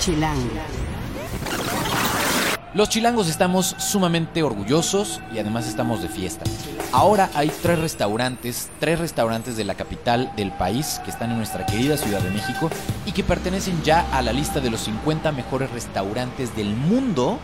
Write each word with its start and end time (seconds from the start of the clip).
Chilango. 0.00 0.48
Los 2.72 2.88
chilangos 2.88 3.28
estamos 3.28 3.76
sumamente 3.78 4.42
orgullosos 4.42 5.20
y 5.34 5.38
además 5.38 5.68
estamos 5.68 6.00
de 6.00 6.08
fiesta. 6.08 6.44
Ahora 6.90 7.28
hay 7.34 7.52
tres 7.62 7.78
restaurantes, 7.78 8.70
tres 8.80 8.98
restaurantes 8.98 9.58
de 9.58 9.64
la 9.64 9.74
capital 9.74 10.32
del 10.36 10.52
país 10.52 11.02
que 11.04 11.10
están 11.10 11.32
en 11.32 11.36
nuestra 11.36 11.66
querida 11.66 11.98
Ciudad 11.98 12.22
de 12.22 12.30
México 12.30 12.70
y 13.04 13.12
que 13.12 13.22
pertenecen 13.22 13.82
ya 13.82 14.06
a 14.16 14.22
la 14.22 14.32
lista 14.32 14.60
de 14.60 14.70
los 14.70 14.80
50 14.80 15.32
mejores 15.32 15.70
restaurantes 15.70 16.56
del 16.56 16.74
mundo 16.74 17.38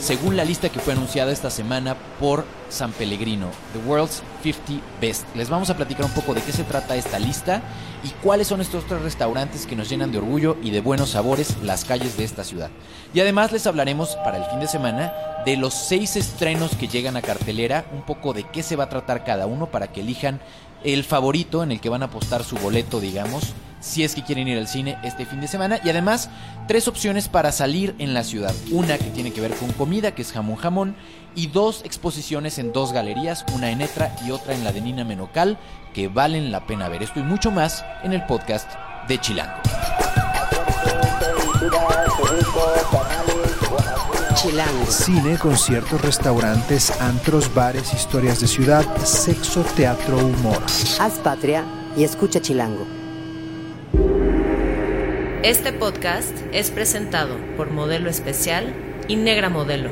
según 0.00 0.36
la 0.36 0.44
lista 0.44 0.68
que 0.68 0.80
fue 0.80 0.92
anunciada 0.92 1.32
esta 1.32 1.50
semana 1.50 1.96
por 2.20 2.44
San 2.68 2.92
Pellegrino, 2.92 3.48
The 3.72 3.88
World's 3.88 4.22
50 4.42 4.84
Best. 5.00 5.24
Les 5.34 5.48
vamos 5.48 5.70
a 5.70 5.76
platicar 5.76 6.04
un 6.04 6.12
poco 6.12 6.34
de 6.34 6.42
qué 6.42 6.52
se 6.52 6.64
trata 6.64 6.96
esta 6.96 7.18
lista 7.18 7.62
y 8.04 8.08
cuáles 8.22 8.48
son 8.48 8.60
estos 8.60 8.86
tres 8.86 9.02
restaurantes 9.02 9.66
que 9.66 9.76
nos 9.76 9.88
llenan 9.88 10.12
de 10.12 10.18
orgullo 10.18 10.56
y 10.62 10.70
de 10.70 10.80
buenos 10.80 11.10
sabores 11.10 11.56
las 11.62 11.84
calles 11.84 12.16
de 12.16 12.24
esta 12.24 12.44
ciudad. 12.44 12.70
Y 13.14 13.20
además 13.20 13.52
les 13.52 13.66
hablaremos 13.66 14.16
para 14.16 14.38
el 14.38 14.44
fin 14.44 14.60
de 14.60 14.68
semana 14.68 15.12
de 15.44 15.56
los 15.56 15.74
seis 15.74 16.16
estrenos 16.16 16.74
que 16.76 16.88
llegan 16.88 17.16
a 17.16 17.22
cartelera, 17.22 17.86
un 17.92 18.02
poco 18.02 18.32
de 18.32 18.44
qué 18.44 18.62
se 18.62 18.76
va 18.76 18.84
a 18.84 18.88
tratar 18.88 19.24
cada 19.24 19.46
uno 19.46 19.66
para 19.66 19.92
que 19.92 20.00
elijan 20.00 20.40
el 20.84 21.04
favorito 21.04 21.62
en 21.62 21.72
el 21.72 21.80
que 21.80 21.88
van 21.88 22.02
a 22.02 22.06
apostar 22.06 22.44
su 22.44 22.56
boleto, 22.56 23.00
digamos, 23.00 23.54
si 23.86 24.02
es 24.02 24.14
que 24.14 24.22
quieren 24.22 24.48
ir 24.48 24.58
al 24.58 24.66
cine 24.66 24.98
este 25.04 25.24
fin 25.24 25.40
de 25.40 25.46
semana. 25.46 25.78
Y 25.84 25.90
además, 25.90 26.28
tres 26.66 26.88
opciones 26.88 27.28
para 27.28 27.52
salir 27.52 27.94
en 27.98 28.14
la 28.14 28.24
ciudad. 28.24 28.54
Una 28.72 28.98
que 28.98 29.10
tiene 29.10 29.32
que 29.32 29.40
ver 29.40 29.54
con 29.54 29.72
comida, 29.72 30.14
que 30.14 30.22
es 30.22 30.32
jamón 30.32 30.56
jamón. 30.56 30.96
Y 31.34 31.48
dos 31.48 31.82
exposiciones 31.84 32.58
en 32.58 32.72
dos 32.72 32.92
galerías, 32.92 33.44
una 33.54 33.70
en 33.70 33.82
Etra 33.82 34.14
y 34.26 34.32
otra 34.32 34.54
en 34.54 34.64
la 34.64 34.72
de 34.72 34.80
Nina 34.80 35.04
Menocal, 35.04 35.58
que 35.94 36.08
valen 36.08 36.50
la 36.50 36.66
pena 36.66 36.88
ver. 36.88 37.02
Esto 37.02 37.20
y 37.20 37.22
mucho 37.22 37.50
más 37.50 37.84
en 38.02 38.12
el 38.12 38.24
podcast 38.24 38.70
de 39.06 39.20
Chilango. 39.20 39.60
Chilango. 44.34 44.86
Cine, 44.86 45.38
conciertos, 45.38 46.00
restaurantes, 46.00 46.90
antros, 47.00 47.52
bares, 47.54 47.94
historias 47.94 48.40
de 48.40 48.46
ciudad, 48.46 48.84
sexo, 49.04 49.62
teatro, 49.76 50.18
humor. 50.18 50.62
Haz 51.00 51.14
patria 51.22 51.64
y 51.96 52.04
escucha 52.04 52.40
Chilango. 52.40 53.05
Este 55.46 55.72
podcast 55.72 56.36
es 56.52 56.72
presentado 56.72 57.36
por 57.56 57.70
Modelo 57.70 58.10
Especial 58.10 58.74
y 59.06 59.14
Negra 59.14 59.48
Modelo. 59.48 59.90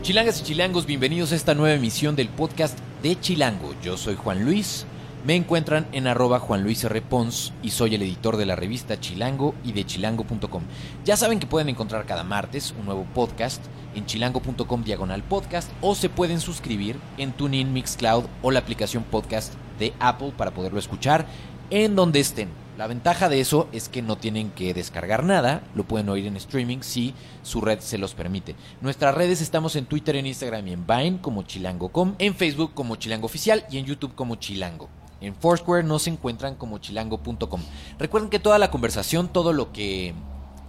Chilangas 0.00 0.40
y 0.40 0.44
chilangos, 0.44 0.86
bienvenidos 0.86 1.32
a 1.32 1.34
esta 1.34 1.54
nueva 1.54 1.74
emisión 1.74 2.16
del 2.16 2.30
podcast 2.30 2.78
de 3.02 3.20
Chilango. 3.20 3.74
Yo 3.82 3.98
soy 3.98 4.16
Juan 4.16 4.46
Luis. 4.46 4.86
Me 5.26 5.36
encuentran 5.36 5.86
en 5.92 6.06
arroba 6.06 6.38
Juan 6.38 6.62
Luis 6.62 6.82
R. 6.84 7.02
Pons 7.02 7.52
y 7.62 7.72
soy 7.72 7.96
el 7.96 8.00
editor 8.00 8.38
de 8.38 8.46
la 8.46 8.56
revista 8.56 8.98
Chilango 8.98 9.54
y 9.62 9.72
de 9.72 9.84
chilango.com. 9.84 10.62
Ya 11.04 11.18
saben 11.18 11.38
que 11.38 11.46
pueden 11.46 11.68
encontrar 11.68 12.06
cada 12.06 12.24
martes 12.24 12.74
un 12.78 12.86
nuevo 12.86 13.06
podcast 13.14 13.62
en 13.94 14.06
chilango.com 14.06 14.84
diagonal 14.84 15.22
podcast 15.22 15.70
o 15.82 15.94
se 15.94 16.08
pueden 16.08 16.40
suscribir 16.40 16.96
en 17.18 17.32
TuneIn 17.32 17.74
Mixcloud 17.74 18.24
o 18.40 18.52
la 18.52 18.60
aplicación 18.60 19.04
podcast 19.04 19.52
de 19.78 19.92
Apple 20.00 20.32
para 20.34 20.52
poderlo 20.52 20.78
escuchar 20.78 21.26
en 21.68 21.94
donde 21.94 22.20
estén. 22.20 22.48
La 22.80 22.86
ventaja 22.86 23.28
de 23.28 23.40
eso 23.40 23.68
es 23.72 23.90
que 23.90 24.00
no 24.00 24.16
tienen 24.16 24.52
que 24.52 24.72
descargar 24.72 25.22
nada, 25.22 25.62
lo 25.74 25.84
pueden 25.84 26.08
oír 26.08 26.26
en 26.26 26.38
streaming 26.38 26.78
si 26.80 27.12
su 27.42 27.60
red 27.60 27.80
se 27.80 27.98
los 27.98 28.14
permite. 28.14 28.56
Nuestras 28.80 29.14
redes 29.14 29.42
estamos 29.42 29.76
en 29.76 29.84
Twitter, 29.84 30.16
en 30.16 30.26
Instagram 30.26 30.66
y 30.66 30.72
en 30.72 30.86
Vine 30.86 31.18
como 31.20 31.42
chilango.com, 31.42 32.14
en 32.18 32.34
Facebook 32.34 32.72
como 32.72 32.96
chilango 32.96 33.26
oficial 33.26 33.66
y 33.70 33.76
en 33.76 33.84
YouTube 33.84 34.14
como 34.14 34.36
chilango. 34.36 34.88
En 35.20 35.34
Foursquare 35.34 35.86
nos 35.86 36.06
encuentran 36.06 36.54
como 36.54 36.78
chilango.com. 36.78 37.60
Recuerden 37.98 38.30
que 38.30 38.38
toda 38.38 38.58
la 38.58 38.70
conversación, 38.70 39.28
todo 39.28 39.52
lo 39.52 39.72
que 39.72 40.14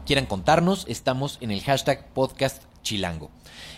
quieran 0.06 0.26
contarnos, 0.26 0.84
estamos 0.90 1.38
en 1.40 1.52
el 1.52 1.62
hashtag 1.62 2.10
podcast 2.10 2.64
chilango. 2.84 3.32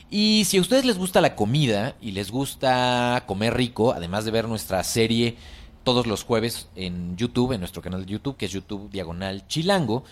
Y 0.10 0.46
si 0.46 0.58
a 0.58 0.62
ustedes 0.62 0.86
les 0.86 0.98
gusta 0.98 1.22
la 1.22 1.36
comida 1.36 1.96
y 2.02 2.14
les 2.14 2.32
gusta 2.32 3.26
comer 3.28 3.54
rico, 3.54 3.94
además 3.94 4.26
de 4.26 4.32
ver 4.32 4.48
nuestra 4.48 4.84
serie 4.84 5.38
todos 5.84 6.08
los 6.08 6.24
jueves 6.24 6.68
en 6.76 7.18
YouTube, 7.18 7.54
en 7.54 7.60
nuestro 7.60 7.82
canal 7.82 8.06
de 8.06 8.12
YouTube, 8.12 8.38
que 8.38 8.46
es 8.46 8.52
YouTube 8.52 8.90
Diagonal 8.90 9.48
Chilango. 9.48 10.04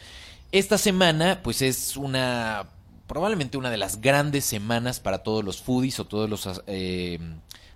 Esta 0.51 0.77
semana, 0.77 1.41
pues 1.43 1.61
es 1.61 1.95
una, 1.97 2.67
probablemente 3.07 3.57
una 3.57 3.69
de 3.69 3.77
las 3.77 4.01
grandes 4.01 4.45
semanas 4.45 4.99
para 4.99 5.19
todos 5.19 5.43
los 5.43 5.61
foodies 5.61 5.99
o 5.99 6.05
todos 6.05 6.29
los 6.29 6.61
eh, 6.67 7.19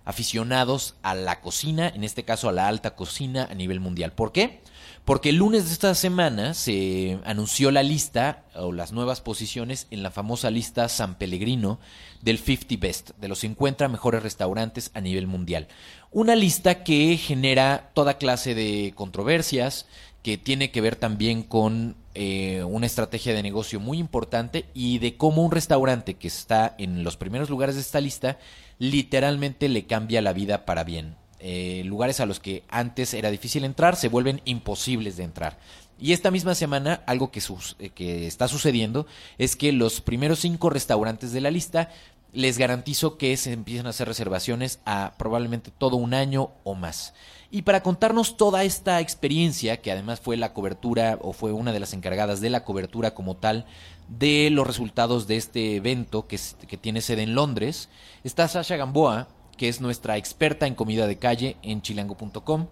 aficionados 0.04 0.96
a 1.04 1.16
la 1.16 1.42
cocina, 1.42 1.88
en 1.88 2.04
este 2.04 2.24
caso 2.24 2.50
a 2.50 2.52
la 2.52 2.68
alta 2.68 2.96
cocina 2.96 3.48
a 3.50 3.56
nivel 3.56 3.80
mundial. 3.80 4.12
¿Por 4.12 4.32
qué? 4.32 4.62
Porque 5.06 5.30
el 5.30 5.36
lunes 5.36 5.66
de 5.66 5.74
esta 5.74 5.94
semana 5.94 6.56
se 6.56 7.20
anunció 7.26 7.70
la 7.70 7.84
lista 7.84 8.44
o 8.56 8.72
las 8.72 8.92
nuevas 8.92 9.22
posiciones 9.22 9.86
en 9.92 10.02
la 10.02 10.10
famosa 10.10 10.50
lista 10.50 10.90
San 10.90 11.20
Pellegrino 11.20 11.80
del 12.24 12.40
50 12.40 12.76
Best, 12.80 13.12
de 13.20 13.28
los 13.28 13.38
50 13.40 13.88
mejores 13.88 14.24
restaurantes 14.24 14.90
a 14.96 15.02
nivel 15.02 15.28
mundial. 15.28 15.68
Una 16.10 16.36
lista 16.36 16.84
que 16.84 17.18
genera 17.18 17.92
toda 17.94 18.18
clase 18.18 18.56
de 18.56 18.94
controversias, 18.96 19.86
que 20.24 20.40
tiene 20.40 20.72
que 20.72 20.82
ver 20.82 20.96
también 20.96 21.44
con 21.44 21.96
eh, 22.16 22.64
una 22.64 22.88
estrategia 22.88 23.36
de 23.36 23.44
negocio 23.44 23.80
muy 23.80 24.00
importante 24.00 24.66
y 24.74 24.98
de 24.98 25.18
cómo 25.18 25.44
un 25.44 25.52
restaurante 25.52 26.16
que 26.16 26.28
está 26.28 26.74
en 26.80 27.04
los 27.04 27.16
primeros 27.16 27.52
lugares 27.52 27.76
de 27.76 27.82
esta 27.82 28.02
lista 28.02 28.40
literalmente 28.80 29.70
le 29.70 29.86
cambia 29.86 30.24
la 30.24 30.34
vida 30.34 30.66
para 30.66 30.84
bien. 30.84 31.16
Eh, 31.40 31.84
lugares 31.86 32.20
a 32.20 32.26
los 32.26 32.40
que 32.40 32.64
antes 32.70 33.14
era 33.14 33.30
difícil 33.30 33.66
entrar 33.66 33.96
se 33.96 34.08
vuelven 34.08 34.42
imposibles 34.46 35.18
de 35.18 35.24
entrar. 35.24 35.58
Y 36.00 36.14
esta 36.14 36.32
misma 36.32 36.56
semana 36.56 37.02
algo 37.06 37.32
que, 37.32 37.42
eh, 37.80 37.90
que 37.90 38.28
está 38.28 38.48
sucediendo 38.48 39.06
es 39.38 39.56
que 39.56 39.72
los 39.72 40.02
primeros 40.02 40.40
cinco 40.40 40.70
restaurantes 40.70 41.32
de 41.32 41.42
la 41.42 41.52
lista 41.52 41.90
les 42.34 42.58
garantizo 42.58 43.18
que 43.18 43.36
se 43.38 43.54
empiezan 43.54 43.88
a 43.88 43.92
hacer 43.92 44.08
reservaciones 44.08 44.80
a 44.86 45.14
probablemente 45.18 45.72
todo 45.72 45.96
un 45.96 46.14
año 46.14 46.52
o 46.64 46.76
más. 46.76 47.14
Y 47.50 47.62
para 47.62 47.82
contarnos 47.82 48.36
toda 48.36 48.66
esta 48.66 49.00
experiencia, 49.00 49.78
que 49.78 49.92
además 49.92 50.20
fue 50.20 50.36
la 50.36 50.52
cobertura 50.52 51.18
o 51.22 51.32
fue 51.32 51.54
una 51.54 51.72
de 51.72 51.80
las 51.80 51.94
encargadas 51.94 52.42
de 52.42 52.50
la 52.50 52.66
cobertura 52.66 53.14
como 53.14 53.38
tal 53.38 53.66
de 54.10 54.50
los 54.52 54.68
resultados 54.68 55.28
de 55.28 55.38
este 55.38 55.78
evento 55.78 56.28
que 56.28 56.78
tiene 56.78 57.00
sede 57.00 57.24
en 57.24 57.36
Londres, 57.36 57.88
está 58.26 58.50
Sasha 58.50 58.76
Gamboa, 58.76 59.30
que 59.58 59.70
es 59.70 59.82
nuestra 59.82 60.18
experta 60.18 60.68
en 60.68 60.76
comida 60.76 61.08
de 61.08 61.18
calle 61.18 61.58
en 61.62 61.82
chilango.com 61.82 62.68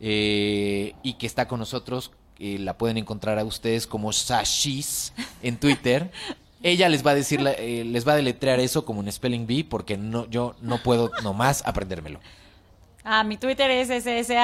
eh, 0.00 0.94
y 1.02 1.14
que 1.14 1.26
está 1.26 1.48
con 1.48 1.60
nosotros. 1.60 2.12
Eh, 2.38 2.58
la 2.58 2.76
pueden 2.76 2.98
encontrar 2.98 3.38
a 3.38 3.44
ustedes 3.44 3.86
como 3.86 4.12
Sashis 4.12 5.12
en 5.42 5.58
Twitter. 5.58 6.10
Ella 6.62 6.88
les 6.88 7.04
va 7.04 7.10
a 7.12 7.14
decir, 7.14 7.40
eh, 7.58 7.84
les 7.84 8.06
va 8.06 8.12
a 8.12 8.16
deletrear 8.16 8.60
eso 8.60 8.84
como 8.84 9.00
un 9.00 9.10
spelling 9.10 9.46
bee 9.46 9.64
porque 9.64 9.96
no, 9.96 10.28
yo 10.30 10.54
no 10.60 10.82
puedo 10.82 11.10
nomás 11.22 11.62
aprendérmelo. 11.66 12.20
Ah, 13.04 13.24
mi 13.24 13.36
Twitter 13.36 13.68
es 13.70 13.90
S-S-A-S-H-I-S-S. 13.90 14.42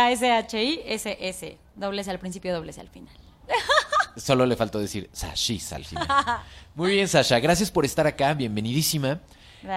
Dobles 1.77 2.09
al 2.09 2.19
principio, 2.19 2.53
dobles 2.53 2.79
al 2.79 2.89
final. 2.89 3.15
Solo 4.17 4.47
le 4.47 4.57
faltó 4.57 4.81
decir 4.81 5.09
Sashis 5.13 5.73
al 5.73 5.85
final. 5.85 6.09
Muy 6.75 6.93
bien, 6.93 7.07
Sasha. 7.09 7.39
Gracias 7.39 7.71
por 7.71 7.85
estar 7.85 8.07
acá. 8.07 8.35
Bienvenidísima. 8.35 9.21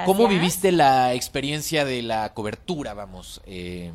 ¿Cómo 0.06 0.28
viviste 0.28 0.72
la 0.72 1.14
experiencia 1.14 1.86
de 1.86 2.02
la 2.02 2.34
cobertura, 2.34 2.94
vamos, 2.94 3.42
eh, 3.46 3.92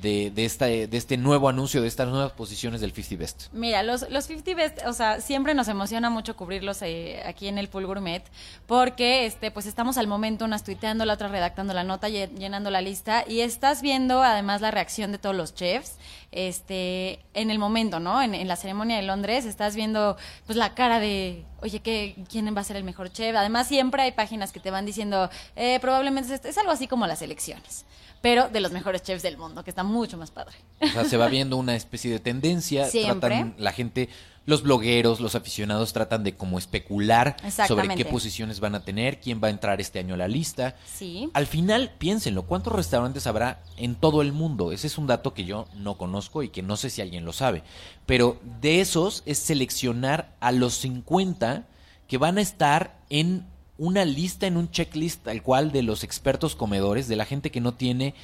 de, 0.00 0.30
de, 0.30 0.44
esta, 0.44 0.66
de 0.66 0.88
este 0.92 1.16
nuevo 1.16 1.48
anuncio, 1.48 1.82
de 1.82 1.88
estas 1.88 2.08
nuevas 2.08 2.32
posiciones 2.32 2.80
del 2.80 2.92
50 2.92 3.16
Best? 3.16 3.52
Mira, 3.52 3.82
los, 3.82 4.08
los 4.10 4.24
50 4.24 4.54
Best, 4.54 4.86
o 4.86 4.92
sea, 4.92 5.20
siempre 5.20 5.54
nos 5.54 5.68
emociona 5.68 6.10
mucho 6.10 6.36
cubrirlos 6.36 6.82
eh, 6.82 7.22
aquí 7.26 7.48
en 7.48 7.58
el 7.58 7.68
Full 7.68 7.84
Gourmet, 7.84 8.22
porque 8.66 9.26
este, 9.26 9.50
pues 9.50 9.66
estamos 9.66 9.98
al 9.98 10.06
momento, 10.06 10.44
unas 10.44 10.64
tuiteando, 10.64 11.04
la 11.04 11.14
otra 11.14 11.28
redactando 11.28 11.74
la 11.74 11.84
nota, 11.84 12.08
llenando 12.08 12.70
la 12.70 12.80
lista, 12.80 13.24
y 13.26 13.40
estás 13.40 13.82
viendo 13.82 14.22
además 14.22 14.60
la 14.60 14.70
reacción 14.70 15.12
de 15.12 15.18
todos 15.18 15.34
los 15.36 15.54
chefs 15.54 15.96
este, 16.32 17.20
en 17.34 17.50
el 17.50 17.58
momento, 17.58 18.00
¿no? 18.00 18.20
En, 18.22 18.34
en, 18.34 18.48
la 18.48 18.56
ceremonia 18.56 18.96
de 18.96 19.02
Londres, 19.02 19.44
estás 19.44 19.74
viendo 19.76 20.16
pues 20.44 20.56
la 20.56 20.74
cara 20.74 21.00
de, 21.00 21.44
oye, 21.60 21.80
¿qué, 21.80 22.14
¿quién 22.28 22.54
va 22.54 22.60
a 22.60 22.64
ser 22.64 22.76
el 22.76 22.84
mejor 22.84 23.10
chef? 23.10 23.34
Además, 23.36 23.68
siempre 23.68 24.02
hay 24.02 24.12
páginas 24.12 24.52
que 24.52 24.60
te 24.60 24.70
van 24.70 24.86
diciendo, 24.86 25.30
eh, 25.56 25.78
probablemente 25.80 26.34
es, 26.34 26.44
es 26.44 26.58
algo 26.58 26.72
así 26.72 26.86
como 26.86 27.06
las 27.06 27.22
elecciones 27.22 27.86
pero 28.26 28.48
de 28.48 28.58
los 28.58 28.72
mejores 28.72 29.04
chefs 29.04 29.22
del 29.22 29.38
mundo, 29.38 29.62
que 29.62 29.70
está 29.70 29.84
mucho 29.84 30.18
más 30.18 30.32
padre. 30.32 30.56
O 30.82 30.88
sea, 30.88 31.04
se 31.04 31.16
va 31.16 31.28
viendo 31.28 31.56
una 31.56 31.76
especie 31.76 32.10
de 32.10 32.18
tendencia, 32.18 32.86
Siempre. 32.86 33.28
tratan 33.28 33.54
la 33.56 33.70
gente, 33.70 34.08
los 34.46 34.64
blogueros, 34.64 35.20
los 35.20 35.36
aficionados 35.36 35.92
tratan 35.92 36.24
de 36.24 36.34
como 36.34 36.58
especular 36.58 37.36
sobre 37.68 37.94
qué 37.94 38.04
posiciones 38.04 38.58
van 38.58 38.74
a 38.74 38.84
tener, 38.84 39.20
quién 39.20 39.40
va 39.40 39.46
a 39.46 39.52
entrar 39.52 39.80
este 39.80 40.00
año 40.00 40.14
a 40.14 40.16
la 40.16 40.26
lista. 40.26 40.74
Sí. 40.92 41.30
Al 41.34 41.46
final, 41.46 41.92
piénsenlo, 41.98 42.42
¿cuántos 42.42 42.72
restaurantes 42.72 43.28
habrá 43.28 43.62
en 43.76 43.94
todo 43.94 44.22
el 44.22 44.32
mundo? 44.32 44.72
Ese 44.72 44.88
es 44.88 44.98
un 44.98 45.06
dato 45.06 45.32
que 45.32 45.44
yo 45.44 45.68
no 45.76 45.96
conozco 45.96 46.42
y 46.42 46.48
que 46.48 46.62
no 46.62 46.76
sé 46.76 46.90
si 46.90 47.02
alguien 47.02 47.24
lo 47.24 47.32
sabe, 47.32 47.62
pero 48.06 48.40
de 48.60 48.80
esos 48.80 49.22
es 49.26 49.38
seleccionar 49.38 50.34
a 50.40 50.50
los 50.50 50.74
50 50.78 51.64
que 52.08 52.18
van 52.18 52.38
a 52.38 52.40
estar 52.40 52.98
en 53.08 53.46
una 53.78 54.04
lista 54.04 54.46
en 54.46 54.56
un 54.56 54.70
checklist 54.70 55.24
tal 55.24 55.42
cual 55.42 55.72
de 55.72 55.82
los 55.82 56.04
expertos 56.04 56.56
comedores, 56.56 57.08
de 57.08 57.16
la 57.16 57.24
gente 57.24 57.50
que 57.50 57.60
no 57.60 57.74
tiene 57.74 58.14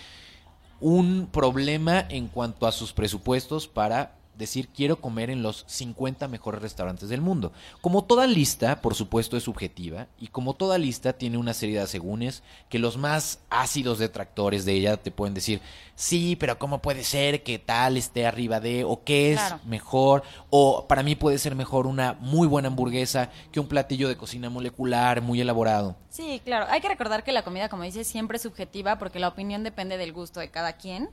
un 0.80 1.28
problema 1.30 2.04
en 2.08 2.28
cuanto 2.28 2.66
a 2.66 2.72
sus 2.72 2.92
presupuestos 2.92 3.68
para 3.68 4.16
decir 4.36 4.68
quiero 4.68 5.00
comer 5.00 5.30
en 5.30 5.42
los 5.42 5.64
50 5.68 6.26
mejores 6.28 6.62
restaurantes 6.62 7.08
del 7.08 7.20
mundo. 7.20 7.52
Como 7.80 8.04
toda 8.04 8.26
lista, 8.26 8.80
por 8.80 8.94
supuesto, 8.94 9.36
es 9.36 9.42
subjetiva 9.44 10.06
y 10.18 10.28
como 10.28 10.54
toda 10.54 10.78
lista 10.78 11.12
tiene 11.12 11.38
una 11.38 11.54
serie 11.54 11.76
de 11.76 11.82
asegúnes 11.82 12.42
que 12.68 12.78
los 12.78 12.96
más 12.96 13.40
ácidos 13.50 13.98
detractores 13.98 14.64
de 14.64 14.72
ella 14.72 14.96
te 14.96 15.10
pueden 15.10 15.34
decir, 15.34 15.60
sí, 15.94 16.36
pero 16.36 16.58
¿cómo 16.58 16.80
puede 16.80 17.04
ser 17.04 17.42
que 17.42 17.58
tal 17.58 17.96
esté 17.96 18.26
arriba 18.26 18.60
de 18.60 18.84
o 18.84 19.02
qué 19.04 19.32
es 19.32 19.38
Claro. 19.38 19.60
mejor 19.66 20.22
o 20.50 20.86
para 20.88 21.02
mí 21.02 21.14
puede 21.14 21.38
ser 21.38 21.54
mejor 21.54 21.86
una 21.86 22.14
muy 22.20 22.46
buena 22.46 22.68
hamburguesa 22.68 23.30
que 23.50 23.60
un 23.60 23.68
platillo 23.68 24.08
de 24.08 24.16
cocina 24.16 24.50
molecular 24.50 25.20
muy 25.20 25.40
elaborado? 25.40 25.96
Sí, 26.08 26.42
claro. 26.44 26.66
Hay 26.68 26.80
que 26.80 26.88
recordar 26.88 27.24
que 27.24 27.32
la 27.32 27.42
comida, 27.42 27.68
como 27.70 27.84
dices, 27.84 28.06
siempre 28.06 28.36
es 28.36 28.42
subjetiva 28.42 28.98
porque 28.98 29.18
la 29.18 29.28
opinión 29.28 29.62
depende 29.64 29.96
del 29.96 30.12
gusto 30.12 30.40
de 30.40 30.50
cada 30.50 30.74
quien. 30.74 31.08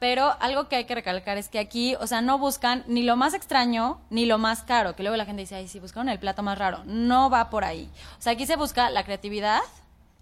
Pero 0.00 0.34
algo 0.40 0.66
que 0.68 0.76
hay 0.76 0.86
que 0.86 0.94
recalcar 0.94 1.36
es 1.36 1.50
que 1.50 1.58
aquí, 1.58 1.94
o 1.96 2.06
sea, 2.06 2.22
no 2.22 2.38
buscan 2.38 2.84
ni 2.88 3.02
lo 3.02 3.16
más 3.16 3.34
extraño 3.34 4.00
ni 4.08 4.24
lo 4.24 4.38
más 4.38 4.62
caro. 4.62 4.96
Que 4.96 5.02
luego 5.02 5.16
la 5.16 5.26
gente 5.26 5.42
dice, 5.42 5.56
ay, 5.56 5.68
sí, 5.68 5.78
buscaron 5.78 6.08
el 6.08 6.18
plato 6.18 6.42
más 6.42 6.58
raro. 6.58 6.82
No 6.86 7.28
va 7.28 7.50
por 7.50 7.64
ahí. 7.64 7.88
O 8.18 8.22
sea, 8.22 8.32
aquí 8.32 8.46
se 8.46 8.56
busca 8.56 8.88
la 8.88 9.04
creatividad, 9.04 9.60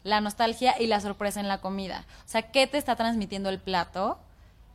la 0.02 0.20
nostalgia 0.20 0.74
y 0.80 0.88
la 0.88 1.00
sorpresa 1.00 1.38
en 1.38 1.46
la 1.46 1.60
comida. 1.60 2.04
O 2.26 2.28
sea, 2.28 2.42
¿qué 2.42 2.66
te 2.66 2.76
está 2.76 2.96
transmitiendo 2.96 3.48
el 3.50 3.60
plato? 3.60 4.18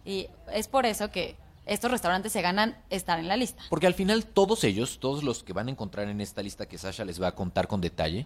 Y 0.05 0.27
es 0.53 0.69
por 0.69 0.85
eso 0.85 1.11
que 1.11 1.35
estos 1.65 1.91
restaurantes 1.91 2.31
se 2.31 2.41
ganan 2.41 2.77
estar 2.89 3.19
en 3.19 3.27
la 3.27 3.35
lista. 3.35 3.61
Porque 3.69 3.87
al 3.87 3.93
final 3.93 4.25
todos 4.25 4.63
ellos, 4.63 4.99
todos 4.99 5.21
los 5.23 5.43
que 5.43 5.51
van 5.51 5.67
a 5.67 5.71
encontrar 5.71 6.07
en 6.07 6.21
esta 6.21 6.41
lista 6.41 6.65
que 6.65 6.77
Sasha 6.77 7.03
les 7.03 7.21
va 7.21 7.27
a 7.27 7.35
contar 7.35 7.67
con 7.67 7.81
detalle, 7.81 8.25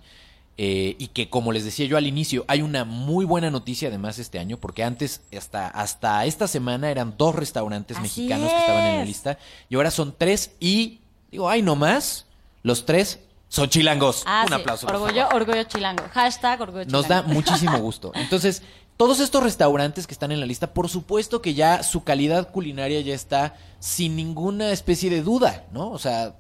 eh, 0.57 0.95
y 0.97 1.07
que 1.09 1.29
como 1.29 1.51
les 1.51 1.63
decía 1.65 1.85
yo 1.85 1.97
al 1.97 2.07
inicio, 2.07 2.43
hay 2.47 2.61
una 2.61 2.83
muy 2.83 3.25
buena 3.25 3.51
noticia 3.51 3.89
además 3.89 4.17
este 4.17 4.39
año, 4.39 4.57
porque 4.57 4.83
antes, 4.83 5.21
hasta, 5.35 5.67
hasta 5.67 6.25
esta 6.25 6.47
semana 6.47 6.89
eran 6.89 7.13
dos 7.17 7.35
restaurantes 7.35 7.97
Así 7.97 8.03
mexicanos 8.03 8.51
que 8.51 8.57
estaban 8.57 8.85
en 8.85 8.97
la 8.97 9.05
lista, 9.05 9.37
y 9.69 9.75
ahora 9.75 9.91
son 9.91 10.15
tres, 10.17 10.51
y 10.59 10.99
digo, 11.31 11.49
ay, 11.49 11.61
no 11.61 11.75
más, 11.75 12.25
los 12.63 12.85
tres 12.85 13.19
son 13.49 13.69
chilangos. 13.69 14.23
Ah, 14.25 14.43
Un 14.43 14.49
sí. 14.49 14.53
aplauso. 14.55 14.87
Orgullo, 14.87 15.29
orgullo 15.29 15.63
chilango. 15.63 16.03
Hashtag 16.11 16.59
orgullo 16.59 16.83
chilango. 16.83 17.01
Nos 17.01 17.07
da 17.07 17.21
muchísimo 17.21 17.77
gusto. 17.79 18.11
Entonces, 18.15 18.61
todos 18.97 19.19
estos 19.19 19.43
restaurantes 19.43 20.07
que 20.07 20.13
están 20.13 20.31
en 20.31 20.39
la 20.39 20.45
lista, 20.45 20.73
por 20.73 20.89
supuesto 20.89 21.41
que 21.41 21.53
ya 21.53 21.83
su 21.83 22.03
calidad 22.03 22.51
culinaria 22.51 22.99
ya 23.01 23.13
está 23.13 23.55
sin 23.79 24.15
ninguna 24.15 24.71
especie 24.71 25.09
de 25.09 25.21
duda, 25.21 25.65
¿no? 25.71 25.91
O 25.91 25.99
sea, 25.99 26.35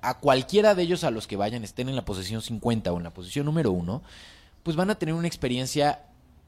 a 0.00 0.18
cualquiera 0.18 0.74
de 0.74 0.82
ellos 0.82 1.04
a 1.04 1.10
los 1.10 1.26
que 1.26 1.36
vayan, 1.36 1.64
estén 1.64 1.88
en 1.88 1.96
la 1.96 2.04
posición 2.04 2.40
50 2.42 2.92
o 2.92 2.96
en 2.98 3.02
la 3.04 3.10
posición 3.10 3.46
número 3.46 3.70
uno, 3.72 4.02
pues 4.62 4.76
van 4.76 4.90
a 4.90 4.94
tener 4.94 5.14
una 5.14 5.26
experiencia 5.26 6.00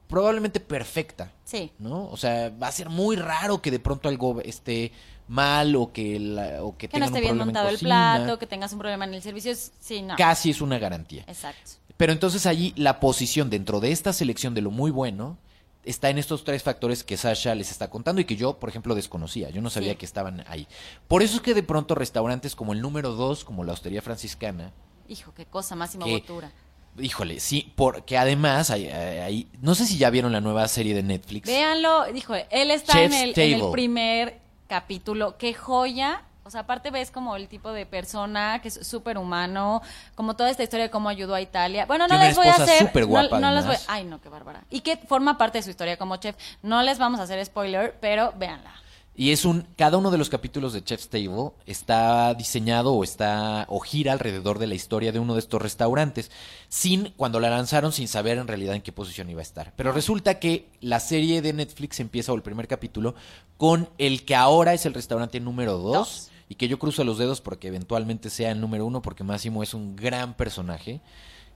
probablemente 0.09 0.61
perfecta, 0.61 1.33
Sí. 1.45 1.73
¿no? 1.79 2.07
O 2.11 2.17
sea, 2.17 2.51
va 2.63 2.69
a 2.69 2.73
ser 2.73 2.89
muy 2.91 3.17
raro 3.17 3.61
que 3.63 3.71
de 3.71 3.81
pronto 3.81 4.09
algo 4.09 4.41
esté 4.43 4.93
mal 5.27 5.75
o 5.77 5.93
que, 5.93 6.21
la- 6.21 6.63
o 6.63 6.77
que, 6.77 6.89
Que 6.89 6.99
no 6.99 7.07
esté 7.07 7.19
un 7.19 7.21
bien 7.23 7.31
problema 7.31 7.43
en 7.43 7.47
montado 7.47 7.69
el 7.71 7.79
plato, 7.79 8.39
que 8.39 8.47
tengas 8.47 8.73
un 8.73 8.79
problema 8.79 9.07
en 9.07 9.15
el 9.15 9.23
servicio. 9.23 9.53
Sí, 9.81 10.03
no. 10.03 10.15
Casi 10.17 10.51
es 10.51 10.61
una 10.61 10.79
garantía. 10.79 11.25
Exacto. 11.27 11.73
Pero 11.97 12.13
entonces 12.13 12.45
allí 12.47 12.73
la 12.77 13.01
posición 13.01 13.49
dentro 13.51 13.81
de 13.81 13.93
esta 13.93 14.13
selección 14.13 14.53
de 14.55 14.61
lo 14.61 14.71
muy 14.71 14.91
bueno 14.91 15.39
está 15.85 16.11
en 16.11 16.19
estos 16.19 16.45
tres 16.45 16.63
factores 16.63 17.05
que 17.05 17.17
Sasha 17.17 17.55
les 17.55 17.71
está 17.71 17.89
contando 17.91 18.21
y 18.21 18.25
que 18.25 18.37
yo, 18.37 18.59
por 18.59 18.69
ejemplo, 18.69 18.95
desconocía. 18.95 19.51
Yo 19.51 19.61
no 19.63 19.71
sabía 19.71 19.93
Sí. 19.93 19.97
que 19.99 20.07
estaban 20.07 20.45
ahí. 20.49 20.67
Por 21.09 21.23
eso 21.23 21.37
es 21.37 21.43
que 21.43 21.55
de 21.55 21.63
pronto 21.63 21.95
restaurantes 21.95 22.55
como 22.57 22.73
el 22.73 22.81
número 22.81 23.13
dos, 23.13 23.45
como 23.45 23.65
la 23.65 23.73
Hostería 23.73 24.03
Franciscana, 24.03 24.73
Hijo, 25.09 25.33
qué 25.35 25.45
cosa 25.45 25.75
más 25.77 25.91
Que- 25.93 25.99
mogotura. 25.99 26.51
híjole, 26.99 27.39
sí, 27.41 27.73
porque 27.77 28.17
además, 28.17 28.71
hay, 28.71 28.89
hay- 28.89 29.49
no 29.61 29.75
sé 29.75 29.85
si 29.87 29.99
ya 29.99 30.09
vieron 30.11 30.33
la 30.33 30.41
nueva 30.41 30.67
serie 30.69 30.95
de 30.95 31.03
Netflix. 31.03 31.47
Véanlo, 31.47 32.05
dijo, 32.13 32.35
él 32.35 32.71
está 32.71 33.03
en 33.03 33.13
el, 33.13 33.39
en 33.39 33.61
el 33.63 33.71
primer 33.71 34.41
capítulo. 34.69 35.37
Qué 35.37 35.53
joya. 35.55 36.23
O 36.47 36.51
sea, 36.51 36.61
aparte 36.61 36.91
ves 36.91 37.11
como 37.11 37.37
el 37.37 37.49
tipo 37.49 37.73
de 37.73 37.87
persona 37.87 38.61
que 38.61 38.69
es 38.69 38.87
súper 38.87 39.17
humano, 39.17 39.81
como 40.15 40.37
toda 40.37 40.51
esta 40.51 40.63
historia 40.63 40.85
de 40.85 40.91
cómo 40.91 41.09
ayudó 41.09 41.35
a 41.35 41.41
Italia. 41.41 41.87
Bueno, 41.87 42.05
no 42.05 42.09
Tiene 42.15 42.27
les 42.29 42.37
voy 42.37 42.49
a 42.49 42.53
hacer. 42.55 42.81
súper 42.87 43.05
no- 43.05 43.09
guapa, 43.09 43.41
no, 43.41 43.51
les 43.53 43.67
voy, 43.67 43.77
ay, 43.89 44.05
no, 44.05 44.21
qué 44.21 44.29
bárbara. 44.29 44.63
Y 44.69 44.81
que 44.81 44.99
forma 44.99 45.39
parte 45.39 45.59
de 45.59 45.63
su 45.63 45.71
historia 45.71 45.97
como 45.97 46.17
chef. 46.17 46.37
No 46.63 46.83
les 46.83 46.99
vamos 46.99 47.19
a 47.19 47.23
hacer 47.23 47.43
spoiler, 47.47 47.97
pero 47.99 48.35
véanla. 48.37 48.73
Y 49.17 49.31
es 49.31 49.45
un, 49.45 49.65
cada 49.77 49.97
uno 49.97 50.11
de 50.11 50.19
los 50.19 50.29
capítulos 50.29 50.73
de 50.73 50.83
Chef's 50.83 51.09
Table 51.09 51.53
está 51.67 52.35
diseñado 52.35 52.93
o 52.93 53.05
está, 53.05 53.65
o 53.71 53.79
gira 53.79 54.13
alrededor 54.13 54.59
de 54.59 54.67
la 54.67 54.75
historia 54.75 55.13
de 55.13 55.21
uno 55.21 55.35
de 55.35 55.39
estos 55.39 55.63
restaurantes, 55.63 56.33
sin, 56.69 57.11
cuando 57.17 57.39
la 57.39 57.49
lanzaron, 57.49 57.93
sin 57.93 58.09
saber 58.09 58.39
en 58.39 58.49
realidad 58.49 58.75
en 58.75 58.83
qué 58.83 58.91
posición 58.91 59.31
iba 59.31 59.39
a 59.39 59.45
estar. 59.45 59.73
Pero 59.77 59.93
resulta 59.93 60.41
que 60.41 60.69
la 60.81 60.99
serie 60.99 61.43
de 61.43 61.53
Netflix 61.53 62.01
empieza, 62.01 62.33
o 62.33 62.35
el 62.35 62.43
primer 62.43 62.67
capítulo, 62.67 63.15
con 63.57 63.89
el 63.99 64.25
que 64.25 64.35
ahora 64.35 64.75
es 64.75 64.85
el 64.85 64.93
restaurante 64.95 65.39
número 65.39 65.79
dos, 65.79 65.95
Dos. 65.95 66.31
Y 66.49 66.57
que 66.57 66.69
yo 66.69 66.79
cruzo 66.79 67.05
los 67.05 67.19
dedos 67.19 67.41
porque 67.41 67.69
eventualmente 67.69 68.31
sea 68.31 68.51
el 68.51 68.61
número 68.61 68.87
uno, 68.87 69.03
porque 69.03 69.25
Máximo 69.25 69.63
es 69.63 69.75
un 69.75 69.97
gran 69.97 70.35
personaje, 70.35 71.01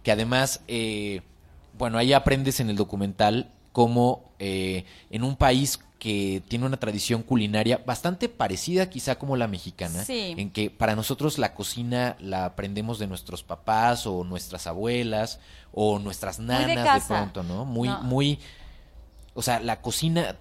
que 0.02 0.12
además, 0.12 0.62
eh, 0.68 1.22
bueno, 1.76 1.98
ahí 1.98 2.12
aprendes 2.12 2.60
en 2.60 2.70
el 2.70 2.76
documental 2.76 3.50
cómo 3.72 4.32
eh, 4.38 4.84
en 5.10 5.22
un 5.24 5.36
país 5.36 5.80
que 5.98 6.42
tiene 6.46 6.64
una 6.64 6.76
tradición 6.78 7.22
culinaria 7.22 7.82
bastante 7.84 8.28
parecida 8.28 8.88
quizá 8.88 9.16
como 9.18 9.36
la 9.36 9.48
mexicana, 9.48 10.04
Sí. 10.04 10.34
en 10.38 10.50
que 10.50 10.70
para 10.70 10.94
nosotros 10.94 11.38
la 11.38 11.54
cocina 11.54 12.16
la 12.20 12.44
aprendemos 12.44 12.98
de 13.00 13.08
nuestros 13.08 13.42
papás 13.42 14.06
o 14.06 14.22
nuestras 14.24 14.66
abuelas 14.68 15.40
o 15.72 15.98
nuestras 15.98 16.38
nanas 16.38 17.02
de, 17.02 17.14
pronto, 17.14 17.42
¿no? 17.42 17.64
Muy, 17.64 17.88
No. 17.88 18.02
muy, 18.02 18.38
o 19.34 19.42
sea, 19.42 19.58
la 19.60 19.80
cocina 19.82 20.36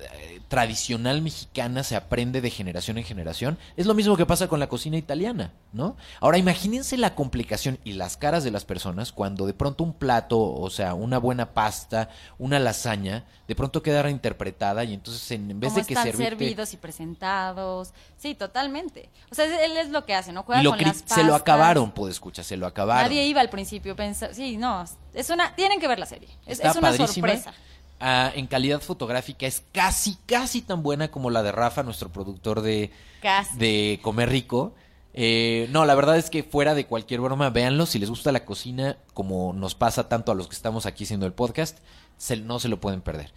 eh, 0.00 0.40
tradicional 0.48 1.22
mexicana 1.22 1.82
se 1.84 1.96
aprende 1.96 2.40
de 2.40 2.50
generación 2.50 2.98
en 2.98 3.04
generación. 3.04 3.58
Es 3.76 3.86
lo 3.86 3.94
mismo 3.94 4.16
que 4.16 4.26
pasa 4.26 4.48
con 4.48 4.58
la 4.58 4.68
cocina 4.68 4.96
italiana, 4.96 5.52
¿no? 5.72 5.96
Ahora 6.20 6.38
imagínense 6.38 6.96
la 6.96 7.14
complicación 7.14 7.78
y 7.84 7.92
las 7.92 8.16
caras 8.16 8.42
de 8.44 8.50
las 8.50 8.64
personas 8.64 9.12
cuando 9.12 9.46
de 9.46 9.54
pronto 9.54 9.84
un 9.84 9.92
plato, 9.92 10.40
o 10.40 10.70
sea, 10.70 10.94
una 10.94 11.18
buena 11.18 11.52
pasta, 11.52 12.10
una 12.38 12.58
lasaña, 12.58 13.24
de 13.46 13.54
pronto 13.54 13.82
queda 13.82 14.02
reinterpretada 14.02 14.84
y 14.84 14.94
entonces 14.94 15.30
en, 15.30 15.58
vez 15.60 15.74
de 15.74 15.84
que 15.84 15.94
están 15.94 16.06
servirte 16.06 16.36
servidos 16.36 16.74
y 16.74 16.76
presentados. 16.76 17.92
Sí, 18.16 18.34
totalmente. 18.34 19.08
O 19.30 19.34
sea, 19.34 19.44
él 19.64 19.76
es 19.76 19.90
lo 19.90 20.04
que 20.04 20.14
hace, 20.14 20.32
¿no? 20.32 20.42
Juega 20.42 20.60
y 20.60 20.64
lo 20.64 20.70
con 20.70 20.80
las 20.80 21.04
se 21.06 21.24
lo 21.24 21.34
acabaron, 21.34 21.92
pues 21.92 22.14
escucha, 22.14 22.42
se 22.42 22.56
lo 22.56 22.66
acabaron. 22.66 23.04
Nadie 23.04 23.26
iba 23.26 23.40
al 23.40 23.50
principio 23.50 23.94
pensando, 23.96 24.34
sí, 24.34 24.56
no, 24.56 24.84
es 25.14 25.30
una, 25.30 25.54
tienen 25.54 25.80
que 25.80 25.88
ver 25.88 25.98
la 25.98 26.06
serie. 26.06 26.28
Es, 26.46 26.58
Está 26.58 26.70
es 26.70 26.76
una 26.76 26.88
padrísima. 26.88 27.28
sorpresa. 27.28 27.54
Ah, 28.00 28.32
en 28.34 28.46
calidad 28.46 28.80
fotográfica 28.80 29.46
es 29.46 29.62
casi, 29.72 30.16
casi 30.26 30.62
tan 30.62 30.82
buena 30.82 31.10
como 31.10 31.28
la 31.30 31.42
de 31.42 31.52
Rafa, 31.52 31.82
nuestro 31.82 32.08
productor 32.10 32.62
de, 32.62 32.90
Casi. 33.20 33.58
de 33.58 33.98
Comer 34.02 34.30
Rico. 34.30 34.74
Eh, 35.12 35.68
no, 35.70 35.84
la 35.84 35.94
verdad 35.94 36.16
es 36.16 36.30
que 36.30 36.42
fuera 36.42 36.74
de 36.74 36.86
cualquier 36.86 37.20
broma, 37.20 37.50
véanlo. 37.50 37.84
Si 37.84 37.98
les 37.98 38.08
gusta 38.08 38.32
la 38.32 38.44
cocina, 38.44 38.96
como 39.12 39.52
nos 39.52 39.74
pasa 39.74 40.08
tanto 40.08 40.32
a 40.32 40.34
los 40.34 40.48
que 40.48 40.54
estamos 40.54 40.86
aquí 40.86 41.04
haciendo 41.04 41.26
el 41.26 41.32
podcast, 41.32 41.78
se- 42.16 42.36
no 42.38 42.58
se 42.58 42.68
lo 42.68 42.80
pueden 42.80 43.02
perder. 43.02 43.32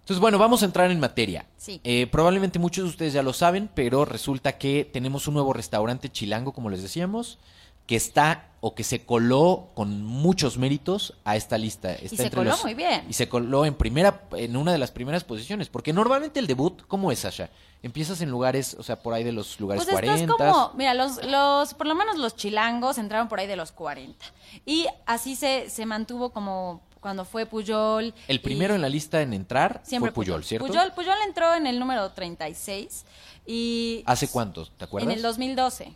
Entonces, 0.00 0.20
bueno, 0.20 0.38
vamos 0.38 0.62
a 0.62 0.66
entrar 0.66 0.90
en 0.90 1.00
materia. 1.00 1.46
Sí. 1.56 1.80
Eh, 1.82 2.06
probablemente 2.06 2.58
muchos 2.58 2.84
de 2.84 2.90
ustedes 2.90 3.14
ya 3.14 3.22
lo 3.22 3.32
saben, 3.32 3.70
pero 3.74 4.04
resulta 4.04 4.58
que 4.58 4.84
tenemos 4.92 5.26
un 5.26 5.34
nuevo 5.34 5.54
restaurante 5.54 6.10
chilango, 6.12 6.52
como 6.52 6.68
les 6.70 6.82
decíamos, 6.82 7.38
que 7.86 7.96
está 7.96 8.48
o 8.60 8.74
que 8.74 8.82
se 8.82 9.04
coló 9.04 9.68
con 9.74 10.02
muchos 10.04 10.56
méritos 10.56 11.12
a 11.24 11.36
esta 11.36 11.58
lista. 11.58 11.92
Está 11.92 12.16
se 12.16 12.22
entre 12.24 12.38
coló 12.38 12.50
los- 12.52 12.64
muy 12.64 12.72
bien. 12.72 13.04
Y 13.10 13.12
se 13.12 13.28
coló 13.28 13.66
en 13.66 13.74
primera, 13.74 14.22
en 14.32 14.56
una 14.56 14.72
de 14.72 14.78
las 14.78 14.90
primeras 14.90 15.22
posiciones, 15.22 15.68
porque 15.68 15.92
normalmente 15.92 16.40
el 16.40 16.46
debut, 16.46 16.80
¿cómo 16.88 17.12
es, 17.12 17.18
Sasha? 17.18 17.50
Empiezas 17.82 18.22
en 18.22 18.30
lugares, 18.30 18.74
o 18.78 18.82
sea, 18.82 19.02
por 19.02 19.12
ahí 19.12 19.22
de 19.22 19.32
los 19.32 19.60
lugares 19.60 19.84
Pues 19.84 19.94
estás 19.94 20.08
40. 20.22 20.32
como, 20.34 20.72
mira, 20.78 20.94
los, 20.94 21.22
los, 21.26 21.74
por 21.74 21.86
lo 21.86 21.94
menos 21.94 22.16
los 22.16 22.36
chilangos 22.36 22.96
entraron 22.96 23.28
por 23.28 23.38
ahí 23.38 23.46
de 23.46 23.56
los 23.56 23.70
40. 23.72 24.24
Y 24.64 24.86
así 25.04 25.36
se, 25.36 25.68
se 25.68 25.84
mantuvo 25.84 26.30
como 26.30 26.80
cuando 27.00 27.26
fue 27.26 27.44
Puyol. 27.44 28.14
El 28.28 28.36
y 28.36 28.38
primero 28.38 28.74
en 28.74 28.80
la 28.80 28.88
lista 28.88 29.20
en 29.20 29.34
entrar 29.34 29.82
siempre 29.84 30.10
fue 30.10 30.24
Puyol, 30.24 30.42
¿cierto? 30.42 30.66
Puyol, 30.66 30.90
Puyol 30.94 31.18
entró 31.26 31.54
en 31.54 31.66
el 31.66 31.78
número 31.78 32.10
36 32.12 33.04
y... 33.44 34.02
¿Hace 34.06 34.28
cuánto? 34.28 34.64
¿Te 34.66 34.84
acuerdas? 34.84 35.10
En 35.10 35.16
el 35.18 35.20
2012. 35.22 35.92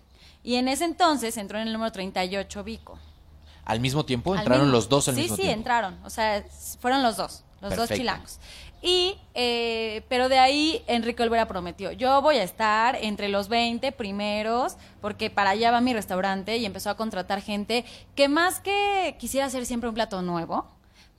Y 0.48 0.56
en 0.56 0.66
ese 0.66 0.86
entonces 0.86 1.36
entró 1.36 1.58
en 1.60 1.66
el 1.66 1.74
número 1.74 1.92
38 1.92 2.64
Vico. 2.64 2.98
Al 3.66 3.80
mismo 3.80 4.06
tiempo 4.06 4.32
Al 4.32 4.38
entraron 4.38 4.62
mismo- 4.68 4.76
los 4.78 4.88
dos 4.88 5.06
al 5.08 5.14
sí, 5.14 5.20
mismo 5.20 5.36
sí, 5.36 5.42
tiempo. 5.42 5.58
entraron. 5.58 5.98
O 6.06 6.08
sea, 6.08 6.42
fueron 6.80 7.02
los 7.02 7.18
dos, 7.18 7.44
los 7.60 7.76
dos 7.76 7.86
chilangos. 7.90 8.38
Y, 8.80 9.18
eh, 9.34 10.06
pero 10.08 10.30
de 10.30 10.38
ahí 10.38 10.82
Enrique 10.86 11.22
Olvera 11.22 11.46
prometió, 11.48 11.92
yo 11.92 12.22
voy 12.22 12.36
a 12.38 12.42
estar 12.44 12.96
entre 12.96 13.28
los 13.28 13.48
20 13.50 13.92
primeros, 13.92 14.78
porque 15.02 15.28
para 15.28 15.50
allá 15.50 15.70
va 15.70 15.82
mi 15.82 15.92
restaurante 15.92 16.56
y 16.56 16.64
empezó 16.64 16.88
a 16.88 16.96
contratar 16.96 17.42
gente 17.42 17.84
que 18.14 18.30
más 18.30 18.60
que 18.60 19.16
quisiera 19.18 19.48
hacer 19.48 19.66
siempre 19.66 19.90
un 19.90 19.94
plato 19.96 20.22
nuevo, 20.22 20.66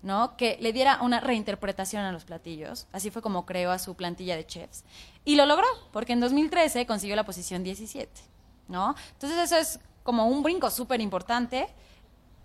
¿no? 0.01 0.35
Que 0.37 0.57
le 0.59 0.73
diera 0.73 0.97
una 1.03 1.19
reinterpretación 1.19 2.03
a 2.03 2.11
los 2.11 2.23
platillos. 2.23 2.87
Así 2.93 3.11
fue 3.11 3.21
como 3.21 3.45
creó 3.45 3.69
a 3.69 3.77
su 3.77 3.93
plantilla 3.93 4.35
de 4.35 4.47
chefs. 4.47 4.83
Y 5.23 5.35
lo 5.35 5.45
logró, 5.45 5.67
porque 5.91 6.13
en 6.13 6.19
2013 6.19 6.87
consiguió 6.87 7.15
la 7.15 7.25
posición 7.25 7.63
17, 7.63 8.09
¿no? 8.69 8.95
Entonces 9.13 9.37
eso 9.39 9.57
es 9.57 9.79
como 10.03 10.27
un 10.27 10.41
brinco 10.43 10.69
súper 10.69 11.01
importante. 11.01 11.67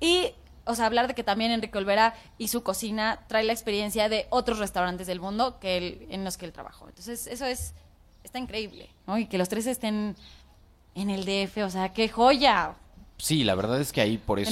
Y, 0.01 0.31
o 0.65 0.75
sea, 0.75 0.87
hablar 0.87 1.07
de 1.07 1.15
que 1.15 1.23
también 1.23 1.53
Enrique 1.53 1.79
Olvera 1.79 2.15
y 2.39 2.49
su 2.49 2.63
cocina 2.65 3.21
trae 3.29 3.45
la 3.45 3.53
experiencia 3.53 4.09
de 4.09 4.27
otros 4.31 4.59
restaurantes 4.59 5.07
del 5.07 5.21
mundo 5.21 5.61
que 5.61 5.77
él- 5.77 6.07
en 6.11 6.25
los 6.25 6.37
que 6.37 6.47
él 6.47 6.53
trabajó. 6.53 6.89
Entonces, 6.89 7.27
eso 7.29 7.47
es, 7.47 7.75
está 8.25 8.39
increíble, 8.39 8.91
¿no? 9.07 9.17
Y 9.19 9.27
que 9.27 9.39
los 9.39 9.49
tres 9.49 9.67
estén 9.67 10.17
en 10.97 11.11
el 11.11 11.25
DF, 11.25 11.59
o 11.65 11.71
sea, 11.71 11.93
qué 11.93 12.09
joya. 12.09 12.75
Sí, 13.19 13.45
la 13.45 13.55
verdad 13.55 13.81
es 13.81 13.93
que 13.93 14.01
ahí 14.01 14.19
por 14.19 14.41
eso... 14.41 14.51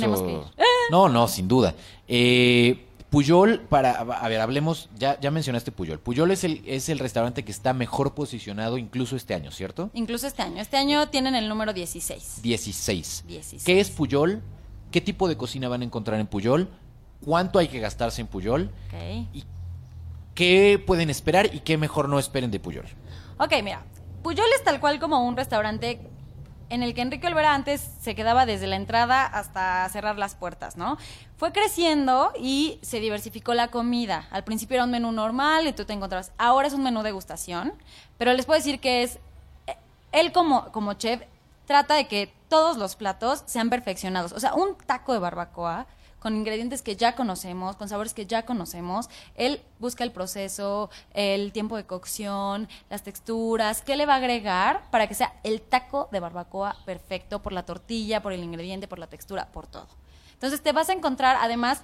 No, 0.91 1.09
no, 1.09 1.27
sin 1.29 1.49
duda. 1.49 1.75
Eh, 2.09 2.87
Puyol, 3.13 3.61
para, 3.61 3.91
a 3.93 4.29
ver, 4.31 4.41
hablemos, 4.41 4.89
ya, 4.97 5.21
ya 5.21 5.31
mencionaste 5.31 5.71
Puyol. 5.71 6.01
Puyol 6.01 6.31
es 6.31 6.45
el, 6.45 6.63
es 6.67 6.89
el 6.89 6.99
restaurante 6.99 7.45
que 7.45 7.53
está 7.53 7.75
mejor 7.75 8.15
posicionado 8.15 8.79
incluso 8.79 9.17
este 9.17 9.35
año, 9.35 9.51
¿cierto? 9.51 9.91
Incluso 9.93 10.27
este 10.27 10.41
año. 10.41 10.63
Este 10.63 10.79
año 10.79 11.07
tienen 11.11 11.35
el 11.35 11.47
número 11.47 11.75
16. 11.75 12.41
16. 12.41 13.25
16. 13.29 13.65
¿Qué 13.65 13.81
es 13.81 13.91
Puyol? 13.91 14.43
¿Qué 14.91 15.03
tipo 15.03 15.29
de 15.29 15.37
cocina 15.37 15.69
van 15.69 15.83
a 15.83 15.85
encontrar 15.85 16.19
en 16.21 16.27
Puyol? 16.27 16.71
¿Cuánto 17.23 17.59
hay 17.59 17.69
que 17.69 17.81
gastarse 17.81 18.23
en 18.23 18.29
Puyol? 18.29 18.71
Ok. 18.87 19.29
¿Y 19.35 19.45
qué 20.35 20.83
pueden 20.85 21.11
esperar 21.11 21.55
y 21.55 21.61
qué 21.61 21.77
mejor 21.77 22.09
no 22.09 22.19
esperen 22.19 22.51
de 22.51 22.61
Puyol? 22.61 22.87
Ok, 23.39 23.53
mira, 23.63 23.85
Puyol 24.23 24.47
es 24.57 24.65
tal 24.65 24.81
cual 24.81 24.99
como 24.99 25.23
un 25.23 25.37
restaurante 25.37 26.01
en 26.73 26.83
el 26.83 26.95
que 26.95 27.03
Enrique 27.03 27.27
Olvera 27.27 27.55
antes 27.55 27.87
se 28.01 28.15
quedaba 28.15 28.47
desde 28.47 28.67
la 28.67 28.77
entrada 28.77 29.27
hasta 29.27 29.87
cerrar 29.91 30.17
las 30.17 30.35
puertas, 30.35 30.79
¿no? 30.79 30.97
Fue 31.37 31.53
creciendo 31.53 32.33
y 32.39 32.79
se 32.81 32.99
diversificó 32.99 33.53
la 33.53 33.69
comida. 33.69 34.27
Al 34.31 34.43
principio 34.43 34.77
era 34.77 34.85
un 34.85 34.91
menú 34.91 35.13
normal 35.13 35.67
y 35.67 35.73
tú 35.75 35.85
te 35.85 35.93
encontrabas. 35.93 36.33
Ahora 36.39 36.69
es 36.69 36.73
un 36.73 36.83
menú 36.83 37.03
degustación, 37.03 37.75
pero 38.17 38.33
les 38.33 38.47
puedo 38.47 38.59
decir 38.59 38.81
que 38.81 39.03
es. 39.03 39.19
eh, 39.67 39.77
Él 40.13 40.33
como, 40.33 40.73
como 40.73 40.95
chef 40.95 41.21
trata 41.67 41.95
de 41.95 42.09
que 42.09 42.33
todos 42.49 42.79
los 42.79 42.97
platos 42.97 43.43
sean 43.45 43.69
perfeccionados. 43.69 44.33
O 44.33 44.41
sea, 44.41 44.55
un 44.55 44.75
taco 44.87 45.13
de 45.13 45.19
barbacoa 45.19 45.87
con 46.23 46.37
ingredientes 46.37 46.83
que 46.83 46.95
ya 46.95 47.17
conocemos, 47.17 47.75
con 47.75 47.89
sabores 47.89 48.15
que 48.15 48.27
ya 48.27 48.45
conocemos. 48.45 49.11
Él 49.35 49.61
busca 49.81 50.05
el 50.05 50.13
proceso, 50.13 50.89
el 51.15 51.51
tiempo 51.51 51.77
de 51.77 51.85
cocción, 51.85 52.69
las 52.89 53.03
texturas, 53.03 53.83
qué 53.83 53.97
le 53.97 54.07
va 54.07 54.15
a 54.15 54.17
agregar 54.19 54.89
para 54.93 55.09
que 55.09 55.15
sea 55.15 55.35
el 55.43 55.61
taco 55.61 56.09
de 56.13 56.21
barbacoa 56.21 56.77
perfecto 56.87 57.43
por 57.43 57.53
la 57.53 57.65
tortilla, 57.65 58.23
por 58.23 58.33
el 58.33 58.45
ingrediente, 58.45 58.87
por 58.87 59.01
la 59.01 59.09
textura, 59.09 59.49
por 59.49 59.67
todo. 59.67 59.89
Entonces 60.35 60.63
te 60.63 60.71
vas 60.71 60.89
a 60.91 60.93
encontrar, 60.93 61.39
además, 61.41 61.83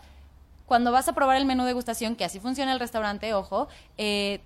cuando 0.66 0.92
vas 0.92 1.08
a 1.08 1.14
probar 1.14 1.36
el 1.36 1.44
menú 1.44 1.64
degustación, 1.64 2.14
que 2.14 2.24
así 2.24 2.38
funciona 2.38 2.72
el 2.72 2.78
restaurante, 2.78 3.34
ojo, 3.34 3.66
eh, 3.96 4.40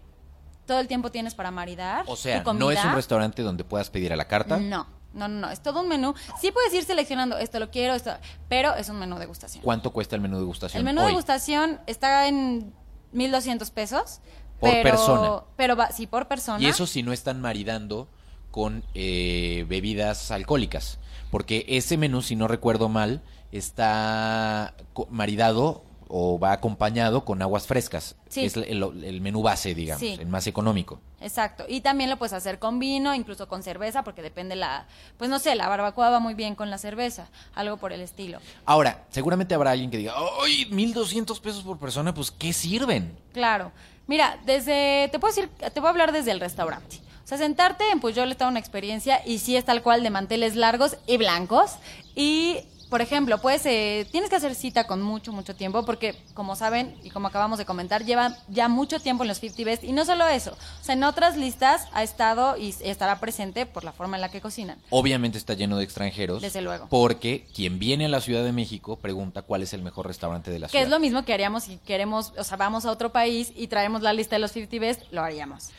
todo 0.65 0.81
el 0.81 0.89
tiempo 0.89 1.11
tienes 1.11 1.35
para 1.35 1.51
maridar. 1.51 2.05
O 2.09 2.17
sea, 2.17 2.43
no 2.43 2.71
es 2.71 2.83
un 2.83 2.95
restaurante 2.95 3.43
donde 3.43 3.63
puedas 3.65 3.91
pedir 3.91 4.11
a 4.13 4.17
la 4.17 4.27
carta. 4.27 4.57
No, 4.57 4.87
no, 5.15 5.29
no, 5.29 5.41
no, 5.41 5.51
es 5.51 5.63
todo 5.63 5.81
un 5.81 5.89
menú. 5.89 6.15
Sí 6.41 6.51
puedes 6.53 6.73
ir 6.75 6.85
seleccionando, 6.85 7.39
esto 7.39 7.59
lo 7.59 7.71
quiero, 7.71 7.95
esto, 7.95 8.13
pero 8.49 8.75
es 8.75 8.89
un 8.89 8.99
menú 8.99 9.19
degustación. 9.19 9.63
¿Cuánto 9.63 9.93
cuesta 9.93 10.17
el 10.17 10.23
menú 10.23 10.37
de 10.37 10.43
degustación? 10.43 10.79
El 10.79 10.85
menú 10.85 11.01
hoy? 11.01 11.07
de 11.07 11.11
degustación 11.11 11.81
está 11.87 12.29
en 12.29 12.73
1200 13.13 13.71
pesos. 13.71 14.21
Por 14.59 14.71
pero, 14.71 14.83
persona. 14.83 15.43
Pero 15.57 15.77
va, 15.77 15.91
sí, 15.91 16.07
por 16.07 16.29
persona. 16.29 16.63
Y 16.63 16.67
eso 16.67 16.87
si 16.87 17.03
no 17.03 17.13
están 17.13 17.41
maridando 17.41 18.09
con 18.53 18.85
eh, 18.95 19.67
bebidas 19.69 20.31
alcohólicas. 20.31 20.99
Porque 21.33 21.65
ese 21.67 21.97
menú, 21.97 22.23
si 22.23 22.37
no 22.37 22.47
recuerdo 22.47 22.89
mal, 22.89 23.23
está 23.51 24.75
maridado 25.11 25.83
o 26.15 26.39
va 26.39 26.53
acompañado 26.53 27.25
con 27.25 27.41
aguas 27.41 27.67
frescas. 27.67 28.17
Sí. 28.29 28.45
Es 28.45 28.55
el, 28.57 28.83
el 29.03 29.21
menú 29.23 29.41
base, 29.43 29.75
digamos, 29.75 30.01
Sí. 30.01 30.17
el 30.21 30.27
más 30.27 30.47
económico. 30.47 31.01
Exacto. 31.23 31.65
Y 31.67 31.81
también 31.81 32.11
lo 32.11 32.19
puedes 32.19 32.35
hacer 32.35 32.59
con 32.59 32.79
vino, 32.79 33.15
incluso 33.15 33.49
con 33.49 33.63
cerveza, 33.63 34.05
porque 34.05 34.21
depende 34.21 34.55
la. 34.55 34.87
Pues 35.17 35.31
no 35.31 35.39
sé, 35.39 35.55
la 35.55 35.69
barbacoa 35.69 36.11
va 36.11 36.21
muy 36.21 36.35
bien 36.35 36.55
con 36.55 36.69
la 36.69 36.77
cerveza, 36.77 37.29
algo 37.55 37.79
por 37.79 37.93
el 37.95 38.03
estilo. 38.03 38.41
Ahora, 38.67 39.05
seguramente 39.09 39.55
habrá 39.55 39.71
alguien 39.71 39.91
que 39.91 39.97
diga, 39.97 40.13
¡ay, 40.45 40.67
1200 40.71 41.41
pesos 41.41 41.63
por 41.65 41.79
persona! 41.79 42.13
Pues, 42.13 42.31
¿qué 42.31 42.53
sirven? 42.53 43.17
Claro. 43.33 43.73
Mira, 44.07 44.39
desde. 44.45 45.09
Te 45.11 45.19
puedo 45.19 45.35
decir, 45.35 45.49
te 45.73 45.81
voy 45.81 45.87
a 45.87 45.91
hablar 45.91 46.13
desde 46.13 46.31
el 46.33 46.41
restaurante. 46.41 46.99
O 47.25 47.27
sea, 47.27 47.39
sentarte 47.39 47.89
en 47.91 48.01
Puyol 48.01 48.31
está 48.33 48.49
una 48.49 48.59
experiencia 48.59 49.23
y 49.25 49.39
sí 49.39 49.57
es 49.57 49.65
tal 49.65 49.81
cual 49.83 50.03
de 50.03 50.11
manteles 50.11 50.57
largos 50.57 50.97
y 51.07 51.17
blancos. 51.17 51.77
Y, 52.15 52.59
por 52.93 53.01
ejemplo, 53.01 53.39
pues 53.39 53.65
eh, 53.65 54.07
tienes 54.13 54.29
que 54.29 54.37
hacer 54.37 54.55
cita 54.55 54.87
con 54.87 55.01
mucho, 55.01 55.33
mucho 55.33 55.57
tiempo 55.57 55.83
porque, 55.83 56.15
como 56.35 56.57
saben 56.57 56.95
y 57.03 57.09
como 57.09 57.29
acabamos 57.29 57.57
de 57.57 57.65
comentar, 57.65 58.05
lleva 58.05 58.37
ya 58.49 58.69
mucho 58.69 59.01
tiempo 59.01 59.25
en 59.25 59.29
los 59.29 59.41
50 59.41 59.65
Best. 59.65 59.83
Y 59.85 59.93
no 59.93 60.05
solo 60.05 60.29
eso, 60.29 60.51
o 60.51 60.85
sea, 60.85 60.95
en 60.95 61.03
otras 61.03 61.39
listas 61.39 61.89
ha 61.95 62.03
estado 62.03 62.59
y 62.59 62.75
estará 62.83 63.19
presente 63.19 63.65
por 63.65 63.83
la 63.83 63.93
forma 63.93 64.19
en 64.19 64.21
la 64.21 64.31
que 64.31 64.43
cocinan. 64.43 64.77
Obviamente 64.91 65.39
está 65.39 65.55
lleno 65.55 65.79
de 65.79 65.85
extranjeros. 65.85 66.43
Desde 66.43 66.61
luego. 66.61 66.87
Porque 66.91 67.47
quien 67.55 67.79
viene 67.79 68.05
a 68.05 68.09
la 68.11 68.21
Ciudad 68.21 68.45
de 68.45 68.53
México 68.53 68.97
pregunta 68.97 69.41
cuál 69.41 69.63
es 69.63 69.73
el 69.73 69.81
mejor 69.81 70.07
restaurante 70.07 70.51
de 70.51 70.59
la 70.59 70.67
Que 70.67 70.73
ciudad. 70.73 70.85
es 70.85 70.91
lo 70.91 71.01
mismo 71.01 71.25
que 71.25 71.33
haríamos 71.33 71.65
si 71.65 71.79
queremos, 71.79 72.35
o 72.37 72.45
sea, 72.45 72.59
vamos 72.59 72.85
a 72.85 72.91
otro 72.91 73.11
país 73.11 73.55
y 73.57 73.69
traemos 73.69 74.03
la 74.03 74.13
lista 74.13 74.37
de 74.37 74.41
los 74.41 74.53
50 74.53 74.79
Best, 74.79 75.11
lo 75.13 75.23
haríamos. 75.23 75.71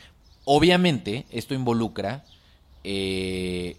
Obviamente, 0.46 1.26
esto 1.30 1.54
involucra 1.54 2.24
eh, 2.82 3.76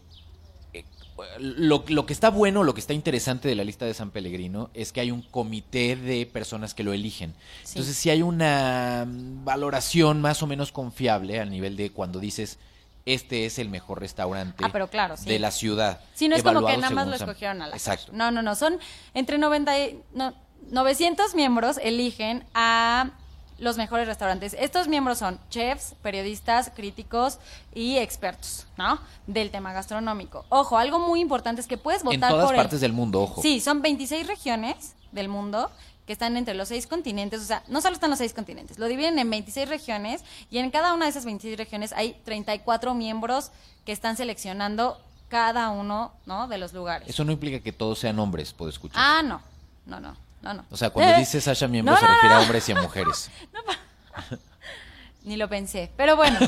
lo, 1.40 1.84
lo 1.88 2.06
que 2.06 2.14
está 2.14 2.30
bueno, 2.30 2.64
lo 2.64 2.74
que 2.74 2.82
está 2.82 2.94
interesante 2.94 3.48
de 3.48 3.56
la 3.56 3.64
lista 3.64 3.86
de 3.86 3.94
San 3.94 4.12
Pellegrino 4.12 4.70
es 4.74 4.92
que 4.92 5.02
hay 5.02 5.12
un 5.12 5.22
comité 5.22 5.96
de 5.96 6.26
personas 6.26 6.74
que 6.74 6.84
lo 6.84 6.94
eligen. 6.94 7.34
Sí. 7.64 7.74
Entonces, 7.74 7.96
si 7.96 8.10
hay 8.10 8.22
una 8.22 9.06
valoración 9.08 10.22
más 10.22 10.44
o 10.44 10.48
menos 10.48 10.72
confiable 10.72 11.40
al 11.40 11.50
nivel 11.50 11.78
de 11.78 11.92
cuando 11.92 12.20
dices 12.20 12.60
este 13.06 13.46
es 13.46 13.60
el 13.60 13.70
mejor 13.70 14.00
restaurante 14.00 14.64
Ah, 14.66 14.70
pero 14.72 14.90
claro, 14.90 15.16
sí. 15.16 15.26
de 15.30 15.38
la 15.40 15.52
ciudad. 15.52 16.00
Sí, 16.16 16.28
no 16.28 16.36
es 16.36 16.44
como 16.44 16.66
que 16.66 16.76
nada 16.78 16.90
más 16.94 17.08
lo 17.08 17.16
escogieron 17.16 17.62
a 17.62 17.68
la 17.68 17.76
Exacto. 17.76 18.12
No, 18.14 18.32
no, 18.32 18.42
no. 18.42 18.56
Son 18.56 18.80
entre 19.14 19.38
90 19.38 19.80
y, 19.80 20.02
no, 20.14 20.34
900 20.72 21.36
miembros 21.36 21.78
eligen 21.82 22.44
a 22.56 23.12
los 23.58 23.78
mejores 23.78 24.08
restaurantes. 24.08 24.56
Estos 24.60 24.88
miembros 24.88 25.18
son 25.20 25.40
chefs, 25.50 25.96
periodistas, 26.02 26.72
críticos 26.76 27.40
y 27.74 27.98
expertos, 27.98 28.68
¿no? 28.78 29.00
Del 29.28 29.50
tema 29.52 29.72
gastronómico. 29.74 30.46
Ojo, 30.50 30.78
algo 30.78 31.00
muy 31.00 31.22
importante 31.22 31.62
es 31.62 31.68
que 31.68 31.78
puedes 31.78 32.04
votar 32.04 32.16
En 32.16 32.22
todas 32.22 32.46
por 32.46 32.56
el- 32.56 32.62
partes 32.62 32.82
del 32.82 32.94
mundo, 32.94 33.22
ojo. 33.22 33.42
Sí, 33.42 33.60
son 33.62 33.82
26 33.82 34.28
regiones 34.28 34.96
del 35.12 35.30
mundo 35.30 35.72
que 36.06 36.14
están 36.14 36.38
entre 36.38 36.54
los 36.54 36.68
seis 36.68 36.86
continentes, 36.86 37.42
o 37.42 37.46
sea, 37.46 37.64
no 37.68 37.82
solo 37.82 37.96
están 37.96 38.10
los 38.12 38.20
seis 38.20 38.34
continentes, 38.34 38.78
lo 38.78 38.86
dividen 38.88 39.18
en 39.18 39.28
26 39.30 39.68
regiones 39.68 40.24
y 40.52 40.60
en 40.60 40.70
cada 40.70 40.94
una 40.94 41.06
de 41.06 41.10
esas 41.12 41.26
26 41.26 41.58
regiones 41.58 41.94
hay 41.94 42.14
34 42.26 42.94
miembros 42.94 43.52
que 43.86 43.92
están 43.92 44.16
seleccionando 44.16 45.02
cada 45.30 45.70
uno, 45.70 46.12
¿no? 46.28 46.48
De 46.48 46.60
los 46.60 46.74
lugares. 46.74 47.10
Eso 47.10 47.24
no 47.24 47.32
implica 47.32 47.60
que 47.60 47.72
todos 47.72 47.98
sean 47.98 48.20
hombres, 48.20 48.54
puedo 48.54 48.70
escuchar. 48.70 48.98
Ah, 49.04 49.24
no, 49.24 49.42
no, 49.88 50.00
no, 50.00 50.16
no, 50.46 50.54
no. 50.62 50.66
O 50.72 50.78
sea, 50.78 50.90
cuando 50.92 51.14
Eh, 51.14 51.20
dice 51.20 51.42
Sasha 51.42 51.68
miembro 51.68 51.94
no, 51.94 52.00
se 52.00 52.08
refiere 52.08 52.36
a 52.36 52.40
hombres 52.40 52.70
y 52.70 52.72
a 52.72 52.82
mujeres. 52.82 53.30
Ni 55.24 55.38
lo 55.38 55.50
pensé. 55.50 55.92
Pero 55.98 56.16
bueno, 56.16 56.38
el 56.40 56.48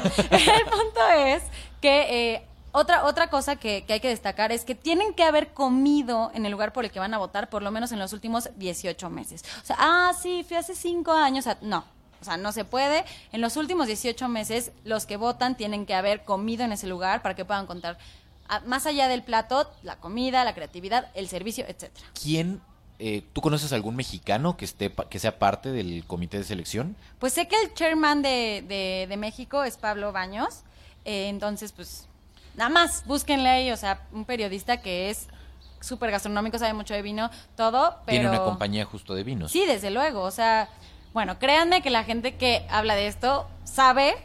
punto 0.65 1.09
es 1.15 1.43
que 1.81 2.33
eh, 2.35 2.47
otra, 2.71 3.05
otra 3.05 3.29
cosa 3.29 3.55
que, 3.55 3.83
que 3.85 3.93
hay 3.93 3.99
que 3.99 4.09
destacar 4.09 4.51
es 4.51 4.63
que 4.65 4.75
tienen 4.75 5.13
que 5.13 5.23
haber 5.23 5.49
comido 5.53 6.31
en 6.35 6.45
el 6.45 6.51
lugar 6.51 6.73
por 6.73 6.85
el 6.85 6.91
que 6.91 6.99
van 6.99 7.13
a 7.13 7.17
votar 7.17 7.49
por 7.49 7.63
lo 7.63 7.71
menos 7.71 7.91
en 7.91 7.99
los 7.99 8.13
últimos 8.13 8.49
18 8.55 9.09
meses. 9.09 9.43
O 9.63 9.65
sea, 9.65 9.75
ah, 9.79 10.13
sí, 10.21 10.45
fui 10.47 10.57
hace 10.57 10.75
5 10.75 11.11
años. 11.11 11.45
No. 11.61 11.83
O 12.21 12.25
sea, 12.25 12.37
no 12.37 12.51
se 12.51 12.65
puede. 12.65 13.03
En 13.31 13.41
los 13.41 13.57
últimos 13.57 13.87
18 13.87 14.27
meses, 14.27 14.71
los 14.83 15.05
que 15.05 15.17
votan 15.17 15.55
tienen 15.55 15.85
que 15.85 15.93
haber 15.95 16.23
comido 16.23 16.63
en 16.63 16.71
ese 16.71 16.87
lugar 16.87 17.21
para 17.21 17.35
que 17.35 17.45
puedan 17.45 17.67
contar, 17.67 17.97
más 18.65 18.85
allá 18.85 19.07
del 19.07 19.23
plato, 19.23 19.69
la 19.83 19.97
comida, 19.97 20.43
la 20.43 20.55
creatividad, 20.55 21.09
el 21.15 21.27
servicio, 21.27 21.65
etcétera. 21.67 22.07
¿Quién, 22.21 22.61
eh, 22.99 23.23
tú 23.33 23.41
conoces 23.41 23.73
algún 23.73 23.95
mexicano 23.95 24.57
que 24.57 24.65
esté 24.65 24.91
que 25.09 25.19
sea 25.19 25.39
parte 25.39 25.71
del 25.71 26.03
comité 26.07 26.37
de 26.37 26.43
selección? 26.43 26.95
Pues 27.19 27.33
sé 27.33 27.47
que 27.47 27.59
el 27.61 27.73
chairman 27.73 28.21
de, 28.21 28.63
de, 28.67 29.05
de 29.07 29.17
México 29.17 29.63
es 29.63 29.77
Pablo 29.77 30.11
Baños, 30.11 30.61
eh, 31.05 31.29
entonces 31.29 31.71
pues 31.71 32.07
nada 32.55 32.69
más, 32.69 33.05
búsquenle 33.05 33.49
ahí, 33.49 33.71
o 33.71 33.77
sea, 33.77 34.01
un 34.11 34.25
periodista 34.25 34.81
que 34.81 35.09
es 35.09 35.27
súper 35.79 36.11
gastronómico, 36.11 36.57
sabe 36.57 36.73
mucho 36.73 36.93
de 36.93 37.01
vino, 37.01 37.29
todo, 37.55 37.97
pero... 38.05 38.19
Tiene 38.19 38.29
una 38.29 38.43
compañía 38.43 38.83
justo 38.83 39.13
de 39.13 39.23
vinos. 39.23 39.51
Sí, 39.51 39.65
desde 39.65 39.91
luego, 39.91 40.23
o 40.23 40.31
sea, 40.31 40.69
bueno, 41.13 41.39
créanme 41.39 41.81
que 41.81 41.89
la 41.89 42.03
gente 42.03 42.35
que 42.35 42.65
habla 42.69 42.95
de 42.95 43.07
esto 43.07 43.47
sabe 43.63 44.15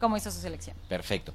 cómo 0.00 0.16
hizo 0.16 0.30
su 0.30 0.40
selección. 0.40 0.76
Perfecto. 0.88 1.32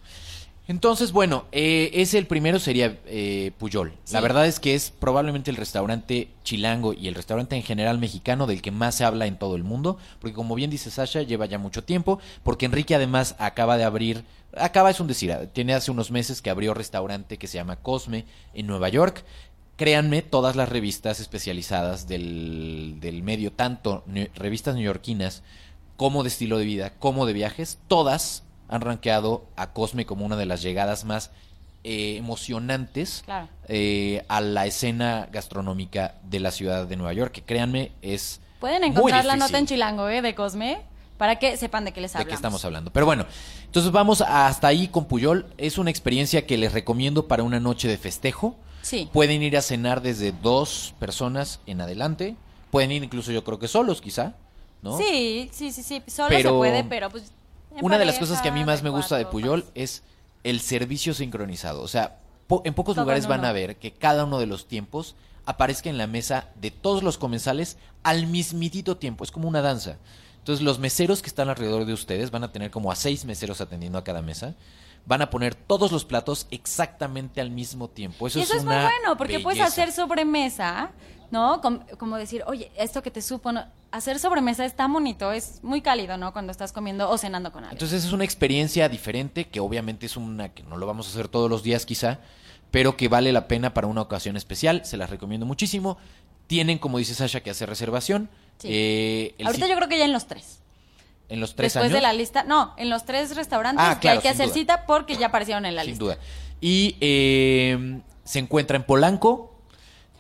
Entonces, 0.71 1.11
bueno, 1.11 1.47
eh, 1.51 1.91
ese 1.95 2.17
el 2.17 2.27
primero 2.27 2.57
sería 2.57 2.97
eh, 3.05 3.51
Puyol. 3.57 3.91
Sí. 4.05 4.13
La 4.13 4.21
verdad 4.21 4.47
es 4.47 4.61
que 4.61 4.73
es 4.73 4.89
probablemente 4.89 5.51
el 5.51 5.57
restaurante 5.57 6.29
chilango 6.45 6.93
y 6.93 7.09
el 7.09 7.13
restaurante 7.13 7.57
en 7.57 7.63
general 7.63 7.99
mexicano 7.99 8.47
del 8.47 8.61
que 8.61 8.71
más 8.71 8.95
se 8.95 9.03
habla 9.03 9.25
en 9.25 9.37
todo 9.37 9.57
el 9.57 9.65
mundo, 9.65 9.97
porque 10.21 10.33
como 10.33 10.55
bien 10.55 10.69
dice 10.69 10.89
Sasha, 10.89 11.23
lleva 11.23 11.45
ya 11.45 11.57
mucho 11.57 11.83
tiempo, 11.83 12.19
porque 12.41 12.67
Enrique 12.67 12.95
además 12.95 13.35
acaba 13.37 13.75
de 13.75 13.83
abrir, 13.83 14.23
acaba 14.55 14.89
es 14.89 15.01
un 15.01 15.07
decir, 15.07 15.35
tiene 15.51 15.73
hace 15.73 15.91
unos 15.91 16.09
meses 16.09 16.41
que 16.41 16.49
abrió 16.49 16.73
restaurante 16.73 17.37
que 17.37 17.47
se 17.47 17.57
llama 17.57 17.75
Cosme 17.75 18.23
en 18.53 18.65
Nueva 18.65 18.87
York. 18.87 19.25
Créanme, 19.75 20.21
todas 20.21 20.55
las 20.55 20.69
revistas 20.69 21.19
especializadas 21.19 22.07
del, 22.07 22.95
del 23.01 23.23
medio, 23.23 23.51
tanto 23.51 24.05
revistas 24.35 24.75
neoyorquinas 24.75 25.43
como 25.97 26.23
de 26.23 26.29
estilo 26.29 26.57
de 26.57 26.63
vida, 26.63 26.93
como 26.97 27.25
de 27.25 27.33
viajes, 27.33 27.77
todas 27.89 28.45
han 28.71 28.81
rankeado 28.81 29.45
a 29.55 29.71
Cosme 29.73 30.05
como 30.07 30.25
una 30.25 30.35
de 30.37 30.47
las 30.47 30.61
llegadas 30.63 31.05
más 31.05 31.29
eh, 31.83 32.15
emocionantes 32.17 33.21
Claro. 33.25 33.47
eh, 33.67 34.23
a 34.27 34.41
la 34.41 34.65
escena 34.65 35.27
gastronómica 35.31 36.15
de 36.23 36.39
la 36.39 36.51
ciudad 36.51 36.87
de 36.87 36.95
Nueva 36.95 37.13
York, 37.13 37.31
que 37.33 37.41
créanme, 37.43 37.91
es 38.01 38.39
Pueden 38.59 38.81
muy 38.81 38.89
encontrar 38.91 39.25
la 39.25 39.35
nota 39.35 39.57
en 39.57 39.65
Chilango, 39.65 40.07
¿eh? 40.09 40.21
De 40.21 40.35
Cosme, 40.35 40.81
para 41.17 41.37
que 41.39 41.57
sepan 41.57 41.83
de 41.85 41.91
qué 41.91 42.01
les 42.01 42.13
de 42.13 42.17
hablamos. 42.19 42.29
qué 42.29 42.35
estamos 42.35 42.65
hablando. 42.65 42.91
Pero 42.91 43.05
bueno, 43.07 43.25
entonces 43.65 43.91
vamos 43.91 44.21
hasta 44.21 44.67
ahí 44.67 44.87
con 44.87 45.05
Puyol. 45.05 45.47
Es 45.57 45.77
una 45.79 45.89
experiencia 45.89 46.45
que 46.45 46.57
les 46.57 46.71
recomiendo 46.71 47.27
para 47.27 47.41
una 47.43 47.59
noche 47.59 47.87
de 47.87 47.97
festejo. 47.97 48.55
Sí. 48.83 49.09
Pueden 49.11 49.41
ir 49.43 49.57
a 49.57 49.61
cenar 49.63 50.01
desde 50.01 50.31
dos 50.31 50.93
personas 50.99 51.59
en 51.65 51.81
adelante. 51.81 52.35
Pueden 52.69 52.91
ir 52.91 53.03
incluso 53.03 53.31
yo 53.31 53.43
creo 53.43 53.57
que 53.59 53.67
solos, 53.67 54.01
quizá. 54.01 54.33
¿no? 54.83 54.97
Sí, 54.97 55.49
sí, 55.51 55.71
sí, 55.71 55.81
sí. 55.83 56.01
Solo 56.07 56.29
Pero 56.29 56.51
se 56.51 56.55
puede, 56.55 56.83
pero 56.83 57.09
pues. 57.09 57.31
En 57.75 57.83
Una 57.85 57.97
de 57.97 58.05
las 58.05 58.19
cosas 58.19 58.41
que 58.41 58.49
a 58.49 58.51
mí 58.51 58.63
más 58.63 58.83
me 58.83 58.89
gusta 58.89 59.17
de 59.17 59.25
Puyol 59.25 59.65
es 59.75 60.03
el 60.43 60.59
servicio 60.59 61.13
sincronizado. 61.13 61.81
O 61.81 61.87
sea, 61.87 62.19
po- 62.47 62.61
en 62.65 62.73
pocos 62.73 62.95
Todo 62.95 63.03
lugares 63.05 63.25
en 63.25 63.29
van 63.29 63.45
a 63.45 63.51
ver 63.51 63.77
que 63.77 63.93
cada 63.93 64.25
uno 64.25 64.39
de 64.39 64.45
los 64.47 64.67
tiempos 64.67 65.15
aparezca 65.45 65.89
en 65.89 65.97
la 65.97 66.07
mesa 66.07 66.49
de 66.55 66.71
todos 66.71 67.03
los 67.03 67.17
comensales 67.17 67.77
al 68.03 68.27
mismitito 68.27 68.97
tiempo. 68.97 69.23
Es 69.23 69.31
como 69.31 69.47
una 69.47 69.61
danza. 69.61 69.97
Entonces 70.37 70.63
los 70.63 70.79
meseros 70.79 71.21
que 71.21 71.27
están 71.27 71.49
alrededor 71.49 71.85
de 71.85 71.93
ustedes 71.93 72.31
van 72.31 72.43
a 72.43 72.51
tener 72.51 72.71
como 72.71 72.91
a 72.91 72.95
seis 72.95 73.25
meseros 73.25 73.61
atendiendo 73.61 73.97
a 73.97 74.03
cada 74.03 74.21
mesa. 74.21 74.55
Van 75.05 75.21
a 75.21 75.29
poner 75.31 75.55
todos 75.55 75.91
los 75.91 76.05
platos 76.05 76.47
exactamente 76.51 77.41
al 77.41 77.49
mismo 77.49 77.87
tiempo. 77.87 78.27
Eso, 78.27 78.39
y 78.39 78.43
eso 78.43 78.55
es, 78.55 78.63
muy 78.63 78.75
bueno, 78.75 79.17
porque 79.17 79.39
puedes 79.39 79.61
hacer 79.61 79.91
sobremesa, 79.91 80.91
¿no? 81.31 81.59
Com- 81.61 81.79
como 81.97 82.17
decir, 82.17 82.43
oye, 82.45 82.71
esto 82.75 83.01
que 83.01 83.09
te 83.11 83.21
supo, 83.21 83.51
¿no? 83.51 83.65
Hacer 83.91 84.19
sobremesa 84.19 84.65
es 84.65 84.75
tan 84.75 84.91
bonito, 84.93 85.31
es 85.31 85.59
muy 85.63 85.81
cálido, 85.81 86.17
¿no? 86.17 86.33
Cuando 86.33 86.51
estás 86.51 86.71
comiendo 86.71 87.09
o 87.09 87.17
cenando 87.17 87.51
con 87.51 87.63
alguien. 87.63 87.75
Entonces 87.77 88.05
es 88.05 88.11
una 88.13 88.23
experiencia 88.23 88.87
diferente 88.89 89.47
que 89.49 89.59
obviamente 89.59 90.05
es 90.05 90.17
una 90.17 90.49
que 90.49 90.63
no 90.63 90.77
lo 90.77 90.85
vamos 90.85 91.07
a 91.07 91.09
hacer 91.11 91.27
todos 91.27 91.49
los 91.49 91.63
días 91.63 91.85
quizá, 91.85 92.19
pero 92.71 92.95
que 92.97 93.07
vale 93.09 93.31
la 93.33 93.47
pena 93.47 93.73
para 93.73 93.87
una 93.87 94.01
ocasión 94.01 94.37
especial. 94.37 94.85
Se 94.85 94.97
las 94.97 95.09
recomiendo 95.09 95.45
muchísimo. 95.45 95.97
Tienen, 96.47 96.77
como 96.79 96.97
dice 96.97 97.13
Sasha, 97.15 97.41
que 97.41 97.49
hacer 97.49 97.69
reservación. 97.69 98.29
Sí. 98.59 98.67
Eh, 98.71 99.35
Ahorita 99.45 99.67
yo 99.67 99.75
creo 99.75 99.87
que 99.89 99.97
ya 99.97 100.05
en 100.05 100.13
los 100.13 100.27
tres. 100.27 100.59
en 101.29 101.39
los 101.39 101.55
tres 101.55 101.73
Después 101.73 101.85
años. 101.91 101.93
de 101.95 102.01
la 102.01 102.13
lista, 102.13 102.43
no, 102.43 102.73
en 102.77 102.89
los 102.89 103.05
tres 103.05 103.35
restaurantes 103.35 103.85
Ah, 103.85 103.95
que 103.95 104.01
claro, 104.01 104.17
hay 104.19 104.21
que 104.21 104.29
sin 104.29 104.35
hacer 104.35 104.47
duda. 104.47 104.53
cita 104.53 104.85
porque 104.85 105.15
ya 105.17 105.27
aparecieron 105.27 105.65
en 105.65 105.75
la 105.75 105.81
sin 105.83 105.91
lista. 105.91 106.03
duda. 106.03 106.17
Y 106.59 106.95
eh, 107.01 108.01
se 108.23 108.39
encuentra 108.39 108.75
en 108.77 108.83
Polanco. 108.83 109.50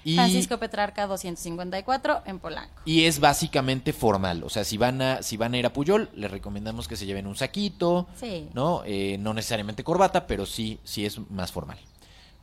Y, 0.03 0.15
Francisco 0.15 0.57
Petrarca 0.57 1.05
254 1.07 2.23
en 2.25 2.39
Polanco. 2.39 2.73
y 2.85 3.05
es 3.05 3.19
básicamente 3.19 3.93
formal. 3.93 4.43
O 4.43 4.49
sea, 4.49 4.63
si 4.63 4.77
van 4.77 5.01
a, 5.01 5.21
si 5.23 5.37
van 5.37 5.53
a 5.53 5.57
ir 5.57 5.65
a 5.65 5.73
Puyol, 5.73 6.09
les 6.15 6.31
recomendamos 6.31 6.87
que 6.87 6.95
se 6.95 7.05
lleven 7.05 7.27
un 7.27 7.35
saquito. 7.35 8.07
Sí. 8.19 8.49
¿no? 8.53 8.81
Eh, 8.85 9.17
no 9.19 9.33
necesariamente 9.33 9.83
corbata, 9.83 10.25
pero 10.27 10.45
sí, 10.45 10.79
sí 10.83 11.05
es 11.05 11.19
más 11.29 11.51
formal. 11.51 11.77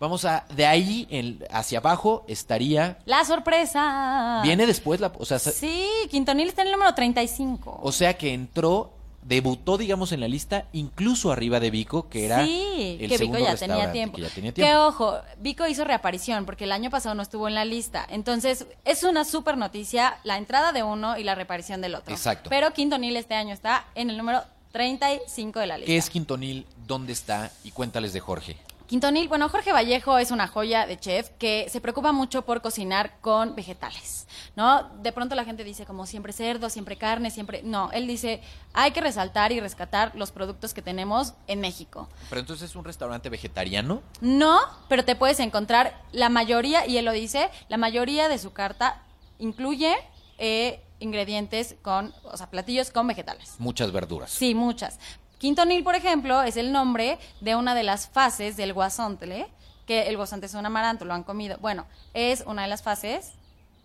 Vamos 0.01 0.25
a, 0.25 0.45
de 0.55 0.65
ahí 0.65 1.09
en- 1.11 1.45
hacia 1.51 1.79
abajo 1.81 2.25
estaría, 2.29 2.99
La 3.05 3.25
sorpresa. 3.25 4.41
viene 4.45 4.65
después 4.67 5.01
la, 5.01 5.11
o 5.19 5.25
sea, 5.25 5.41
Sí, 5.41 5.89
Quintonil 6.11 6.47
está 6.49 6.63
en 6.63 6.69
el 6.69 6.73
número 6.75 6.95
35. 6.95 7.81
o 7.83 7.91
sea 7.93 8.17
que 8.17 8.33
entró, 8.33 8.93
debutó, 9.23 9.77
digamos, 9.77 10.13
en 10.13 10.21
la 10.21 10.29
lista, 10.29 10.65
incluso 10.73 11.31
arriba 11.31 11.61
de 11.61 11.71
Vico, 11.71 12.09
que 12.09 12.25
era 12.25 12.45
sí, 12.45 12.97
el 13.01 13.09
que 13.11 13.19
Vico 13.19 13.39
ya 13.39 13.57
tenía 13.57 13.93
tiempo. 13.93 14.17
que 14.17 14.23
ya 14.23 14.29
tenía 14.31 14.53
Que 14.53 14.63
tiempo. 14.63 14.87
ojo, 14.87 15.19
Vico 15.39 15.67
hizo 15.67 15.85
reaparición 15.85 16.47
porque 16.47 16.65
el 16.65 16.73
año 16.73 16.89
pasado 16.91 17.15
no 17.15 17.23
estuvo 17.23 17.47
en 17.49 17.55
la 17.55 17.65
lista. 17.65 18.07
Entonces, 18.09 18.67
es 18.85 19.03
una 19.03 19.25
súper 19.25 19.57
noticia 19.59 20.19
la 20.25 20.39
entrada 20.39 20.73
de 20.73 20.83
uno 20.83 21.19
y 21.19 21.25
la 21.25 21.35
reaparición 21.35 21.81
del 21.81 21.95
otro. 21.95 22.15
Exacto. 22.15 22.49
Pero 22.49 22.73
Quintonil 22.73 23.17
este 23.17 23.35
año 23.35 23.53
está 23.53 23.85
en 23.95 24.09
el 24.11 24.17
número 24.17 24.43
35 24.73 25.61
de 25.61 25.67
la 25.67 25.77
lista. 25.79 25.87
¿Qué 25.87 25.97
es 25.97 26.09
Quintonil? 26.11 26.67
¿Dónde 26.87 27.13
está? 27.13 27.51
Y 27.65 27.71
cuéntales 27.73 28.13
de 28.13 28.21
Jorge. 28.21 28.57
Quintonil, 28.89 29.29
bueno, 29.29 29.51
Jorge 29.51 29.71
Vallejo 29.71 30.17
es 30.17 30.31
una 30.31 30.49
joya 30.49 30.87
de 30.87 30.99
chef 30.99 31.29
que 31.39 31.69
se 31.69 31.79
preocupa 31.79 32.11
mucho 32.13 32.47
por 32.47 32.63
cocinar 32.63 33.21
con 33.21 33.55
vegetales, 33.55 34.27
¿no? 34.57 34.89
De 35.03 35.13
pronto 35.13 35.35
la 35.35 35.45
gente 35.45 35.63
dice 35.63 35.85
como 35.85 36.07
siempre 36.07 36.33
cerdo, 36.33 36.71
siempre 36.71 36.97
carne, 36.97 37.31
siempre... 37.31 37.61
No, 37.63 37.93
él 37.93 38.07
dice, 38.07 38.41
hay 38.73 38.93
que 38.93 39.03
resaltar 39.03 39.53
y 39.53 39.61
rescatar 39.61 40.13
los 40.15 40.33
productos 40.33 40.73
que 40.73 40.81
tenemos 40.81 41.35
en 41.49 41.61
México. 41.61 42.09
Pero 42.31 42.41
entonces 42.41 42.71
es 42.71 42.77
un 42.77 42.85
restaurante 42.85 43.29
vegetariano. 43.29 44.01
No, 44.23 44.59
pero 44.89 45.05
te 45.05 45.17
puedes 45.17 45.39
encontrar 45.41 46.03
la 46.13 46.31
mayoría, 46.31 46.87
y 46.87 46.97
él 46.97 47.05
lo 47.05 47.13
dice, 47.13 47.51
la 47.69 47.77
mayoría 47.77 48.31
de 48.31 48.39
su 48.39 48.55
carta 48.55 49.03
incluye 49.39 49.97
eh, 50.39 50.83
ingredientes 50.99 51.77
con, 51.83 52.15
o 52.23 52.39
sea, 52.39 52.49
platillos 52.49 52.91
con 52.91 53.07
vegetales. 53.07 53.57
Muchas 53.59 53.93
verduras. 53.93 54.31
Sí, 54.31 54.55
muchas. 54.55 54.99
Quintonil, 55.39 55.85
por 55.85 55.95
ejemplo, 55.95 56.43
es 56.43 56.57
el 56.57 56.73
nombre 56.73 57.19
de 57.41 57.55
una 57.55 57.75
de 57.75 57.85
las 57.85 58.09
fases 58.09 58.57
del 58.57 58.73
guasontle, 58.73 59.47
que 59.87 60.09
el 60.09 60.17
guasonte 60.17 60.47
es 60.47 60.55
un 60.55 60.67
amaranto, 60.67 61.05
lo 61.05 61.15
han 61.15 61.23
comido. 61.23 61.57
Bueno, 61.61 61.87
es 62.13 62.43
una 62.47 62.63
de 62.63 62.69
las 62.69 62.83
fases 62.83 63.33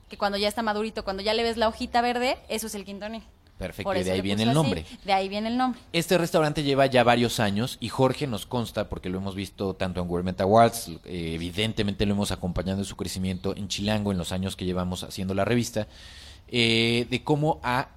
que 0.10 0.18
cuando 0.18 0.38
ya 0.38 0.48
está 0.48 0.62
madurito, 0.62 1.04
cuando 1.04 1.24
ya 1.24 1.34
le 1.34 1.44
ves 1.44 1.58
la 1.58 1.68
hojita 1.68 2.02
verde, 2.02 2.38
eso 2.50 2.68
es 2.68 2.76
el 2.76 2.86
quintonil. 2.86 3.24
Perfecto, 3.58 3.96
y 3.96 4.04
de 4.04 4.12
ahí 4.12 4.22
viene 4.22 4.44
el 4.44 4.50
así, 4.50 4.56
nombre. 4.56 4.86
De 5.06 5.14
ahí 5.14 5.30
viene 5.30 5.48
el 5.48 5.58
nombre. 5.58 5.80
Este 5.94 6.18
restaurante 6.18 6.64
lleva 6.64 6.88
ya 6.88 7.04
varios 7.04 7.40
años 7.40 7.78
y 7.80 7.88
Jorge 7.88 8.26
nos 8.26 8.48
consta, 8.48 8.90
porque 8.90 9.10
lo 9.10 9.20
hemos 9.20 9.36
visto 9.36 9.76
tanto 9.76 10.02
en 10.02 10.08
Gourmet 10.08 10.40
Awards, 10.42 10.90
eh, 11.06 11.32
evidentemente 11.36 12.06
lo 12.06 12.14
hemos 12.14 12.32
acompañado 12.32 12.80
en 12.80 12.86
su 12.86 12.96
crecimiento 12.96 13.56
en 13.56 13.68
Chilango 13.68 14.12
en 14.12 14.18
los 14.18 14.32
años 14.32 14.56
que 14.56 14.66
llevamos 14.66 15.04
haciendo 15.04 15.36
la 15.36 15.46
revista, 15.46 15.88
eh, 16.48 17.06
de 17.10 17.24
cómo 17.24 17.60
ha 17.64 17.90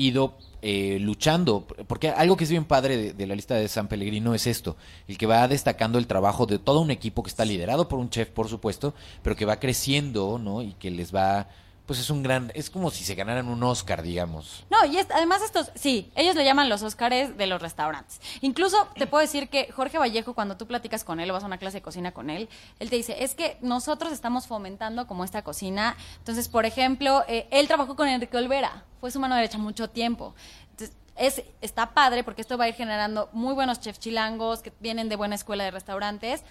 ido 0.00 0.36
eh, 0.62 0.98
luchando, 1.00 1.66
porque 1.86 2.10
algo 2.10 2.36
que 2.36 2.44
es 2.44 2.50
bien 2.50 2.64
padre 2.64 2.96
de, 2.96 3.12
de 3.12 3.26
la 3.26 3.34
lista 3.34 3.54
de 3.54 3.68
San 3.68 3.88
Pellegrino 3.88 4.34
es 4.34 4.46
esto, 4.46 4.76
el 5.08 5.16
que 5.16 5.26
va 5.26 5.46
destacando 5.48 5.98
el 5.98 6.06
trabajo 6.06 6.46
de 6.46 6.58
todo 6.58 6.80
un 6.80 6.90
equipo 6.90 7.22
que 7.22 7.30
está 7.30 7.44
liderado 7.44 7.88
por 7.88 7.98
un 7.98 8.10
chef, 8.10 8.28
por 8.30 8.48
supuesto, 8.48 8.94
pero 9.22 9.36
que 9.36 9.44
va 9.44 9.60
creciendo, 9.60 10.38
¿no? 10.38 10.62
Y 10.62 10.72
que 10.74 10.90
les 10.90 11.14
va, 11.14 11.48
pues 11.90 11.98
es 11.98 12.08
un 12.10 12.22
gran, 12.22 12.52
es 12.54 12.70
como 12.70 12.88
si 12.92 13.02
se 13.02 13.16
ganaran 13.16 13.48
un 13.48 13.60
Oscar, 13.64 14.00
digamos. 14.00 14.64
No, 14.70 14.84
y 14.86 14.96
es- 14.98 15.10
además 15.10 15.42
estos, 15.42 15.72
sí, 15.74 16.12
ellos 16.14 16.36
le 16.36 16.44
llaman 16.44 16.68
los 16.68 16.84
Óscares 16.84 17.36
de 17.36 17.48
los 17.48 17.60
restaurantes. 17.60 18.20
Incluso 18.42 18.76
te 18.94 19.08
puedo 19.08 19.22
decir 19.22 19.48
que 19.48 19.72
Jorge 19.72 19.98
Vallejo, 19.98 20.32
cuando 20.34 20.56
tú 20.56 20.68
platicas 20.68 21.02
con 21.02 21.18
él 21.18 21.28
o 21.28 21.32
vas 21.34 21.42
a 21.42 21.46
una 21.46 21.58
clase 21.58 21.78
de 21.78 21.82
cocina 21.82 22.12
con 22.12 22.30
él, 22.30 22.48
él 22.78 22.90
te 22.90 22.94
dice, 22.94 23.24
es 23.24 23.34
que 23.34 23.58
nosotros 23.60 24.12
estamos 24.12 24.46
fomentando 24.46 25.08
como 25.08 25.24
esta 25.24 25.42
cocina. 25.42 25.96
Entonces, 26.18 26.46
por 26.46 26.64
ejemplo, 26.64 27.24
eh, 27.26 27.48
él 27.50 27.66
trabajó 27.66 27.96
con 27.96 28.06
Enrique 28.06 28.36
Olvera, 28.36 28.84
fue 29.00 29.10
su 29.10 29.18
mano 29.18 29.34
derecha 29.34 29.58
mucho 29.58 29.90
tiempo. 29.90 30.32
Entonces, 30.70 30.96
es, 31.16 31.42
está 31.60 31.90
padre 31.92 32.22
porque 32.22 32.40
esto 32.42 32.56
va 32.56 32.66
a 32.66 32.68
ir 32.68 32.74
generando 32.76 33.30
muy 33.32 33.52
buenos 33.52 33.80
chefs 33.80 33.98
chilangos 33.98 34.60
que 34.62 34.72
vienen 34.78 35.08
de 35.08 35.16
buena 35.16 35.34
escuela 35.34 35.64
de 35.64 35.72
restaurantes 35.72 36.44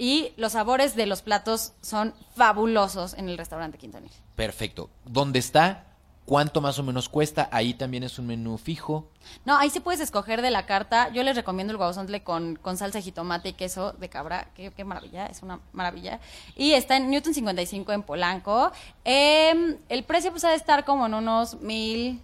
y 0.00 0.32
los 0.38 0.52
sabores 0.52 0.96
de 0.96 1.04
los 1.04 1.20
platos 1.20 1.74
son 1.82 2.14
fabulosos 2.34 3.12
en 3.12 3.28
el 3.28 3.36
restaurante 3.36 3.76
Quintonil. 3.76 4.10
Perfecto. 4.34 4.88
¿Dónde 5.04 5.38
está? 5.38 5.88
¿Cuánto 6.24 6.62
más 6.62 6.78
o 6.78 6.82
menos 6.82 7.10
cuesta? 7.10 7.50
Ahí 7.52 7.74
también 7.74 8.02
es 8.04 8.18
un 8.18 8.26
menú 8.26 8.56
fijo. 8.56 9.10
No, 9.44 9.58
ahí 9.58 9.68
sí 9.68 9.78
puedes 9.80 10.00
escoger 10.00 10.40
de 10.40 10.50
la 10.50 10.64
carta. 10.64 11.12
Yo 11.12 11.22
les 11.22 11.36
recomiendo 11.36 11.72
el 11.72 11.76
guauzontle 11.76 12.22
con, 12.22 12.56
con 12.56 12.78
salsa 12.78 12.96
de 12.98 13.02
jitomate 13.02 13.50
y 13.50 13.52
queso 13.52 13.92
de 13.92 14.08
cabra. 14.08 14.48
Qué, 14.54 14.70
qué 14.70 14.84
maravilla, 14.84 15.26
es 15.26 15.42
una 15.42 15.60
maravilla. 15.72 16.18
Y 16.56 16.72
está 16.72 16.96
en 16.96 17.10
Newton 17.10 17.34
55 17.34 17.92
en 17.92 18.02
Polanco. 18.02 18.72
Em, 19.04 19.76
el 19.90 20.04
precio 20.04 20.30
pues 20.30 20.44
ha 20.44 20.50
de 20.50 20.56
estar 20.56 20.86
como 20.86 21.04
en 21.04 21.12
unos 21.12 21.60
mil 21.60 22.22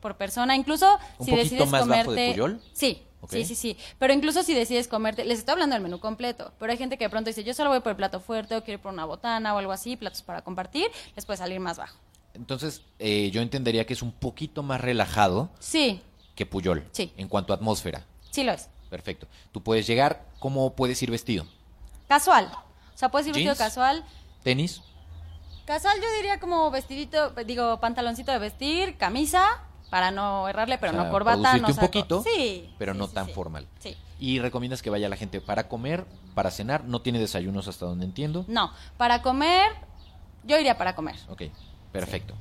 por 0.00 0.16
persona. 0.16 0.56
Incluso 0.56 0.98
¿Un 1.18 1.26
si 1.26 1.32
poquito 1.32 1.36
decides 1.36 1.70
más 1.70 1.86
bajo 1.86 2.04
comerte... 2.04 2.20
de 2.22 2.30
Puyol? 2.30 2.62
Sí. 2.72 3.02
Sí, 3.28 3.44
sí, 3.44 3.54
sí. 3.54 3.76
Pero 3.98 4.12
incluso 4.12 4.42
si 4.42 4.54
decides 4.54 4.86
comerte, 4.88 5.24
les 5.24 5.40
estoy 5.40 5.52
hablando 5.52 5.74
del 5.74 5.82
menú 5.82 5.98
completo, 6.00 6.52
pero 6.58 6.70
hay 6.72 6.78
gente 6.78 6.96
que 6.98 7.04
de 7.04 7.10
pronto 7.10 7.28
dice, 7.28 7.42
yo 7.44 7.52
solo 7.54 7.70
voy 7.70 7.80
por 7.80 7.90
el 7.90 7.96
plato 7.96 8.20
fuerte 8.20 8.54
o 8.56 8.62
quiero 8.62 8.78
ir 8.78 8.82
por 8.82 8.92
una 8.92 9.04
botana 9.04 9.54
o 9.54 9.58
algo 9.58 9.72
así, 9.72 9.96
platos 9.96 10.22
para 10.22 10.42
compartir, 10.42 10.88
les 11.16 11.26
puede 11.26 11.36
salir 11.36 11.58
más 11.60 11.78
bajo. 11.78 11.96
Entonces, 12.34 12.82
eh, 13.00 13.30
yo 13.32 13.40
entendería 13.42 13.84
que 13.86 13.94
es 13.94 14.02
un 14.02 14.12
poquito 14.12 14.62
más 14.62 14.80
relajado 14.80 15.50
Sí, 15.58 16.00
que 16.36 16.46
Puyol. 16.46 16.86
Sí. 16.92 17.12
En 17.16 17.26
cuanto 17.28 17.52
a 17.52 17.56
atmósfera. 17.56 18.04
sí 18.30 18.44
lo 18.44 18.52
es. 18.52 18.68
Perfecto. 18.90 19.26
Tú 19.52 19.62
puedes 19.62 19.86
llegar, 19.86 20.24
¿cómo 20.38 20.74
puedes 20.74 21.02
ir 21.02 21.10
vestido? 21.10 21.44
Casual. 22.06 22.50
O 22.94 22.98
sea, 22.98 23.10
puedes 23.10 23.26
ir 23.26 23.34
vestido 23.34 23.56
casual. 23.56 24.04
¿Tenis? 24.42 24.80
Casual 25.66 25.96
yo 26.00 26.10
diría 26.16 26.40
como 26.40 26.70
vestidito, 26.70 27.30
digo, 27.44 27.78
pantaloncito 27.80 28.32
de 28.32 28.38
vestir, 28.38 28.96
camisa, 28.96 29.62
para 29.90 30.10
no 30.10 30.48
errarle, 30.48 30.78
pero 30.78 30.92
O 30.92 30.94
sea, 30.94 31.04
no 31.04 31.10
corbata, 31.10 31.56
no 31.58 31.68
un 31.68 31.74
saco. 31.74 31.86
poquito, 31.86 32.22
sí, 32.22 32.68
pero 32.78 32.92
sí, 32.92 32.98
no 32.98 33.06
sí, 33.06 33.14
tan 33.14 33.28
formal. 33.28 33.66
Sí. 33.78 33.96
Y 34.20 34.38
recomiendas 34.40 34.82
que 34.82 34.90
vaya 34.90 35.08
la 35.08 35.16
gente 35.16 35.40
para 35.40 35.68
comer, 35.68 36.04
para 36.34 36.50
cenar. 36.50 36.84
No 36.84 37.00
tiene 37.00 37.18
desayunos 37.18 37.68
hasta 37.68 37.86
donde 37.86 38.04
entiendo. 38.04 38.44
No, 38.48 38.72
para 38.96 39.22
comer, 39.22 39.70
yo 40.44 40.58
iría 40.58 40.76
para 40.76 40.94
comer. 40.94 41.16
Ok, 41.28 41.42
perfecto. 41.92 42.34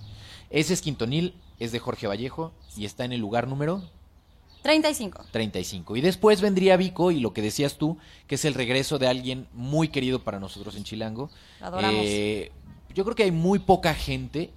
Ese 0.50 0.74
es 0.74 0.82
Quintonil, 0.82 1.36
es 1.60 1.72
de 1.72 1.80
Jorge 1.80 2.08
Vallejo 2.08 2.52
y 2.76 2.86
está 2.86 3.06
en 3.06 3.14
el 3.14 3.20
lugar 3.20 3.48
número 3.48 3.84
35. 4.64 5.26
35. 5.32 5.96
Y 5.96 6.02
después 6.02 6.42
vendría 6.42 6.76
Vico 6.78 7.12
y 7.12 7.20
lo 7.20 7.32
que 7.34 7.42
decías 7.42 7.78
tú, 7.78 7.98
que 8.28 8.36
es 8.36 8.44
el 8.46 8.54
regreso 8.54 9.00
de 9.00 9.08
alguien 9.08 9.48
muy 9.54 9.88
querido 9.88 10.20
para 10.20 10.40
nosotros 10.40 10.76
en 10.76 10.84
Chilango. 10.84 11.30
Lo 11.62 11.68
adoramos. 11.68 12.02
Eh, 12.04 12.52
yo 12.94 13.04
creo 13.04 13.16
que 13.16 13.24
hay 13.24 13.32
muy 13.32 13.60
poca 13.60 13.94
gente 13.94 14.52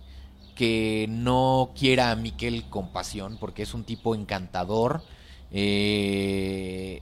que 0.61 1.07
no 1.09 1.71
quiera 1.75 2.11
a 2.11 2.17
Miquel 2.17 2.65
con 2.65 2.93
pasión, 2.93 3.39
porque 3.41 3.63
es 3.63 3.73
un 3.73 3.83
tipo 3.83 4.15
encantador, 4.15 5.01
eh, 5.53 7.01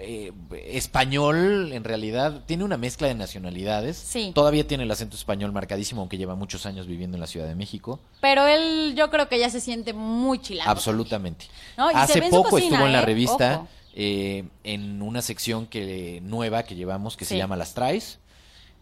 eh, 0.00 0.32
español, 0.72 1.70
en 1.72 1.84
realidad, 1.84 2.42
tiene 2.44 2.64
una 2.64 2.76
mezcla 2.76 3.06
de 3.06 3.14
nacionalidades. 3.14 3.96
Sí. 3.96 4.32
Todavía 4.34 4.66
tiene 4.66 4.82
el 4.82 4.90
acento 4.90 5.14
español 5.14 5.52
marcadísimo, 5.52 6.00
aunque 6.00 6.18
lleva 6.18 6.34
muchos 6.34 6.66
años 6.66 6.88
viviendo 6.88 7.16
en 7.16 7.20
la 7.20 7.28
Ciudad 7.28 7.46
de 7.46 7.54
México. 7.54 8.00
Pero 8.20 8.48
él, 8.48 8.94
yo 8.96 9.10
creo 9.10 9.28
que 9.28 9.38
ya 9.38 9.48
se 9.48 9.60
siente 9.60 9.92
muy 9.92 10.40
chilango. 10.40 10.68
Absolutamente. 10.68 11.46
No, 11.76 11.88
y 11.88 11.94
se 11.94 12.00
Hace 12.00 12.22
poco 12.22 12.50
cocina, 12.50 12.70
estuvo 12.70 12.86
en 12.86 12.92
la 12.94 13.02
¿eh? 13.02 13.06
revista 13.06 13.68
eh, 13.94 14.42
en 14.64 15.02
una 15.02 15.22
sección 15.22 15.68
que 15.68 16.20
nueva 16.24 16.64
que 16.64 16.74
llevamos 16.74 17.16
que 17.16 17.26
se 17.26 17.36
llama 17.36 17.54
Las 17.54 17.74
Traes. 17.74 18.18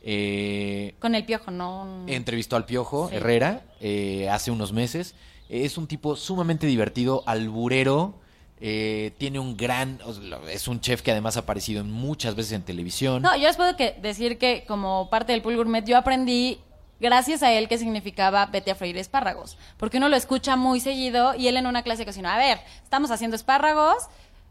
Eh, 0.07 0.95
Con 1.01 1.15
el 1.15 1.25
piojo, 1.25 1.51
¿no? 1.51 2.05
entrevistó 2.07 2.57
al 2.57 2.67
Piojo 2.67 3.09
Sí. 3.09 3.17
Herrera 3.17 3.63
eh, 3.81 4.29
hace 4.31 4.51
unos 4.51 4.73
meses. 4.73 5.15
Es 5.49 5.79
un 5.79 5.87
tipo 5.87 6.15
sumamente 6.17 6.67
divertido, 6.67 7.23
alburero. 7.27 8.21
eh, 8.61 9.13
tiene 9.19 9.39
un 9.39 9.57
gran. 9.57 9.99
Es 10.51 10.69
un 10.69 10.81
chef 10.81 11.03
que 11.03 11.11
además 11.11 11.37
ha 11.37 11.41
aparecido 11.41 11.81
en 11.81 11.91
muchas 11.91 12.35
veces 12.35 12.53
en 12.53 12.63
televisión. 12.63 13.21
No, 13.23 13.35
yo 13.37 13.43
les 13.49 13.57
puedo 13.57 13.77
que 13.77 13.93
decir 14.01 14.39
que 14.39 14.65
como 14.69 15.09
parte 15.11 15.33
del 15.33 15.43
Pool 15.43 15.57
Gourmet 15.57 15.85
yo 15.87 15.97
aprendí 15.99 16.59
gracias 17.01 17.43
a 17.43 17.53
él 17.53 17.69
qué 17.69 17.77
significaba 17.77 18.47
vete 18.47 18.71
a 18.71 18.75
freír 18.75 18.97
espárragos, 18.97 19.59
porque 19.77 19.97
uno 19.99 20.09
lo 20.09 20.17
escucha 20.17 20.57
muy 20.57 20.81
seguido 20.81 21.35
y 21.35 21.49
él 21.49 21.57
en 21.57 21.67
una 21.67 21.83
clase 21.83 22.01
de 22.03 22.07
cocina, 22.07 22.35
a 22.35 22.39
ver, 22.39 22.59
estamos 22.83 23.11
haciendo 23.11 23.35
espárragos, 23.37 23.97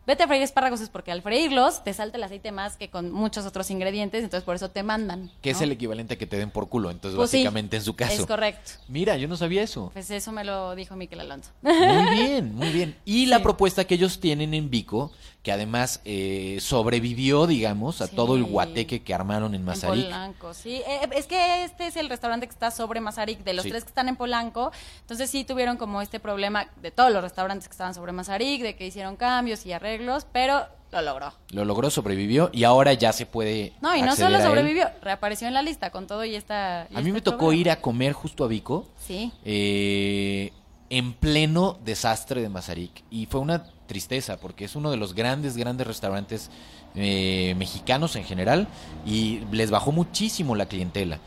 vete 0.05 0.23
a 0.23 0.27
freír 0.27 0.41
espárragos 0.43 0.81
es 0.81 0.89
porque 0.89 1.11
al 1.11 1.21
freírlos 1.21 1.83
te 1.83 1.93
salta 1.93 2.17
el 2.17 2.23
aceite 2.23 2.51
más 2.51 2.77
que 2.77 2.89
con 2.89 3.11
muchos 3.11 3.45
otros 3.45 3.69
ingredientes, 3.71 4.23
entonces 4.23 4.43
por 4.43 4.55
eso 4.55 4.69
te 4.69 4.83
mandan. 4.83 5.31
que 5.41 5.51
es 5.51 5.61
el 5.61 5.71
equivalente 5.71 6.15
a 6.15 6.17
que 6.17 6.25
te 6.27 6.37
den 6.37 6.51
por 6.51 6.69
culo. 6.69 6.91
Entonces, 6.91 7.15
Pues 7.17 7.29
sí, 7.31 7.37
básicamente, 7.37 7.77
en 7.77 7.83
su 7.83 7.95
caso. 7.95 8.13
Es 8.21 8.25
correcto. 8.25 8.71
Mira, 8.87 9.17
yo 9.17 9.27
no 9.27 9.37
sabía 9.37 9.61
eso. 9.63 9.89
Pues 9.93 10.09
eso 10.11 10.31
me 10.31 10.43
lo 10.43 10.75
dijo 10.75 10.95
Miquel 10.95 11.19
Alonso. 11.21 11.51
Muy 11.61 12.15
bien, 12.15 12.55
muy 12.55 12.69
bien. 12.69 12.95
Y 13.05 13.25
la 13.27 13.41
propuesta 13.41 13.85
que 13.85 13.95
ellos 13.95 14.19
tienen 14.19 14.53
en 14.53 14.69
Vico, 14.69 15.11
que 15.43 15.51
además 15.51 15.99
eh, 16.06 16.58
sobrevivió, 16.62 17.47
digamos, 17.47 18.01
a 18.01 18.08
Sí. 18.08 18.15
todo 18.15 18.36
el 18.38 18.45
guateque 18.45 19.03
que 19.03 19.13
armaron 19.13 19.53
en 19.53 19.62
En 19.62 19.65
Mazarik. 19.65 20.06
Polanco, 20.06 20.53
sí. 20.53 20.82
Eh, 20.88 21.10
es 21.15 21.25
que 21.27 21.65
este 21.65 21.88
es 21.88 21.97
el 21.97 22.08
restaurante 22.10 22.47
que 22.47 22.53
está 22.53 22.71
sobre 22.71 23.01
Mazarik, 23.01 23.43
de 23.43 23.53
los 23.53 23.63
Sí. 23.63 23.69
tres 23.69 23.84
que 23.84 23.89
están 23.89 24.08
en 24.08 24.15
Polanco. 24.15 24.71
Entonces 25.01 25.29
sí 25.29 25.43
tuvieron 25.43 25.75
como 25.77 26.01
este 26.01 26.19
problema 26.21 26.67
de 26.82 26.91
todos 26.91 27.12
los 27.12 27.21
restaurantes 27.21 27.67
que 27.67 27.73
estaban 27.73 27.93
sobre 27.93 28.13
Mazarik, 28.13 28.62
de 28.63 28.75
que 28.77 28.88
hicieron 28.88 29.17
cambios 29.17 29.65
y 29.65 29.73
arreglos, 29.73 30.25
pero 30.32 30.65
lo 30.93 31.01
logró. 31.01 31.34
Lo 31.49 31.65
logró, 31.65 31.89
sobrevivió 31.89 32.49
y 32.53 32.63
ahora 32.63 32.93
ya 32.93 33.12
se 33.12 33.25
puede. 33.25 33.73
No, 33.82 33.93
y 33.97 34.01
no 34.01 34.15
solo 34.15 34.39
sobrevivió, 34.41 34.88
reapareció 35.01 35.47
en 35.49 35.56
la 35.56 35.62
lista 35.62 35.89
con 35.89 36.08
todo 36.08 36.23
y 36.23 36.36
esta... 36.36 36.88
y 36.89 36.95
A 36.95 37.01
mí 37.01 37.12
me 37.12 37.17
este 37.17 37.32
tocó 37.32 37.38
programa. 37.47 37.60
ir 37.62 37.69
a 37.71 37.82
comer 37.82 38.13
justo 38.13 38.45
a 38.45 38.47
Vico. 38.47 38.88
Sí. 38.97 39.34
eh, 39.43 40.53
en 40.89 41.13
pleno 41.13 41.79
desastre 41.84 42.41
de 42.41 42.49
Mazarik. 42.49 43.03
Y 43.10 43.25
fue 43.25 43.39
una 43.41 43.65
tristeza, 43.93 44.38
porque 44.38 44.65
es 44.65 44.75
uno 44.75 44.89
de 44.89 44.97
los 44.97 45.13
grandes, 45.13 45.56
grandes 45.56 45.86
restaurantes 45.86 46.49
eh, 46.95 47.53
mexicanos 47.58 48.15
en 48.15 48.23
general, 48.23 48.67
y 49.06 49.41
les 49.51 49.69
bajó 49.69 49.91
muchísimo 49.91 50.56
la 50.56 50.65
clientela. 50.65 51.19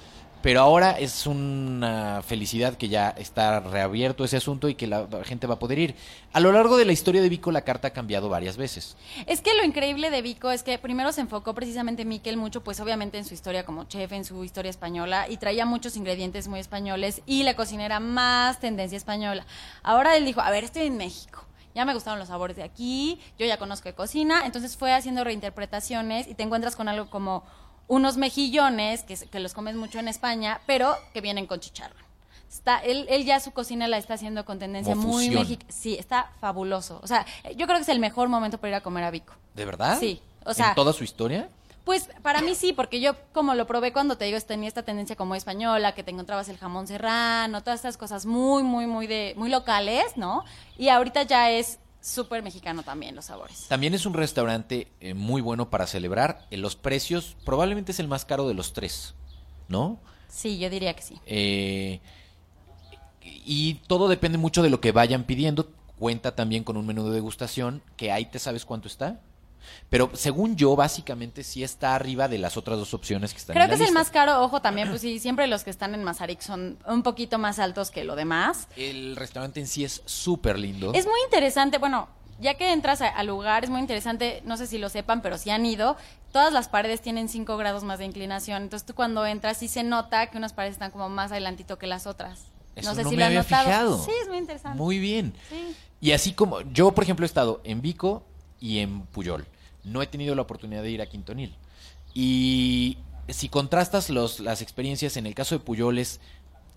Pero 0.43 0.61
ahora 0.61 0.93
es 0.93 1.27
una 1.27 2.23
felicidad 2.25 2.77
que 2.77 2.89
ya 2.89 3.09
está 3.09 3.59
reabierto 3.61 4.23
ese 4.25 4.37
asunto 4.37 4.69
y 4.69 4.75
que 4.75 4.87
la 4.87 5.09
gente 5.25 5.47
va 5.47 5.55
a 5.55 5.59
poder 5.59 5.79
ir. 5.79 5.95
A 6.33 6.41
lo 6.41 6.53
largo 6.53 6.77
de 6.77 6.85
la 6.85 6.93
historia 6.93 7.21
de 7.21 7.29
Vico, 7.29 7.51
la 7.51 7.63
carta 7.63 7.89
ha 7.89 7.91
cambiado 7.93 8.29
varias 8.29 8.57
veces. 8.57 8.97
Es 9.27 9.41
que 9.41 9.55
lo 9.55 9.65
increíble 9.65 10.11
de 10.11 10.23
Vico 10.23 10.51
es 10.51 10.63
que 10.63 10.79
primero 10.79 11.11
se 11.11 11.23
enfocó 11.23 11.55
precisamente 11.55 12.05
Miquel 12.05 12.37
mucho, 12.37 12.63
pues 12.63 12.79
obviamente 12.81 13.19
en 13.19 13.25
su 13.25 13.35
historia 13.35 13.65
como 13.65 13.85
chef, 13.85 14.13
en 14.13 14.25
su 14.25 14.45
historia 14.45 14.71
española, 14.71 15.27
y 15.29 15.39
traía 15.39 15.67
muchos 15.67 15.97
ingredientes 15.97 16.47
muy 16.47 16.61
españoles 16.61 17.23
y 17.27 17.43
la 17.43 17.57
cocina 17.57 17.85
era 17.85 17.99
más 17.99 18.61
tendencia 18.61 18.99
española. 18.99 19.47
Ahora 19.83 20.17
él 20.17 20.25
dijo, 20.27 20.43
a 20.43 20.51
ver, 20.51 20.65
estoy 20.65 20.87
en 20.87 20.97
México. 20.97 21.46
Ya 21.77 21.85
me 21.85 21.93
gustaron 21.93 22.19
los 22.19 22.29
sabores 22.29 22.57
de 22.57 22.63
aquí, 22.63 23.21
yo 23.39 23.45
ya 23.45 23.59
conozco 23.59 23.91
de 23.91 23.95
cocina, 23.95 24.47
entonces 24.47 24.79
fue 24.79 24.95
haciendo 24.95 25.25
reinterpretaciones 25.25 26.27
y 26.27 26.35
te 26.35 26.43
encuentras 26.43 26.75
con 26.75 26.89
algo 26.89 27.11
como 27.11 27.45
unos 27.87 28.17
mejillones, 28.17 29.03
que, 29.03 29.15
que 29.15 29.41
los 29.41 29.53
comes 29.53 29.77
mucho 29.77 29.99
en 29.99 30.09
España, 30.09 30.63
pero 30.67 30.97
que 31.13 31.21
vienen 31.21 31.47
con 31.47 31.61
chicharrón. 31.61 32.03
Está, 32.51 32.79
él, 32.79 33.05
él 33.11 33.27
ya 33.27 33.41
su 33.41 33.51
cocina 33.51 33.89
la 33.89 33.99
está 33.99 34.15
haciendo 34.15 34.47
con 34.47 34.59
tendencia 34.59 34.95
Como 34.95 35.09
muy 35.09 35.29
mexicana. 35.29 35.71
Sí, 35.71 35.97
está 35.99 36.33
fabuloso. 36.41 36.99
O 37.03 37.07
sea, 37.07 37.27
yo 37.55 37.67
creo 37.67 37.77
que 37.77 37.83
es 37.83 37.89
el 37.91 38.01
mejor 38.01 38.31
momento 38.31 38.57
para 38.57 38.71
ir 38.71 38.75
a 38.77 38.81
comer 38.81 39.05
a 39.05 39.11
Vico. 39.11 39.35
¿De 39.55 39.67
verdad? 39.67 39.99
Sí, 40.01 40.23
o 40.47 40.55
sea- 40.55 40.71
¿En 40.71 40.75
toda 40.77 40.95
su 40.95 41.05
historia? 41.05 41.51
Pues 41.87 42.11
para 42.21 42.43
mí 42.43 42.57
sí, 42.57 42.73
porque 42.73 42.99
yo 42.99 43.15
como 43.33 43.55
lo 43.55 43.65
probé 43.69 43.93
cuando 43.93 44.19
te 44.19 44.25
digo, 44.25 44.41
tenía 44.41 44.67
esta 44.67 44.83
tendencia 44.83 45.15
como 45.15 45.37
española, 45.37 45.95
que 45.95 46.03
te 46.03 46.11
encontrabas 46.11 46.49
el 46.49 46.59
jamón 46.59 46.89
serrano, 46.89 47.63
todas 47.63 47.79
estas 47.79 47.97
cosas 47.97 48.27
muy, 48.27 48.65
muy, 48.65 48.89
muy 48.89 49.07
de, 49.07 49.35
muy 49.37 49.49
locales, 49.49 50.17
¿no? 50.17 50.43
Y 50.77 50.89
ahorita 50.89 51.23
ya 51.23 51.53
es 51.53 51.79
súper 52.01 52.43
mexicano 52.43 52.83
también 52.83 53.15
los 53.15 53.27
sabores. 53.27 53.69
También 53.69 53.95
es 53.95 54.05
un 54.05 54.15
restaurante 54.15 54.89
eh, 54.99 55.15
muy 55.15 55.41
bueno 55.41 55.71
para 55.71 55.87
celebrar. 55.87 56.45
En 56.51 56.61
los 56.61 56.75
precios, 56.75 57.37
probablemente 57.45 57.93
es 57.93 58.01
el 58.01 58.09
más 58.09 58.25
caro 58.25 58.49
de 58.49 58.55
los 58.55 58.73
tres, 58.73 59.15
¿no? 59.69 60.01
Sí, 60.29 60.59
yo 60.59 60.69
diría 60.69 60.93
que 60.95 61.03
sí. 61.03 61.21
Eh, 61.25 62.01
y 63.23 63.75
todo 63.87 64.09
depende 64.09 64.39
mucho 64.39 64.65
de 64.65 64.71
lo 64.71 64.81
que 64.81 64.91
vayan 64.91 65.23
pidiendo. 65.23 65.71
Cuenta 66.01 66.35
también 66.35 66.65
con 66.65 66.77
un 66.77 66.85
menú 66.85 67.05
de 67.05 67.15
degustación, 67.15 67.81
que 67.97 68.11
ahí 68.11 68.27
te 68.27 68.41
sabes 68.41 68.65
cuánto 68.65 68.89
está. 68.89 69.21
Pero 69.89 70.11
según 70.15 70.57
yo, 70.57 70.77
básicamente 70.77 71.43
sí 71.45 71.63
está 71.63 71.95
arriba 71.95 72.29
de 72.29 72.39
las 72.39 72.57
otras 72.57 72.79
dos 72.79 72.95
opciones 72.95 73.33
que 73.33 73.39
están 73.39 73.55
Creo 73.55 73.65
en 73.65 73.71
que 73.71 73.77
es 73.77 73.89
el 73.89 73.95
más 73.95 74.11
caro, 74.11 74.43
ojo 74.43 74.61
también, 74.61 74.89
pues 74.89 75.01
sí, 75.01 75.19
siempre 75.19 75.47
los 75.47 75.65
que 75.65 75.71
están 75.71 75.95
en 75.95 76.05
Mazarik 76.05 76.41
son 76.41 76.79
un 76.87 77.03
poquito 77.03 77.39
más 77.39 77.59
altos 77.59 77.91
que 77.91 78.05
lo 78.05 78.17
demás. 78.17 78.69
El 78.77 79.17
restaurante 79.17 79.61
en 79.61 79.67
sí 79.67 79.85
es 79.85 80.03
súper 80.05 80.59
lindo. 80.59 80.93
Es 80.95 81.07
muy 81.07 81.21
interesante, 81.25 81.79
bueno, 81.79 82.09
ya 82.41 82.55
que 82.55 82.73
entras 82.73 83.01
al 83.01 83.27
lugar, 83.27 83.65
es 83.65 83.71
muy 83.71 83.81
interesante, 83.81 84.43
no 84.45 84.57
sé 84.57 84.67
si 84.67 84.79
lo 84.79 84.89
sepan, 84.89 85.23
pero 85.23 85.39
si 85.39 85.51
han 85.51 85.65
ido, 85.65 85.97
todas 86.33 86.53
las 86.53 86.69
paredes 86.69 87.01
tienen 87.01 87.29
5 87.29 87.57
grados 87.57 87.85
más 87.85 87.99
de 87.99 88.05
inclinación, 88.05 88.63
entonces 88.65 88.87
tú 88.87 88.95
cuando 88.95 89.25
entras 89.27 89.57
sí 89.57 89.69
se 89.69 89.83
nota 89.83 90.27
que 90.27 90.37
unas 90.37 90.53
paredes 90.53 90.75
están 90.75 90.91
como 90.91 91.09
más 91.09 91.33
adelantito 91.33 91.79
que 91.79 91.87
las 91.87 92.07
otras. 92.07 92.45
Eso 92.75 92.91
no 92.91 92.95
sé 92.95 93.05
no 93.05 93.11
si 93.11 93.17
me 93.17 93.23
lo 93.23 93.27
han 93.29 93.35
notado. 93.35 93.65
fijado. 93.65 94.05
Sí, 94.05 94.11
es 94.21 94.29
muy 94.29 94.37
interesante. 94.37 94.77
Muy 94.77 94.99
bien. 94.99 95.33
Sí. 95.49 95.75
Y 96.01 96.13
así 96.13 96.33
como 96.33 96.61
yo, 96.61 96.93
por 96.93 97.05
ejemplo, 97.05 97.25
he 97.25 97.27
estado 97.27 97.63
en 97.65 97.81
Vico 97.81 98.23
y 98.61 98.79
en 98.79 99.03
Puyol. 99.03 99.47
No 99.85 100.03
he 100.03 100.07
tenido 100.07 100.35
la 100.35 100.43
oportunidad 100.43 100.83
de 100.83 100.91
ir 100.91 101.03
a 101.03 101.07
Quintonil. 101.07 101.55
Y 102.15 102.99
si 103.29 103.49
contrastas 103.49 104.11
los, 104.11 104.41
las 104.41 104.63
experiencias, 104.63 105.17
en 105.17 105.27
el 105.27 105.35
caso 105.35 105.57
de 105.57 105.65
Puyol 105.65 105.99
es... 105.99 106.21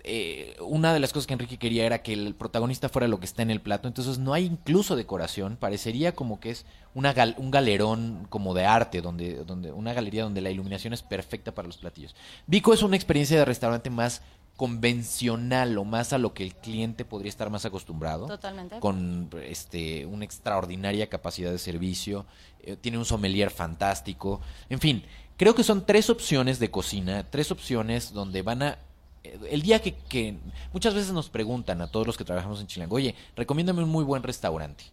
eh, 0.03 0.55
una 0.61 0.93
de 0.93 0.99
las 0.99 1.11
cosas 1.11 1.27
que 1.27 1.33
Enrique 1.33 1.57
quería 1.57 1.85
era 1.85 2.01
que 2.01 2.13
el 2.13 2.33
protagonista 2.33 2.89
fuera 2.89 3.07
lo 3.07 3.19
que 3.19 3.25
está 3.25 3.41
en 3.41 3.51
el 3.51 3.61
plato, 3.61 3.87
entonces 3.87 4.17
no 4.17 4.33
hay 4.33 4.45
incluso 4.45 4.95
decoración, 4.95 5.57
parecería 5.57 6.13
como 6.13 6.39
que 6.39 6.51
es 6.51 6.65
una 6.93 7.13
un 7.37 7.51
galerón 7.51 8.25
como 8.29 8.53
de 8.53 8.65
arte, 8.65 9.01
donde, 9.01 9.43
donde 9.45 9.71
una 9.71 9.93
galería 9.93 10.23
donde 10.23 10.41
la 10.41 10.51
iluminación 10.51 10.93
es 10.93 11.03
perfecta 11.03 11.53
para 11.53 11.67
los 11.67 11.77
platillos. 11.77 12.15
Vico 12.47 12.73
es 12.73 12.81
una 12.81 12.95
experiencia 12.95 13.37
de 13.37 13.45
restaurante 13.45 13.89
más 13.89 14.21
convencional 14.59 15.77
o 15.77 15.85
más 15.85 16.11
a 16.11 16.17
lo 16.17 16.33
que 16.33 16.43
el 16.43 16.53
cliente 16.53 17.05
podría 17.05 17.29
estar 17.29 17.49
más 17.49 17.63
acostumbrado 17.63 18.27
Totalmente. 18.27 18.77
con 18.81 19.29
este 19.41 20.05
una 20.05 20.25
extraordinaria 20.25 21.07
capacidad 21.07 21.49
de 21.49 21.57
servicio, 21.57 22.25
eh, 22.63 22.75
tiene 22.75 22.97
un 22.97 23.05
sommelier 23.05 23.51
fantástico, 23.51 24.41
en 24.69 24.81
fin, 24.81 25.03
creo 25.37 25.55
que 25.55 25.63
son 25.63 25.85
tres 25.85 26.09
opciones 26.09 26.59
de 26.59 26.69
cocina, 26.69 27.25
tres 27.29 27.51
opciones 27.51 28.11
donde 28.11 28.41
van 28.41 28.61
a 28.63 28.79
eh, 29.23 29.39
el 29.49 29.61
día 29.61 29.81
que, 29.81 29.95
que 29.95 30.35
muchas 30.73 30.93
veces 30.93 31.13
nos 31.13 31.29
preguntan 31.29 31.81
a 31.81 31.87
todos 31.87 32.05
los 32.05 32.17
que 32.17 32.25
trabajamos 32.25 32.59
en 32.59 32.67
Chilango, 32.67 32.97
oye, 32.97 33.15
recomiéndame 33.37 33.81
un 33.81 33.89
muy 33.89 34.03
buen 34.03 34.23
restaurante. 34.23 34.83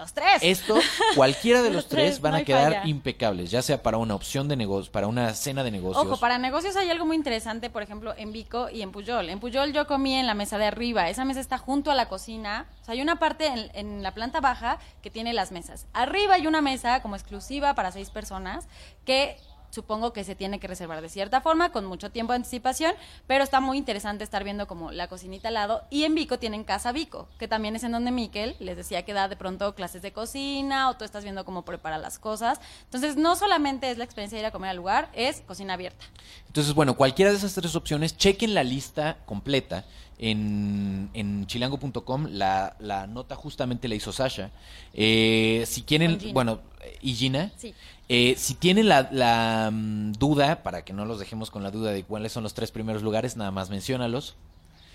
Los 0.00 0.14
tres. 0.14 0.38
Esto, 0.40 0.78
cualquiera 1.14 1.60
de 1.60 1.68
los 1.70 1.76
Los 1.82 1.88
tres 1.88 2.04
tres, 2.12 2.20
van 2.22 2.32
no 2.32 2.38
a 2.38 2.42
quedar 2.42 2.72
falla. 2.72 2.86
impecables, 2.88 3.50
ya 3.50 3.60
sea 3.60 3.82
para 3.82 3.98
una 3.98 4.14
opción 4.14 4.48
de 4.48 4.56
negocio, 4.56 4.90
para 4.90 5.06
una 5.06 5.34
cena 5.34 5.62
de 5.62 5.70
negocios. 5.70 6.06
Ojo, 6.06 6.18
para 6.18 6.38
negocios 6.38 6.74
hay 6.76 6.88
algo 6.88 7.04
muy 7.04 7.16
interesante, 7.16 7.68
por 7.68 7.82
ejemplo, 7.82 8.14
en 8.16 8.32
Vico 8.32 8.70
y 8.70 8.80
en 8.80 8.92
Puyol. 8.92 9.28
En 9.28 9.40
Puyol 9.40 9.74
yo 9.74 9.86
comí 9.86 10.14
en 10.14 10.26
la 10.26 10.32
mesa 10.32 10.56
de 10.56 10.64
arriba. 10.64 11.10
Esa 11.10 11.26
mesa 11.26 11.40
está 11.40 11.58
junto 11.58 11.90
a 11.90 11.94
la 11.94 12.08
cocina. 12.08 12.66
O 12.80 12.84
sea, 12.86 12.94
hay 12.94 13.02
una 13.02 13.18
parte 13.18 13.46
en, 13.46 13.70
en 13.74 14.02
la 14.02 14.14
planta 14.14 14.40
baja 14.40 14.78
que 15.02 15.10
tiene 15.10 15.34
las 15.34 15.52
mesas. 15.52 15.86
Arriba 15.92 16.34
hay 16.34 16.46
una 16.46 16.62
mesa 16.62 17.02
como 17.02 17.14
exclusiva 17.14 17.74
para 17.74 17.92
seis 17.92 18.08
personas 18.08 18.68
que 19.04 19.36
supongo 19.70 20.12
que 20.12 20.24
se 20.24 20.34
tiene 20.34 20.60
que 20.60 20.68
reservar 20.68 21.00
de 21.00 21.08
cierta 21.08 21.40
forma, 21.40 21.72
con 21.72 21.84
mucho 21.86 22.10
tiempo 22.10 22.32
de 22.32 22.38
anticipación, 22.38 22.94
pero 23.26 23.44
está 23.44 23.60
muy 23.60 23.78
interesante 23.78 24.24
estar 24.24 24.44
viendo 24.44 24.66
como 24.66 24.90
la 24.92 25.08
cocinita 25.08 25.48
al 25.48 25.54
lado. 25.54 25.82
Y 25.90 26.04
en 26.04 26.14
Vico 26.14 26.38
tienen 26.38 26.64
Casa 26.64 26.92
Vico, 26.92 27.28
que 27.38 27.48
también 27.48 27.76
es 27.76 27.84
en 27.84 27.92
donde 27.92 28.10
Miquel 28.10 28.56
les 28.58 28.76
decía 28.76 29.04
que 29.04 29.12
da 29.12 29.28
de 29.28 29.36
pronto 29.36 29.74
clases 29.74 30.02
de 30.02 30.12
cocina 30.12 30.90
o 30.90 30.96
tú 30.96 31.04
estás 31.04 31.24
viendo 31.24 31.44
cómo 31.44 31.64
prepara 31.64 31.98
las 31.98 32.18
cosas. 32.18 32.60
Entonces, 32.84 33.16
no 33.16 33.36
solamente 33.36 33.90
es 33.90 33.98
la 33.98 34.04
experiencia 34.04 34.36
de 34.36 34.42
ir 34.42 34.46
a 34.46 34.50
comer 34.50 34.70
al 34.70 34.76
lugar, 34.76 35.10
es 35.14 35.40
cocina 35.40 35.74
abierta. 35.74 36.04
Entonces, 36.46 36.74
bueno, 36.74 36.96
cualquiera 36.96 37.30
de 37.30 37.36
esas 37.36 37.54
tres 37.54 37.74
opciones, 37.74 38.16
chequen 38.16 38.54
la 38.54 38.64
lista 38.64 39.18
completa 39.26 39.84
en, 40.18 41.10
en 41.14 41.46
chilango.com. 41.46 42.26
La, 42.30 42.76
la 42.78 43.06
nota 43.06 43.34
justamente 43.34 43.88
la 43.88 43.94
hizo 43.94 44.12
Sasha. 44.12 44.50
Eh, 44.92 45.64
si 45.66 45.82
quieren, 45.82 46.18
bueno, 46.32 46.60
eh, 46.82 46.98
y 47.00 47.14
Gina. 47.14 47.52
Sí. 47.56 47.74
Eh, 48.12 48.34
si 48.36 48.54
tienen 48.54 48.88
la, 48.88 49.08
la, 49.12 49.70
mm, 49.72 50.12
duda, 50.14 50.64
para 50.64 50.82
que 50.84 50.92
no 50.92 51.04
los 51.04 51.20
dejemos 51.20 51.50
con 51.52 51.62
la 51.62 51.70
duda 51.70 51.92
de 51.92 52.02
cuáles 52.02 52.32
son 52.32 52.42
los 52.42 52.54
tres 52.54 52.72
primeros 52.72 53.02
lugares, 53.02 53.36
nada 53.36 53.52
más 53.52 53.70
menciónalos. 53.70 54.34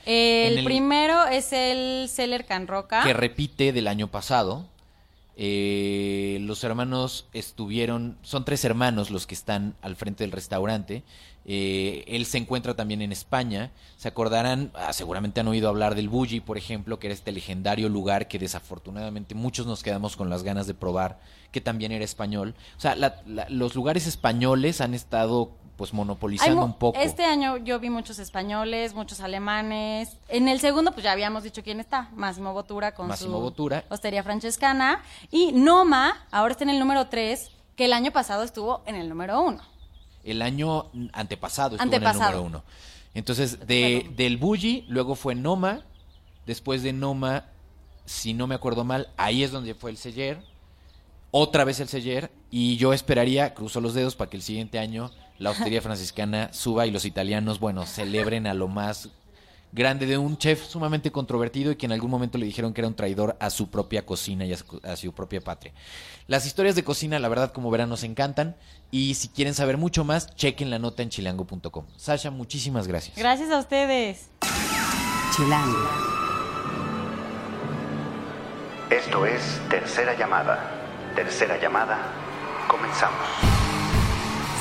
El, 0.05 0.57
el- 0.59 0.65
primero 0.65 1.25
es 1.25 1.53
el 1.53 2.09
Celler 2.09 2.45
Can 2.45 2.67
Roca. 2.67 3.03
Que 3.03 3.13
repite 3.13 3.71
del 3.71 3.87
año 3.87 4.07
pasado. 4.09 4.65
Eh, 5.37 6.37
los 6.41 6.63
hermanos 6.63 7.27
estuvieron, 7.33 8.17
son 8.21 8.45
tres 8.45 8.63
hermanos 8.63 9.11
los 9.11 9.27
que 9.27 9.35
están 9.35 9.75
al 9.81 9.95
frente 9.95 10.23
del 10.23 10.31
restaurante. 10.31 11.03
Eh, 11.47 12.03
él 12.07 12.25
se 12.25 12.37
encuentra 12.37 12.73
también 12.75 13.01
en 13.01 13.11
España. 13.11 13.71
Se 13.97 14.07
acordarán, 14.07 14.71
ah, 14.73 14.93
seguramente 14.93 15.41
han 15.41 15.47
oído 15.47 15.69
hablar 15.69 15.95
del 15.95 16.09
Bulli, 16.09 16.39
por 16.39 16.57
ejemplo, 16.57 16.99
que 16.99 17.07
era 17.07 17.13
este 17.13 17.31
legendario 17.31 17.89
lugar 17.89 18.27
que 18.27 18.39
desafortunadamente 18.39 19.35
muchos 19.35 19.67
nos 19.67 19.83
quedamos 19.83 20.15
con 20.15 20.29
las 20.29 20.43
ganas 20.43 20.67
de 20.67 20.73
probar, 20.73 21.19
que 21.51 21.61
también 21.61 21.91
era 21.91 22.05
español. 22.05 22.55
O 22.77 22.79
sea, 22.79 22.95
los 23.49 23.75
lugares 23.75 24.07
españoles 24.07 24.81
han 24.81 24.93
estado 24.93 25.51
pues 25.77 25.93
monopolizando 25.93 26.63
un 26.63 26.73
poco. 26.73 26.99
Este 26.99 27.25
año 27.25 27.57
yo 27.57 27.79
vi 27.79 27.89
muchos 27.89 28.19
españoles, 28.19 28.93
muchos 28.93 29.19
alemanes. 29.19 30.17
En 30.29 30.47
el 30.47 30.59
segundo, 30.59 30.91
pues 30.91 31.03
ya 31.03 31.11
habíamos 31.11 31.43
dicho 31.43 31.63
quién 31.63 31.79
está. 31.79 32.09
Máximo 32.15 32.53
Botura 32.53 32.93
con 32.93 33.07
Máximo 33.07 33.37
su 33.37 33.41
Bottura. 33.41 33.83
Hostería 33.89 34.23
Francescana. 34.23 35.03
Y 35.31 35.51
Noma, 35.51 36.25
ahora 36.31 36.53
está 36.53 36.63
en 36.63 36.69
el 36.69 36.79
número 36.79 37.07
3, 37.07 37.51
que 37.75 37.85
el 37.85 37.93
año 37.93 38.11
pasado 38.11 38.43
estuvo 38.43 38.83
en 38.85 38.95
el 38.95 39.09
número 39.09 39.41
1. 39.41 39.61
El 40.23 40.41
año 40.41 40.87
antepasado 41.13 41.75
estuvo 41.75 41.83
Antepasado. 41.83 42.31
en 42.31 42.35
el 42.37 42.43
número 42.43 42.59
uno. 42.59 42.63
Entonces, 43.13 43.65
de, 43.67 44.11
del 44.15 44.37
Bulli, 44.37 44.85
luego 44.87 45.15
fue 45.15 45.35
Noma. 45.35 45.83
Después 46.45 46.83
de 46.83 46.93
Noma, 46.93 47.45
si 48.05 48.33
no 48.33 48.47
me 48.47 48.55
acuerdo 48.55 48.83
mal, 48.83 49.09
ahí 49.17 49.43
es 49.43 49.51
donde 49.51 49.73
fue 49.73 49.91
el 49.91 49.97
Seller. 49.97 50.41
Otra 51.31 51.63
vez 51.63 51.79
el 51.79 51.87
Seller. 51.87 52.31
Y 52.49 52.77
yo 52.77 52.93
esperaría, 52.93 53.53
cruzo 53.53 53.81
los 53.81 53.93
dedos, 53.93 54.15
para 54.15 54.29
que 54.29 54.37
el 54.37 54.43
siguiente 54.43 54.79
año 54.79 55.11
la 55.37 55.51
hostería 55.51 55.81
franciscana 55.81 56.53
suba 56.53 56.85
y 56.85 56.91
los 56.91 57.05
italianos, 57.05 57.59
bueno, 57.59 57.85
celebren 57.85 58.47
a 58.47 58.53
lo 58.53 58.67
más 58.67 59.09
grande 59.75 60.05
de 60.05 60.17
un 60.17 60.37
chef 60.37 60.65
sumamente 60.65 61.11
controvertido 61.11 61.71
y 61.71 61.75
que 61.75 61.85
en 61.85 61.91
algún 61.91 62.09
momento 62.09 62.37
le 62.37 62.45
dijeron 62.45 62.73
que 62.73 62.81
era 62.81 62.87
un 62.87 62.95
traidor 62.95 63.35
a 63.41 63.49
su 63.49 63.69
propia 63.69 64.05
cocina 64.05 64.45
y 64.45 64.53
a 64.53 64.57
su, 64.57 64.81
a 64.83 64.95
su 64.95 65.13
propia 65.13 65.41
patria. 65.41 65.73
Las 66.27 66.45
historias 66.45 66.75
de 66.75 66.83
cocina, 66.83 67.19
la 67.19 67.27
verdad, 67.27 67.51
como 67.51 67.69
verán, 67.69 67.89
nos 67.89 68.03
encantan. 68.03 68.55
Y 68.89 69.15
si 69.15 69.27
quieren 69.27 69.53
saber 69.53 69.77
mucho 69.77 70.05
más, 70.05 70.33
chequen 70.35 70.69
la 70.69 70.79
nota 70.79 71.03
en 71.03 71.09
chilango.com. 71.09 71.85
Sasha, 71.97 72.31
muchísimas 72.31 72.87
gracias. 72.87 73.17
Gracias 73.17 73.49
a 73.49 73.59
ustedes. 73.59 74.29
Chilango. 75.35 75.89
Esto 78.89 79.25
es 79.25 79.41
Tercera 79.69 80.17
Llamada. 80.17 80.71
Tercera 81.15 81.59
Llamada. 81.59 81.97
Comenzamos. 82.69 83.64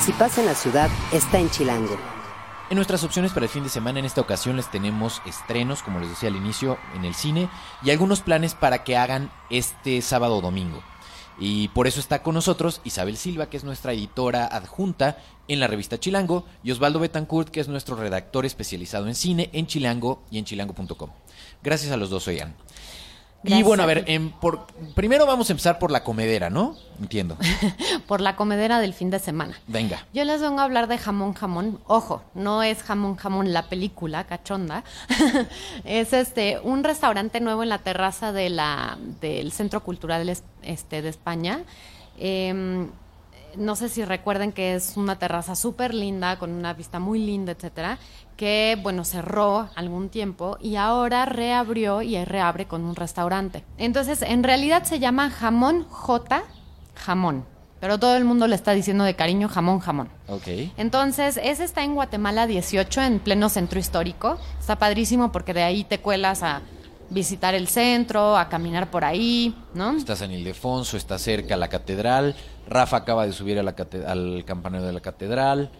Si 0.03 0.13
pasa 0.13 0.41
en 0.41 0.47
la 0.47 0.55
ciudad, 0.55 0.91
está 1.13 1.39
en 1.39 1.51
Chilango. 1.51 1.97
En 2.71 2.77
nuestras 2.77 3.05
opciones 3.05 3.33
para 3.33 3.47
el 3.47 3.51
fin 3.51 3.63
de 3.63 3.69
semana, 3.69 3.99
en 3.99 4.05
esta 4.05 4.21
ocasión 4.21 4.57
les 4.57 4.71
tenemos 4.71 5.23
estrenos, 5.27 5.83
como 5.83 6.01
les 6.01 6.09
decía 6.09 6.29
al 6.29 6.37
inicio, 6.37 6.79
en 6.95 7.05
el 7.05 7.15
cine 7.15 7.49
y 7.83 7.91
algunos 7.91 8.21
planes 8.21 8.55
para 8.55 8.85
que 8.85 8.97
hagan 8.97 9.31
este 9.51 10.01
sábado 10.03 10.39
o 10.39 10.41
domingo. 10.41 10.83
Y 11.39 11.69
por 11.69 11.87
eso 11.87 12.01
está 12.01 12.23
con 12.23 12.35
nosotros 12.35 12.81
Isabel 12.85 13.17
Silva, 13.17 13.47
que 13.47 13.57
es 13.57 13.65
nuestra 13.65 13.93
editora 13.93 14.47
adjunta 14.47 15.19
en 15.49 15.61
la 15.61 15.67
revista 15.67 15.99
Chilango, 15.99 16.47
y 16.63 16.71
Osvaldo 16.71 17.01
Betancourt, 17.01 17.49
que 17.49 17.61
es 17.61 17.69
nuestro 17.69 17.97
redactor 17.97 18.47
especializado 18.47 19.09
en 19.09 19.15
cine 19.15 19.51
en 19.53 19.67
Chilango 19.67 20.23
y 20.31 20.39
en 20.39 20.45
chilango.com. 20.45 21.11
Gracias 21.63 21.93
a 21.93 21.97
los 21.97 22.09
dos, 22.09 22.29
oigan. 22.29 22.55
Y 23.45 23.63
bueno, 23.63 23.83
a 23.83 23.87
ver, 23.87 24.05
em, 24.07 24.31
por, 24.31 24.67
primero 24.95 25.27
vamos 25.27 25.51
a 25.51 25.53
empezar 25.53 25.79
por 25.79 25.91
la 25.91 26.03
comedera, 26.03 26.51
¿no? 26.51 26.77
Entiendo. 27.01 27.37
por 28.07 28.21
la 28.21 28.37
comedera 28.37 28.81
del 28.81 28.95
fin 28.95 29.11
de 29.11 29.19
semana. 29.19 29.59
Venga. 29.67 30.07
Yo 30.15 30.25
les 30.25 30.41
vengo 30.41 30.61
a 30.61 30.65
hablar 30.65 30.87
de 30.87 30.97
jamón 30.99 31.35
jamón. 31.35 31.79
Ojo, 31.87 32.23
no 32.35 32.63
es 32.63 32.83
jamón 32.83 33.17
jamón 33.17 33.53
la 33.53 33.69
película 33.69 34.25
cachonda. 34.25 34.85
es 35.85 36.13
este 36.13 36.59
un 36.63 36.85
restaurante 36.85 37.41
nuevo 37.41 37.63
en 37.63 37.69
la 37.69 37.79
terraza 37.79 38.33
de 38.33 38.49
la 38.51 38.97
del 39.21 39.53
Centro 39.53 39.83
Cultural 39.83 40.29
es- 40.29 40.45
este 40.63 41.03
de 41.03 41.09
España. 41.11 41.61
Em, 42.19 42.89
no 43.57 43.77
sé 43.77 43.89
si 43.89 44.05
recuerden 44.05 44.53
que 44.53 44.75
es 44.75 44.97
una 44.97 45.19
terraza 45.19 45.57
súper 45.57 45.95
linda, 45.95 46.39
con 46.39 46.51
una 46.51 46.75
vista 46.75 46.99
muy 46.99 47.19
linda, 47.19 47.53
etcétera, 47.53 47.99
que, 48.37 48.79
bueno, 48.83 49.05
cerró 49.05 49.69
algún 49.75 50.09
tiempo 50.09 50.59
y 50.61 50.77
ahora 50.77 51.25
reabrió 51.27 52.03
y 52.03 52.23
reabre 52.25 52.67
con 52.67 52.85
un 52.85 52.97
restaurante. 52.97 53.65
Entonces, 53.79 54.23
en 54.23 54.43
realidad 54.43 54.85
se 54.85 54.99
llama 54.99 55.31
Jamón 55.31 55.85
J 55.89 56.43
Jamón, 56.95 57.45
pero 57.81 57.99
todo 57.99 58.17
el 58.17 58.25
mundo 58.25 58.47
le 58.47 58.55
está 58.55 58.73
diciendo 58.73 59.05
de 59.05 59.15
cariño 59.15 59.49
jamón 59.49 59.79
jamón. 59.79 60.09
Ok. 60.29 60.49
Entonces, 60.77 61.39
ese 61.43 61.65
está 61.65 61.85
en 61.85 61.95
Guatemala 61.95 62.47
18, 62.47 63.03
en 63.03 63.19
pleno 63.19 63.49
centro 63.49 63.79
histórico. 63.79 64.39
Está 64.59 64.79
padrísimo 64.79 65.33
porque 65.33 65.53
de 65.53 65.63
ahí 65.63 65.85
te 65.85 65.99
cuelas 65.99 66.43
a 66.43 66.63
visitar 67.11 67.55
el 67.55 67.69
centro, 67.69 68.37
a 68.37 68.49
caminar 68.49 68.91
por 68.91 69.05
ahí, 69.05 69.55
¿no? 69.75 69.97
Está 69.97 70.17
San 70.17 70.31
Ildefonso, 70.31 70.97
está 70.97 71.19
cerca 71.19 71.57
la 71.57 71.69
catedral. 71.69 72.35
Rafa 72.69 72.97
acaba 72.99 73.27
de 73.27 73.33
subir 73.33 73.59
a 73.59 73.63
la 73.63 73.75
al 74.07 74.45
campanario 74.47 74.87
de 74.87 74.93
la 74.93 75.01
catedral. 75.01 75.71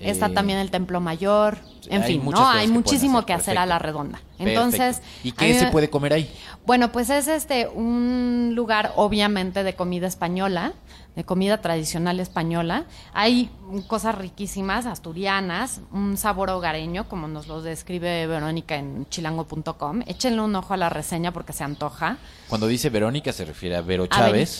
Está 0.00 0.26
Eh, 0.28 0.30
también 0.30 0.58
el 0.58 0.70
Templo 0.70 0.98
Mayor. 1.00 1.58
En 1.90 2.02
fin, 2.04 2.22
¿no? 2.24 2.48
Hay 2.48 2.66
que 2.66 2.72
muchísimo 2.72 3.18
hacer, 3.18 3.26
que 3.26 3.32
hacer 3.34 3.58
a 3.58 3.66
la 3.66 3.78
redonda. 3.78 4.18
Perfecto. 4.38 4.48
Entonces, 4.48 5.02
¿Y 5.22 5.32
qué 5.32 5.52
se 5.58 5.66
me- 5.66 5.70
puede 5.70 5.90
comer 5.90 6.14
ahí? 6.14 6.30
Bueno, 6.64 6.90
pues 6.90 7.10
es 7.10 7.28
este 7.28 7.68
un 7.68 8.52
lugar 8.54 8.92
obviamente 8.96 9.62
de 9.62 9.74
comida 9.74 10.06
española, 10.06 10.72
de 11.16 11.24
comida 11.24 11.60
tradicional 11.60 12.20
española. 12.20 12.84
Hay 13.12 13.50
cosas 13.86 14.16
riquísimas, 14.16 14.86
asturianas, 14.86 15.80
un 15.92 16.16
sabor 16.16 16.50
hogareño, 16.50 17.08
como 17.08 17.28
nos 17.28 17.46
lo 17.48 17.62
describe 17.62 18.26
Verónica 18.26 18.76
en 18.76 19.06
chilango.com. 19.08 20.02
Échenle 20.06 20.40
un 20.40 20.54
ojo 20.54 20.74
a 20.74 20.76
la 20.76 20.88
reseña 20.88 21.32
porque 21.32 21.52
se 21.52 21.64
antoja. 21.64 22.18
Cuando 22.48 22.66
dice 22.66 22.90
Verónica 22.90 23.32
se 23.32 23.44
refiere 23.44 23.76
a 23.76 23.80
Vero 23.80 24.06
Chávez, 24.06 24.58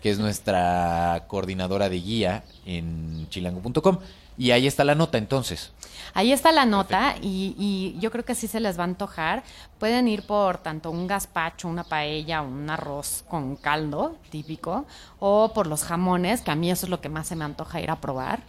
que 0.00 0.10
es 0.10 0.18
nuestra 0.18 1.24
coordinadora 1.28 1.88
de 1.88 2.00
guía 2.00 2.44
en 2.66 3.28
chilango.com. 3.28 3.98
Y 4.38 4.50
ahí 4.50 4.66
está 4.66 4.84
la 4.84 4.94
nota 4.94 5.18
entonces. 5.18 5.72
Ahí 6.14 6.32
está 6.32 6.52
la 6.52 6.66
nota 6.66 7.14
y, 7.20 7.54
y 7.58 7.98
yo 8.00 8.10
creo 8.10 8.24
que 8.24 8.34
sí 8.34 8.46
se 8.46 8.60
les 8.60 8.78
va 8.78 8.82
a 8.82 8.86
antojar. 8.86 9.42
Pueden 9.78 10.08
ir 10.08 10.24
por 10.24 10.58
tanto 10.58 10.90
un 10.90 11.06
gazpacho, 11.06 11.68
una 11.68 11.84
paella, 11.84 12.42
un 12.42 12.68
arroz 12.68 13.24
con 13.28 13.56
caldo 13.56 14.16
típico, 14.30 14.86
o 15.18 15.52
por 15.54 15.66
los 15.66 15.84
jamones, 15.84 16.42
que 16.42 16.50
a 16.50 16.54
mí 16.54 16.70
eso 16.70 16.86
es 16.86 16.90
lo 16.90 17.00
que 17.00 17.08
más 17.08 17.26
se 17.26 17.36
me 17.36 17.44
antoja 17.44 17.80
ir 17.80 17.90
a 17.90 18.00
probar. 18.00 18.40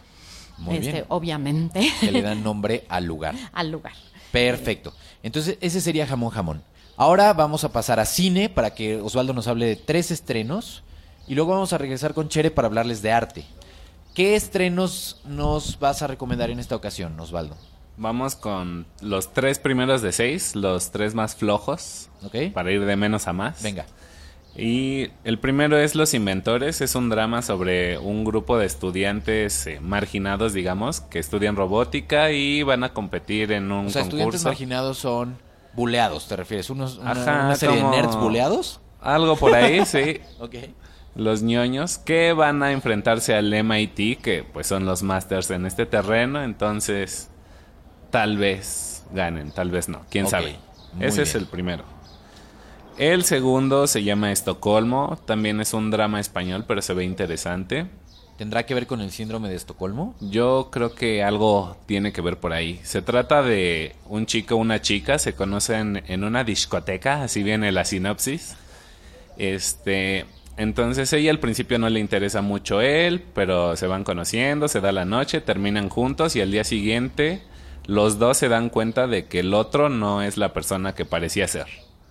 Muy 0.58 0.78
este, 0.78 0.92
bien. 0.92 1.06
Obviamente. 1.10 1.92
Que 2.00 2.12
le 2.12 2.22
dan 2.22 2.44
nombre 2.44 2.86
al 2.90 3.06
lugar. 3.06 3.36
al 3.54 3.72
lugar. 3.72 3.94
Perfecto. 4.32 4.94
Entonces, 5.22 5.58
ese 5.62 5.82
sería 5.82 6.08
jamón 6.08 6.30
jamón. 6.30 6.64
Ahora 6.96 7.34
vamos 7.34 7.64
a 7.64 7.72
pasar 7.72 8.00
a 8.00 8.06
cine 8.06 8.50
para 8.50 8.74
que 8.76 8.98
Osvaldo 8.98 9.34
nos 9.34 9.48
hable 9.48 9.66
de 9.66 9.76
tres 9.76 10.12
estrenos. 10.12 10.84
Y 11.28 11.36
luego 11.36 11.52
vamos 11.52 11.74
a 11.74 11.78
regresar 11.78 12.14
con 12.14 12.30
Chere 12.30 12.52
para 12.52 12.68
hablarles 12.68 13.02
de 13.02 13.12
arte. 13.12 13.46
¿Qué 14.14 14.36
estrenos 14.36 15.22
nos 15.26 15.80
vas 15.80 16.02
a 16.02 16.08
recomendar 16.08 16.50
en 16.52 16.60
esta 16.60 16.76
ocasión, 16.76 17.20
Osvaldo? 17.20 17.56
Vamos 17.98 18.36
con 18.36 18.86
los 19.02 19.34
tres 19.34 19.60
primeros 19.60 20.02
de 20.02 20.12
seis, 20.12 20.56
los 20.56 20.92
tres 20.92 21.14
más 21.16 21.36
flojos, 21.36 22.10
¿Ok? 22.24 22.52
para 22.54 22.72
ir 22.72 22.86
de 22.86 22.96
menos 22.96 23.28
a 23.28 23.34
más. 23.34 23.62
Venga. 23.64 23.86
Y 24.56 25.08
el 25.24 25.40
primero 25.40 25.80
es 25.80 25.96
Los 25.96 26.14
Inventores, 26.14 26.82
es 26.82 26.94
un 26.94 27.10
drama 27.10 27.42
sobre 27.42 27.98
un 27.98 28.24
grupo 28.24 28.58
de 28.60 28.68
estudiantes 28.68 29.66
eh, 29.66 29.80
marginados, 29.80 30.54
digamos, 30.54 31.02
que 31.02 31.18
estudian 31.18 31.56
robótica 31.56 32.32
y 32.32 32.62
van 32.62 32.84
a 32.84 32.94
competir 32.94 33.52
en 33.52 33.72
un 33.72 33.88
O 33.88 33.90
sea, 33.90 34.04
estudiantes 34.04 34.42
concurso. 34.44 34.50
marginados 34.50 34.98
son 35.00 35.38
buleados, 35.74 36.28
¿te 36.28 36.36
refieres? 36.36 36.70
¿Unos, 36.70 37.00
una, 37.00 37.12
Ajá, 37.12 37.46
una 37.46 37.56
serie 37.56 37.80
como- 37.80 37.92
de 37.96 37.98
nerds 38.02 38.16
buleados? 38.16 38.80
Algo 39.02 39.36
por 39.36 39.56
ahí, 39.56 39.84
sí. 39.88 40.20
Ok. 40.40 40.56
Los 41.16 41.44
ñoños 41.44 42.00
que 42.00 42.34
van 42.34 42.64
a 42.64 42.72
enfrentarse 42.72 43.36
al 43.36 43.54
MIT, 43.54 44.22
que 44.22 44.44
pues 44.52 44.68
son 44.68 44.86
los 44.86 45.04
masters 45.04 45.52
en 45.52 45.66
este 45.66 45.86
terreno, 45.86 46.44
entonces 46.44 47.30
tal 48.10 48.38
vez 48.38 49.04
ganen, 49.14 49.52
tal 49.52 49.70
vez 49.70 49.90
no, 49.90 50.02
quién 50.10 50.28
sabe. 50.28 50.56
Ese 51.00 51.24
es 51.24 51.36
el 51.36 51.46
primero. 51.46 51.84
El 52.98 53.24
segundo 53.24 53.88
se 53.88 54.04
llama 54.04 54.32
Estocolmo, 54.32 55.18
también 55.26 55.60
es 55.60 55.74
un 55.74 55.90
drama 55.90 56.20
español, 56.20 56.66
pero 56.68 56.82
se 56.82 56.94
ve 56.94 57.04
interesante. 57.04 57.88
¿Tendrá 58.38 58.66
que 58.66 58.74
ver 58.74 58.88
con 58.88 59.02
el 59.02 59.12
síndrome 59.12 59.50
de 59.50 59.56
Estocolmo? 59.56 60.16
Yo 60.20 60.70
creo 60.72 60.94
que 60.94 61.24
algo 61.24 61.78
tiene 61.86 62.12
que 62.12 62.22
ver 62.22 62.40
por 62.40 62.54
ahí. 62.54 62.80
Se 62.84 63.02
trata 63.02 63.42
de 63.42 63.96
un 64.06 64.26
chico, 64.26 64.56
una 64.56 64.82
chica, 64.82 65.20
se 65.20 65.34
conocen 65.34 66.04
en 66.08 66.24
una 66.24 66.44
discoteca, 66.44 67.24
así 67.24 67.44
viene 67.44 67.72
la 67.72 67.86
sinopsis. 67.86 68.56
Este, 69.38 70.26
entonces 70.58 71.12
ella 71.14 71.32
al 71.32 71.40
principio 71.40 71.80
no 71.80 71.90
le 71.90 72.00
interesa 72.00 72.42
mucho 72.42 72.82
él, 72.82 73.24
pero 73.34 73.76
se 73.76 73.88
van 73.88 74.04
conociendo, 74.04 74.68
se 74.68 74.82
da 74.82 74.92
la 74.92 75.06
noche, 75.06 75.42
terminan 75.42 75.90
juntos 75.90 76.36
y 76.36 76.42
al 76.42 76.52
día 76.52 76.64
siguiente 76.64 77.42
los 77.86 78.20
dos 78.20 78.38
se 78.38 78.50
dan 78.50 78.70
cuenta 78.70 79.08
de 79.08 79.26
que 79.26 79.40
el 79.40 79.54
otro 79.54 79.90
no 79.90 80.22
es 80.22 80.38
la 80.38 80.54
persona 80.54 80.94
que 80.96 81.06
parecía 81.06 81.48
ser. 81.48 81.68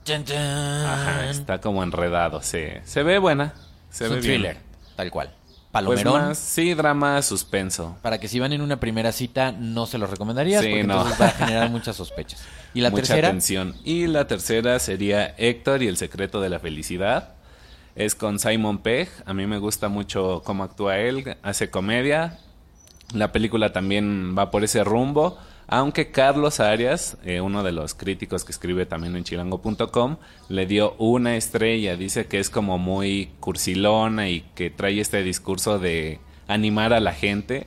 Ajá, 0.08 1.30
está 1.30 1.60
como 1.60 1.82
enredado. 1.82 2.42
Se, 2.42 2.82
se 2.84 3.02
ve 3.02 3.18
buena. 3.18 3.54
Se 3.90 4.04
es 4.04 4.10
ve 4.10 4.16
un 4.16 4.22
bien. 4.22 4.34
thriller, 4.42 4.56
tal 4.96 5.10
cual. 5.10 5.28
Pues 5.28 6.02
Palomerón. 6.02 6.12
más, 6.28 6.38
sí, 6.38 6.74
drama, 6.74 7.22
suspenso. 7.22 7.96
Para 8.02 8.18
que 8.20 8.28
si 8.28 8.38
van 8.38 8.52
en 8.52 8.60
una 8.60 8.78
primera 8.78 9.10
cita 9.10 9.52
no 9.52 9.86
se 9.86 9.96
los 9.96 10.10
recomendarías 10.10 10.60
Sí, 10.62 10.68
porque 10.68 10.84
no. 10.84 10.94
entonces 10.98 11.20
va 11.20 11.26
a 11.28 11.30
generar 11.30 11.70
muchas 11.70 11.96
sospechas. 11.96 12.42
Y 12.74 12.80
la 12.80 12.88
Mucha 12.90 13.02
tercera, 13.02 13.28
atención. 13.28 13.74
Y 13.84 14.06
la 14.06 14.26
tercera 14.26 14.78
sería 14.78 15.34
Héctor 15.38 15.82
y 15.82 15.88
el 15.88 15.96
secreto 15.98 16.40
de 16.40 16.48
la 16.48 16.58
felicidad. 16.58 17.34
Es 17.94 18.14
con 18.14 18.38
Simon 18.38 18.78
Pegg. 18.78 19.08
A 19.26 19.34
mí 19.34 19.46
me 19.46 19.58
gusta 19.58 19.88
mucho 19.88 20.42
cómo 20.44 20.64
actúa 20.64 20.98
él. 20.98 21.36
Hace 21.42 21.70
comedia. 21.70 22.38
La 23.12 23.32
película 23.32 23.72
también 23.72 24.34
va 24.36 24.50
por 24.50 24.64
ese 24.64 24.82
rumbo. 24.84 25.38
Aunque 25.66 26.10
Carlos 26.10 26.60
Arias, 26.60 27.16
eh, 27.24 27.40
uno 27.40 27.62
de 27.62 27.72
los 27.72 27.94
críticos 27.94 28.44
que 28.44 28.52
escribe 28.52 28.84
también 28.84 29.16
en 29.16 29.24
chilango.com, 29.24 30.16
le 30.48 30.66
dio 30.66 30.94
una 30.98 31.36
estrella. 31.36 31.96
Dice 31.96 32.26
que 32.26 32.38
es 32.40 32.50
como 32.50 32.78
muy 32.78 33.30
cursilona 33.40 34.28
y 34.28 34.40
que 34.54 34.70
trae 34.70 35.00
este 35.00 35.22
discurso 35.22 35.78
de 35.78 36.20
animar 36.48 36.92
a 36.92 37.00
la 37.00 37.12
gente. 37.12 37.66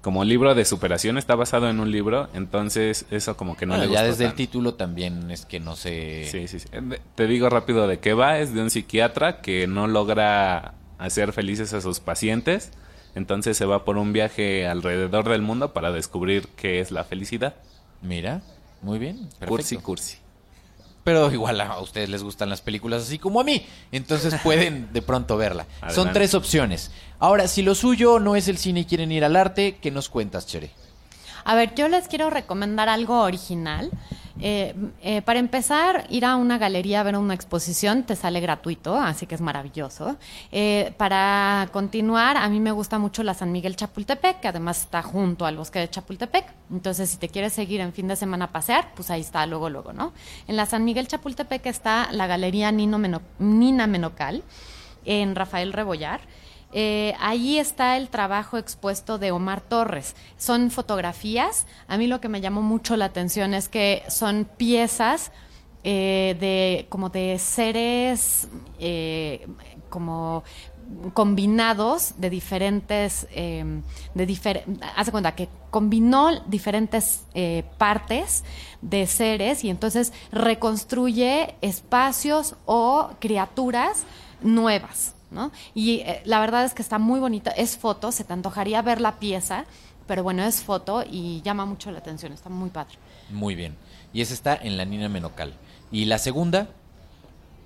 Como 0.00 0.24
libro 0.24 0.54
de 0.54 0.64
superación 0.64 1.18
está 1.18 1.34
basado 1.34 1.68
en 1.68 1.78
un 1.78 1.90
libro, 1.90 2.28
entonces 2.32 3.04
eso 3.10 3.36
como 3.36 3.56
que 3.56 3.66
no 3.66 3.74
Bueno, 3.74 3.86
le 3.86 3.92
ya 3.92 4.00
gustó 4.00 4.10
desde 4.12 4.24
el 4.26 4.34
título 4.34 4.74
también 4.74 5.30
es 5.30 5.44
que 5.44 5.60
no 5.60 5.76
sé. 5.76 6.26
Sí, 6.30 6.48
sí, 6.48 6.58
sí. 6.60 6.68
Eh, 6.72 7.00
Te 7.14 7.26
digo 7.26 7.50
rápido 7.50 7.86
de 7.86 7.98
qué 7.98 8.14
va. 8.14 8.38
Es 8.38 8.54
de 8.54 8.62
un 8.62 8.70
psiquiatra 8.70 9.42
que 9.42 9.66
no 9.66 9.88
logra 9.88 10.72
hacer 10.98 11.32
felices 11.34 11.74
a 11.74 11.82
sus 11.82 12.00
pacientes. 12.00 12.70
Entonces 13.14 13.56
se 13.56 13.66
va 13.66 13.84
por 13.84 13.98
un 13.98 14.12
viaje 14.12 14.66
alrededor 14.66 15.28
del 15.28 15.42
mundo 15.42 15.72
para 15.74 15.92
descubrir 15.92 16.48
qué 16.56 16.80
es 16.80 16.90
la 16.92 17.04
felicidad. 17.04 17.56
Mira, 18.00 18.40
muy 18.82 18.98
bien. 18.98 19.18
Perfecto. 19.38 19.46
Cursi, 19.48 19.76
cursi. 19.76 20.18
Pero 21.04 21.32
igual 21.32 21.60
a 21.60 21.80
ustedes 21.80 22.08
les 22.08 22.22
gustan 22.22 22.50
las 22.50 22.60
películas 22.60 23.02
así 23.02 23.18
como 23.18 23.40
a 23.40 23.44
mí. 23.44 23.66
Entonces 23.92 24.34
pueden 24.42 24.92
de 24.92 25.02
pronto 25.02 25.36
verla. 25.36 25.66
Son 25.88 26.12
tres 26.12 26.34
opciones. 26.34 26.90
Ahora, 27.18 27.48
si 27.48 27.62
lo 27.62 27.74
suyo 27.74 28.18
no 28.18 28.36
es 28.36 28.48
el 28.48 28.58
cine 28.58 28.80
y 28.80 28.84
quieren 28.84 29.12
ir 29.12 29.24
al 29.24 29.36
arte, 29.36 29.78
¿qué 29.80 29.90
nos 29.90 30.08
cuentas, 30.08 30.46
Chere? 30.46 30.70
A 31.44 31.54
ver, 31.54 31.74
yo 31.74 31.88
les 31.88 32.06
quiero 32.06 32.30
recomendar 32.30 32.88
algo 32.88 33.22
original. 33.22 33.90
Eh, 34.40 34.74
eh, 35.02 35.22
para 35.22 35.38
empezar, 35.38 36.06
ir 36.08 36.24
a 36.24 36.36
una 36.36 36.58
galería 36.58 37.00
a 37.00 37.02
ver 37.02 37.16
una 37.16 37.34
exposición 37.34 38.04
te 38.04 38.16
sale 38.16 38.40
gratuito, 38.40 38.96
así 38.96 39.26
que 39.26 39.34
es 39.34 39.40
maravilloso. 39.40 40.16
Eh, 40.50 40.94
para 40.96 41.68
continuar, 41.72 42.36
a 42.36 42.48
mí 42.48 42.60
me 42.60 42.72
gusta 42.72 42.98
mucho 42.98 43.22
la 43.22 43.34
San 43.34 43.52
Miguel 43.52 43.76
Chapultepec, 43.76 44.40
que 44.40 44.48
además 44.48 44.80
está 44.80 45.02
junto 45.02 45.46
al 45.46 45.56
bosque 45.56 45.78
de 45.78 45.90
Chapultepec. 45.90 46.46
Entonces, 46.70 47.10
si 47.10 47.16
te 47.18 47.28
quieres 47.28 47.52
seguir 47.52 47.80
en 47.80 47.92
fin 47.92 48.08
de 48.08 48.16
semana 48.16 48.46
a 48.46 48.52
pasear, 48.52 48.92
pues 48.94 49.10
ahí 49.10 49.20
está, 49.20 49.44
luego, 49.46 49.68
luego, 49.68 49.92
¿no? 49.92 50.12
En 50.48 50.56
la 50.56 50.66
San 50.66 50.84
Miguel 50.84 51.08
Chapultepec 51.08 51.66
está 51.66 52.08
la 52.12 52.26
galería 52.26 52.72
Nino 52.72 52.98
Nina 53.38 53.86
Menocal, 53.86 54.42
en 55.04 55.34
Rafael 55.34 55.72
Rebollar. 55.72 56.20
Eh, 56.72 57.14
ahí 57.18 57.58
está 57.58 57.96
el 57.96 58.08
trabajo 58.08 58.58
expuesto 58.58 59.18
de 59.18 59.32
Omar 59.32 59.60
Torres. 59.60 60.14
Son 60.36 60.70
fotografías. 60.70 61.66
A 61.88 61.98
mí 61.98 62.06
lo 62.06 62.20
que 62.20 62.28
me 62.28 62.40
llamó 62.40 62.62
mucho 62.62 62.96
la 62.96 63.06
atención 63.06 63.54
es 63.54 63.68
que 63.68 64.02
son 64.08 64.48
piezas 64.56 65.32
eh, 65.82 66.36
de 66.38 66.86
como 66.88 67.08
de 67.08 67.38
seres 67.38 68.48
eh, 68.78 69.46
como 69.88 70.44
combinados 71.12 72.14
de 72.18 72.30
diferentes 72.30 73.26
eh, 73.32 73.80
de 74.14 74.62
hace 74.96 75.10
cuenta 75.10 75.34
que 75.34 75.48
combinó 75.70 76.40
diferentes 76.46 77.24
eh, 77.34 77.64
partes 77.78 78.44
de 78.82 79.06
seres 79.06 79.64
y 79.64 79.70
entonces 79.70 80.12
reconstruye 80.32 81.54
espacios 81.60 82.56
o 82.66 83.10
criaturas 83.20 84.04
nuevas 84.42 85.14
¿no? 85.30 85.52
Y 85.74 86.00
eh, 86.00 86.22
la 86.24 86.40
verdad 86.40 86.64
es 86.64 86.74
que 86.74 86.82
está 86.82 86.98
muy 86.98 87.20
bonita, 87.20 87.50
es 87.50 87.76
foto, 87.76 88.12
se 88.12 88.24
te 88.24 88.32
antojaría 88.32 88.82
ver 88.82 89.00
la 89.00 89.18
pieza, 89.18 89.64
pero 90.06 90.22
bueno, 90.22 90.42
es 90.42 90.62
foto 90.62 91.04
y 91.08 91.40
llama 91.42 91.64
mucho 91.66 91.90
la 91.90 91.98
atención, 91.98 92.32
está 92.32 92.48
muy 92.48 92.70
padre. 92.70 92.96
Muy 93.30 93.54
bien. 93.54 93.76
Y 94.12 94.20
esa 94.20 94.34
está 94.34 94.56
en 94.56 94.76
la 94.76 94.84
Nina 94.84 95.08
Menocal. 95.08 95.54
Y 95.92 96.04
la 96.04 96.18
segunda, 96.18 96.68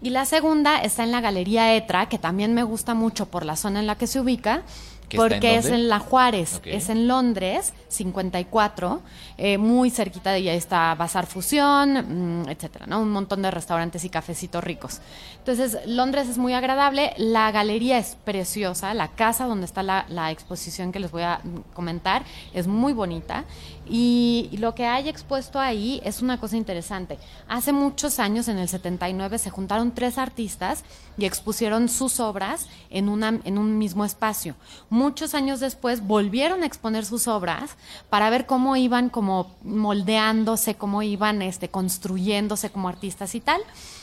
Y 0.02 0.10
la 0.10 0.26
segunda 0.26 0.82
está 0.82 1.02
en 1.02 1.12
la 1.12 1.22
Galería 1.22 1.74
Etra, 1.74 2.10
que 2.10 2.18
también 2.18 2.52
me 2.52 2.62
gusta 2.62 2.92
mucho 2.92 3.26
por 3.26 3.46
la 3.46 3.56
zona 3.56 3.80
en 3.80 3.86
la 3.86 3.96
que 3.96 4.06
se 4.06 4.20
ubica, 4.20 4.62
¿Que 5.08 5.16
está 5.16 5.26
en 5.26 5.32
porque 5.32 5.56
es 5.56 5.66
en 5.66 5.88
La 5.88 5.98
Juárez, 5.98 6.60
es 6.64 6.88
en 6.88 7.06
Londres, 7.06 7.72
54, 7.88 9.02
eh, 9.36 9.58
muy 9.58 9.90
cerquita 9.90 10.32
de 10.32 10.38
ella 10.38 10.54
está 10.54 10.94
Bazar 10.94 11.26
Fusión, 11.26 12.42
mm, 12.42 12.48
etcétera, 12.48 12.86
¿no? 12.86 13.00
Un 13.00 13.10
montón 13.10 13.42
de 13.42 13.50
restaurantes 13.50 14.04
y 14.04 14.08
cafecitos 14.08 14.62
ricos. 14.64 15.00
Entonces, 15.38 15.78
Londres 15.86 16.28
es 16.28 16.38
muy 16.38 16.54
agradable, 16.54 17.12
la 17.16 17.50
galería 17.50 17.98
es 17.98 18.16
preciosa, 18.24 18.94
la 18.94 19.08
casa 19.08 19.46
donde 19.46 19.66
está 19.66 19.82
la, 19.82 20.06
la 20.08 20.30
exposición 20.30 20.90
que 20.90 21.00
les 21.00 21.10
voy 21.10 21.22
a 21.22 21.40
mm, 21.42 21.74
comentar 21.74 22.22
es 22.52 22.66
muy 22.66 22.92
bonita 22.92 23.44
y, 23.86 24.50
lo 24.58 24.74
que 24.74 24.86
hay 24.86 25.08
expuesto 25.08 25.60
ahí 25.60 26.00
es 26.04 26.22
una 26.22 26.38
cosa 26.38 26.56
interesante. 26.56 27.18
Hace 27.48 27.72
muchos 27.72 28.18
años, 28.18 28.48
en 28.48 28.58
el 28.58 28.68
79, 28.68 29.38
se 29.38 29.50
juntaron 29.50 29.92
tres 29.92 30.16
artistas 30.16 30.84
y 31.18 31.26
expusieron 31.26 31.88
sus 31.88 32.18
obras 32.20 32.66
en, 32.90 33.08
una, 33.08 33.40
en 33.44 33.58
un 33.58 33.76
mismo 33.78 34.04
espacio. 34.04 34.54
Muchos 34.88 35.34
años 35.34 35.60
después 35.60 36.06
volvieron 36.06 36.62
a 36.62 36.66
exponer 36.66 37.04
sus 37.04 37.28
obras 37.28 37.76
para 38.08 38.30
ver 38.30 38.46
cómo 38.46 38.76
iban 38.76 39.10
como 39.10 39.54
moldeándose, 39.62 40.76
cómo 40.76 41.02
iban 41.02 41.42
este, 41.42 41.68
construyéndose 41.68 42.70
como 42.70 42.88
artistas 42.88 43.34
y 43.34 43.40
tal. 43.40 43.60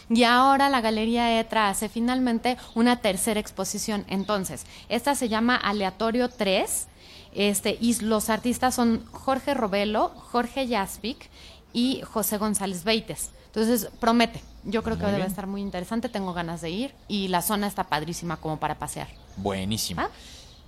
Y 0.09 0.23
ahora 0.23 0.69
la 0.69 0.81
Galería 0.81 1.39
ETRA 1.39 1.69
hace 1.69 1.87
finalmente 1.87 2.57
una 2.75 2.97
tercera 2.97 3.39
exposición. 3.39 4.05
Entonces, 4.07 4.65
esta 4.89 5.15
se 5.15 5.29
llama 5.29 5.55
Aleatorio 5.55 6.29
3. 6.29 6.87
Este, 7.33 7.77
y 7.79 7.93
los 8.01 8.29
artistas 8.29 8.75
son 8.75 9.05
Jorge 9.11 9.53
Robelo, 9.53 10.09
Jorge 10.09 10.67
Jaspic 10.67 11.29
y 11.73 12.01
José 12.01 12.37
González 12.37 12.83
Beites. 12.83 13.31
Entonces, 13.47 13.89
promete. 13.99 14.41
Yo 14.63 14.83
creo 14.83 14.95
que 14.97 15.03
Muy 15.03 15.11
debe 15.11 15.23
bien. 15.23 15.29
estar 15.31 15.47
muy 15.47 15.61
interesante. 15.61 16.07
Tengo 16.09 16.33
ganas 16.33 16.61
de 16.61 16.69
ir 16.69 16.93
y 17.07 17.27
la 17.29 17.41
zona 17.41 17.67
está 17.67 17.85
padrísima 17.85 18.37
como 18.37 18.57
para 18.59 18.77
pasear. 18.79 19.07
buenísima. 19.37 20.03
Ah. 20.03 20.09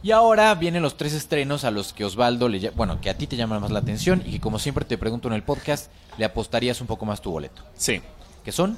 Y 0.01 0.11
ahora 0.11 0.53
vienen 0.55 0.81
los 0.83 0.97
tres 0.97 1.13
estrenos 1.13 1.63
a 1.63 1.71
los 1.71 1.93
que 1.93 2.03
Osvaldo 2.03 2.49
le 2.49 2.71
bueno, 2.71 2.99
que 2.99 3.09
a 3.09 3.17
ti 3.17 3.25
te 3.25 3.37
llaman 3.37 3.61
más 3.61 3.71
la 3.71 3.79
atención 3.79 4.21
y 4.25 4.31
que 4.31 4.39
como 4.41 4.59
siempre 4.59 4.83
te 4.83 4.97
pregunto 4.97 5.29
en 5.29 5.33
el 5.33 5.43
podcast, 5.43 5.89
le 6.17 6.25
apostarías 6.25 6.81
un 6.81 6.87
poco 6.87 7.05
más 7.05 7.21
tu 7.21 7.31
boleto. 7.31 7.61
Sí. 7.77 8.01
¿Qué 8.43 8.51
son? 8.51 8.77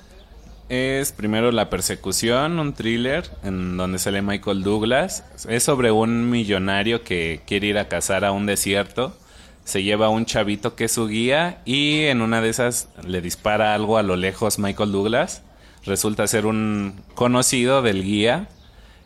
Es 0.67 1.11
primero 1.11 1.51
La 1.51 1.69
Persecución, 1.69 2.57
un 2.57 2.73
thriller 2.73 3.29
en 3.43 3.77
donde 3.77 3.99
sale 3.99 4.23
Michael 4.23 4.63
Douglas. 4.63 5.23
Es 5.47 5.61
sobre 5.63 5.91
un 5.91 6.31
millonario 6.31 7.03
que 7.03 7.41
quiere 7.45 7.67
ir 7.67 7.77
a 7.77 7.87
cazar 7.87 8.25
a 8.25 8.31
un 8.31 8.47
desierto. 8.47 9.15
Se 9.63 9.83
lleva 9.83 10.07
a 10.07 10.09
un 10.09 10.25
chavito 10.25 10.75
que 10.75 10.85
es 10.85 10.91
su 10.91 11.07
guía 11.07 11.61
y 11.65 12.05
en 12.05 12.21
una 12.23 12.41
de 12.41 12.49
esas 12.49 12.89
le 13.05 13.21
dispara 13.21 13.75
algo 13.75 13.99
a 13.99 14.03
lo 14.03 14.15
lejos 14.15 14.57
Michael 14.57 14.91
Douglas. 14.91 15.43
Resulta 15.85 16.25
ser 16.25 16.47
un 16.47 16.99
conocido 17.13 17.83
del 17.83 18.03
guía 18.03 18.49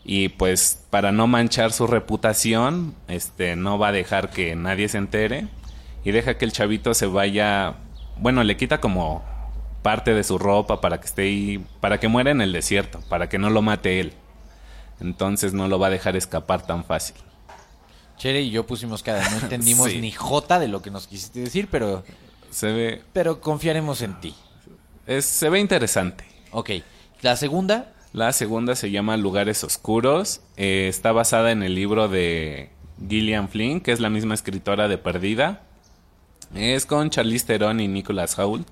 y 0.06 0.30
pues 0.30 0.86
para 0.90 1.12
no 1.12 1.28
manchar 1.28 1.74
su 1.74 1.88
reputación, 1.88 2.96
este 3.10 3.58
no 3.58 3.78
va 3.78 3.90
a 3.90 3.92
dejar 3.92 4.30
que 4.30 4.56
nadie 4.56 4.88
se 4.88 4.98
entere 4.98 5.48
y 6.06 6.12
deja 6.12 6.38
que 6.38 6.46
el 6.46 6.54
chavito 6.54 6.94
se 6.94 7.06
vaya, 7.06 7.76
bueno, 8.18 8.46
le 8.46 8.56
quita 8.56 8.80
como 8.80 9.26
parte 9.90 10.14
de 10.14 10.24
su 10.24 10.38
ropa 10.38 10.82
para 10.82 11.00
que 11.00 11.08
esté 11.08 11.24
ahí, 11.24 11.66
para 11.82 12.00
que 12.00 12.08
muera 12.08 12.30
en 12.30 12.42
el 12.42 12.54
desierto, 12.54 13.00
para 13.10 13.28
que 13.28 13.40
no 13.40 13.50
lo 13.50 13.64
mate 13.64 14.00
él. 14.00 14.14
Entonces 15.00 15.52
no 15.54 15.68
lo 15.68 15.80
va 15.80 15.88
a 15.88 15.90
dejar 15.90 16.16
escapar 16.16 16.62
tan 16.68 16.84
fácil. 16.84 17.16
Chere 18.18 18.40
y 18.42 18.52
yo 18.52 18.68
pusimos 18.68 19.02
cada, 19.02 19.28
no 19.32 19.38
entendimos 19.42 19.90
Sí. 19.90 20.00
ni 20.00 20.12
jota 20.12 20.60
de 20.60 20.68
lo 20.68 20.84
que 20.84 20.92
nos 20.92 21.08
quisiste 21.08 21.40
decir, 21.40 21.68
pero, 21.72 22.04
Se 22.52 22.72
ve, 22.72 23.02
pero 23.14 23.42
confiaremos 23.42 24.04
en 24.04 24.20
ti. 24.22 24.36
es, 25.08 25.26
se 25.26 25.50
ve 25.50 25.60
interesante. 25.60 26.24
Ok, 26.52 26.70
la 27.22 27.36
segunda, 27.36 27.94
La 28.14 28.32
segunda 28.34 28.76
se 28.76 28.92
llama 28.92 29.18
Lugares 29.18 29.64
Oscuros. 29.64 30.42
Eh, 30.58 30.88
está 30.88 31.12
basada 31.14 31.52
en 31.52 31.64
el 31.64 31.74
libro 31.74 32.08
de 32.10 32.70
Gillian 33.08 33.50
Flynn, 33.50 33.82
que 33.82 33.92
es 33.92 34.00
la 34.00 34.10
misma 34.12 34.36
escritora 34.36 34.88
de 34.88 34.98
Perdida. 35.00 35.62
Es 36.54 36.86
con 36.86 37.10
Charlize 37.10 37.46
Theron 37.48 37.80
y 37.80 37.88
Nicholas 37.88 38.38
Hoult. 38.38 38.68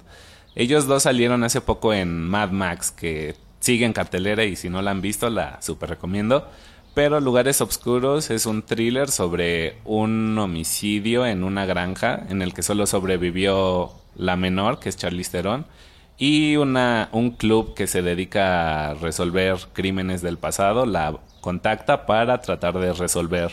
Ellos 0.60 0.88
dos 0.88 1.04
salieron 1.04 1.44
hace 1.44 1.62
poco 1.62 1.94
en 1.94 2.28
Mad 2.28 2.50
Max, 2.50 2.90
que 2.90 3.36
sigue 3.60 3.86
en 3.86 3.94
cartelera 3.94 4.44
y 4.44 4.56
si 4.56 4.72
no 4.72 4.82
la 4.82 4.90
han 4.90 5.02
visto 5.02 5.30
la 5.30 5.62
super 5.62 5.88
recomiendo. 5.88 6.48
Pero 6.96 7.20
Lugares 7.20 7.62
Oscuros 7.62 8.32
es 8.32 8.48
un 8.48 8.64
thriller 8.64 9.12
sobre 9.12 9.78
un 9.86 10.36
homicidio 10.40 11.28
en 11.28 11.44
una 11.44 11.68
granja 11.68 12.26
en 12.30 12.42
el 12.42 12.56
que 12.56 12.64
solo 12.64 12.88
sobrevivió 12.88 13.92
la 14.16 14.36
menor, 14.36 14.80
que 14.80 14.90
es 14.90 14.98
Charlize 14.98 15.30
Theron, 15.30 15.68
y 16.18 16.56
una, 16.56 17.10
un 17.12 17.30
club 17.30 17.76
que 17.76 17.86
se 17.86 18.02
dedica 18.02 18.90
a 18.90 18.94
resolver 18.96 19.60
crímenes 19.74 20.24
del 20.24 20.40
pasado 20.40 20.88
la 20.88 21.20
contacta 21.40 22.08
para 22.08 22.42
tratar 22.42 22.80
de 22.80 22.94
resolver 22.94 23.52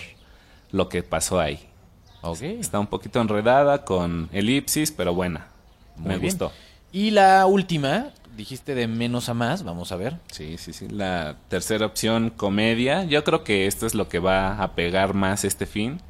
lo 0.72 0.88
que 0.88 1.02
pasó 1.02 1.38
ahí. 1.38 1.68
Está 2.40 2.80
un 2.80 2.86
poquito 2.86 3.20
enredada 3.20 3.84
con 3.84 4.30
elipsis, 4.32 4.90
pero 4.90 5.12
buena. 5.12 5.48
Muy 5.96 6.08
Me 6.08 6.18
bien. 6.18 6.30
gustó. 6.30 6.50
Y 6.96 7.10
la 7.10 7.44
última, 7.46 8.10
dijiste 8.36 8.76
de 8.76 8.86
menos 8.86 9.28
a 9.28 9.34
más, 9.34 9.64
vamos 9.64 9.90
a 9.90 9.96
ver. 9.96 10.18
Sí, 10.30 10.58
sí, 10.58 10.72
sí. 10.72 10.86
La 10.88 11.34
tercera 11.48 11.86
opción, 11.86 12.30
comedia. 12.30 13.02
Yo 13.02 13.24
creo 13.24 13.42
que 13.42 13.66
esto 13.66 13.84
es 13.84 13.94
lo 13.96 14.08
que 14.08 14.20
va 14.20 14.62
a 14.62 14.76
pegar 14.76 15.12
más 15.14 15.44
este 15.44 15.66
fin. 15.66 16.00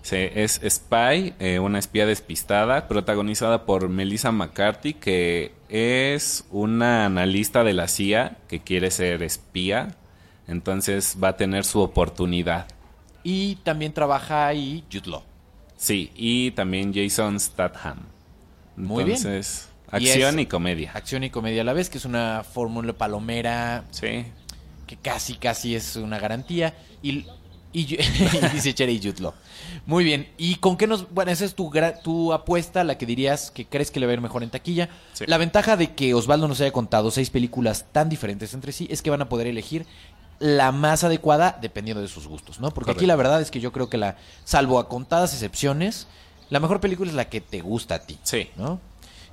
Se- 0.00 0.42
es 0.42 0.58
Spy, 0.66 1.34
eh, 1.40 1.58
una 1.58 1.78
espía 1.78 2.06
despistada, 2.06 2.88
protagonizada 2.88 3.66
por 3.66 3.90
Melissa 3.90 4.32
McCarthy, 4.32 4.94
que 4.94 5.52
es 5.68 6.46
una 6.50 7.04
analista 7.04 7.62
de 7.62 7.74
la 7.74 7.86
CIA 7.86 8.38
que 8.48 8.60
quiere 8.60 8.90
ser 8.90 9.22
espía. 9.22 9.94
Entonces 10.48 11.18
va 11.22 11.28
a 11.28 11.36
tener 11.36 11.66
su 11.66 11.80
oportunidad. 11.80 12.66
Y 13.22 13.56
también 13.56 13.92
trabaja 13.92 14.46
ahí 14.46 14.84
Jude 14.90 15.10
Law. 15.10 15.22
Sí, 15.76 16.10
y 16.16 16.52
también 16.52 16.94
Jason 16.94 17.38
Statham. 17.38 17.98
Muy 18.76 19.04
bien. 19.04 19.18
Y 19.92 20.08
acción 20.08 20.38
es- 20.38 20.42
y 20.44 20.46
comedia. 20.46 20.92
Acción 20.94 21.24
y 21.24 21.30
comedia 21.30 21.62
a 21.62 21.64
la 21.64 21.72
vez, 21.72 21.90
que 21.90 21.98
es 21.98 22.04
una 22.04 22.44
fórmula 22.44 22.92
palomera 22.92 23.84
Sí. 23.90 24.24
que 24.86 24.96
casi, 24.96 25.34
casi 25.34 25.74
es 25.74 25.96
una 25.96 26.18
garantía. 26.18 26.74
Y, 27.02 27.26
y, 27.72 27.94
y 27.94 28.48
dice 28.52 28.74
Cherry 28.74 28.98
Law. 29.18 29.32
Muy 29.86 30.04
bien. 30.04 30.28
¿Y 30.38 30.56
con 30.56 30.76
qué 30.76 30.86
nos...? 30.86 31.08
Bueno, 31.12 31.30
esa 31.30 31.44
es 31.44 31.54
tu, 31.54 31.70
tu 32.02 32.32
apuesta, 32.32 32.82
la 32.84 32.98
que 32.98 33.06
dirías 33.06 33.50
que 33.50 33.66
crees 33.66 33.90
que 33.90 34.00
le 34.00 34.06
va 34.06 34.12
a 34.12 34.14
ir 34.14 34.20
mejor 34.20 34.42
en 34.42 34.50
taquilla. 34.50 34.88
Sí. 35.12 35.24
La 35.26 35.38
ventaja 35.38 35.76
de 35.76 35.94
que 35.94 36.14
Osvaldo 36.14 36.48
nos 36.48 36.60
haya 36.60 36.72
contado 36.72 37.10
seis 37.10 37.30
películas 37.30 37.86
tan 37.92 38.08
diferentes 38.08 38.54
entre 38.54 38.72
sí 38.72 38.86
es 38.90 39.02
que 39.02 39.10
van 39.10 39.22
a 39.22 39.28
poder 39.28 39.46
elegir 39.46 39.86
la 40.38 40.72
más 40.72 41.04
adecuada 41.04 41.58
dependiendo 41.60 42.00
de 42.00 42.08
sus 42.08 42.26
gustos, 42.26 42.60
¿no? 42.60 42.70
Porque 42.70 42.92
aquí 42.92 43.04
la 43.06 43.14
verdad 43.14 43.42
es 43.42 43.50
que 43.50 43.60
yo 43.60 43.72
creo 43.72 43.90
que 43.90 43.98
la, 43.98 44.16
salvo 44.44 44.78
a 44.78 44.88
contadas 44.88 45.34
excepciones, 45.34 46.06
la 46.48 46.60
mejor 46.60 46.80
película 46.80 47.10
es 47.10 47.14
la 47.14 47.28
que 47.28 47.40
te 47.42 47.60
gusta 47.60 47.96
a 47.96 47.98
ti. 48.00 48.18
Sí. 48.22 48.48
¿no? 48.56 48.80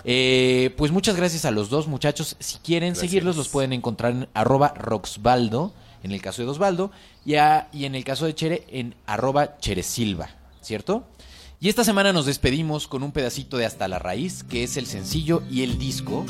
Eh, 0.09 0.73
pues 0.77 0.91
muchas 0.93 1.17
gracias 1.17 1.43
a 1.43 1.51
los 1.51 1.69
dos 1.69 1.87
muchachos. 1.87 2.37
Si 2.39 2.59
quieren 2.59 2.93
Gracias. 2.93 3.09
seguirlos, 3.11 3.35
los 3.35 3.49
pueden 3.49 3.73
encontrar 3.73 4.13
en 4.13 4.29
arroba 4.33 4.69
roxbaldo, 4.69 5.73
en 6.01 6.13
el 6.13 6.21
caso 6.21 6.41
de 6.41 6.47
Osvaldo, 6.47 6.91
y, 7.25 7.35
a- 7.35 7.67
y 7.73 7.83
en 7.83 7.93
el 7.93 8.05
caso 8.05 8.25
de 8.25 8.33
Chere, 8.33 8.63
en 8.71 8.95
arroba 9.05 9.57
cheresilva, 9.59 10.29
¿cierto? 10.61 11.03
Y 11.59 11.67
esta 11.67 11.83
semana 11.83 12.13
nos 12.13 12.25
despedimos 12.25 12.87
con 12.87 13.03
un 13.03 13.11
pedacito 13.11 13.57
de 13.57 13.65
Hasta 13.65 13.87
la 13.89 13.99
Raíz, 13.99 14.43
que 14.43 14.63
es 14.63 14.77
el 14.77 14.85
sencillo 14.85 15.43
y 15.51 15.63
el 15.63 15.77
disco 15.77 16.23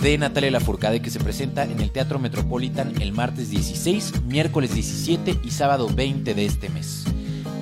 de 0.00 0.18
Natalia 0.18 0.50
Lafourcade 0.50 1.00
que 1.00 1.10
se 1.10 1.20
presenta 1.20 1.62
en 1.62 1.78
el 1.80 1.92
Teatro 1.92 2.18
Metropolitan 2.18 3.00
el 3.00 3.12
martes 3.12 3.50
16, 3.50 4.22
miércoles 4.24 4.74
17 4.74 5.38
y 5.44 5.50
sábado 5.52 5.88
20 5.94 6.34
de 6.34 6.44
este 6.44 6.70
mes. 6.70 7.04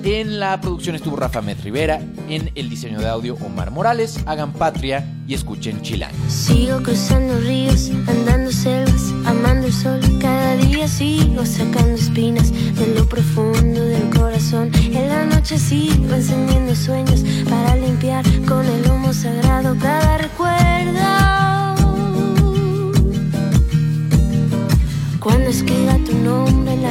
En 0.03 0.39
la 0.39 0.59
producción 0.59 0.95
estuvo 0.95 1.15
Rafa 1.15 1.41
Met 1.41 1.61
Rivera, 1.61 2.01
en 2.27 2.49
el 2.55 2.69
diseño 2.69 2.99
de 2.99 3.07
audio 3.07 3.35
Omar 3.35 3.69
Morales. 3.69 4.19
Hagan 4.25 4.51
patria 4.51 5.05
y 5.27 5.35
escuchen 5.35 5.81
Chilango. 5.83 6.17
Sigo 6.27 6.81
cruzando 6.81 7.39
ríos, 7.41 7.91
andando 8.07 8.51
selvas, 8.51 9.11
amando 9.25 9.67
el 9.67 9.73
sol. 9.73 9.99
Cada 10.19 10.55
día 10.55 10.87
sigo 10.87 11.45
sacando 11.45 11.93
espinas 11.93 12.51
de 12.51 12.95
lo 12.95 13.07
profundo 13.07 13.79
del 13.79 14.09
corazón. 14.09 14.71
En 14.73 15.07
la 15.07 15.25
noche 15.25 15.59
sigo 15.59 16.15
encendiendo 16.15 16.75
sueños 16.75 17.23
para 17.47 17.75
limpiar 17.75 18.25
con 18.47 18.65
el 18.65 18.89
humo 18.89 19.13
sagrado 19.13 19.77
cada 19.79 20.17
recuerdo. 20.17 20.60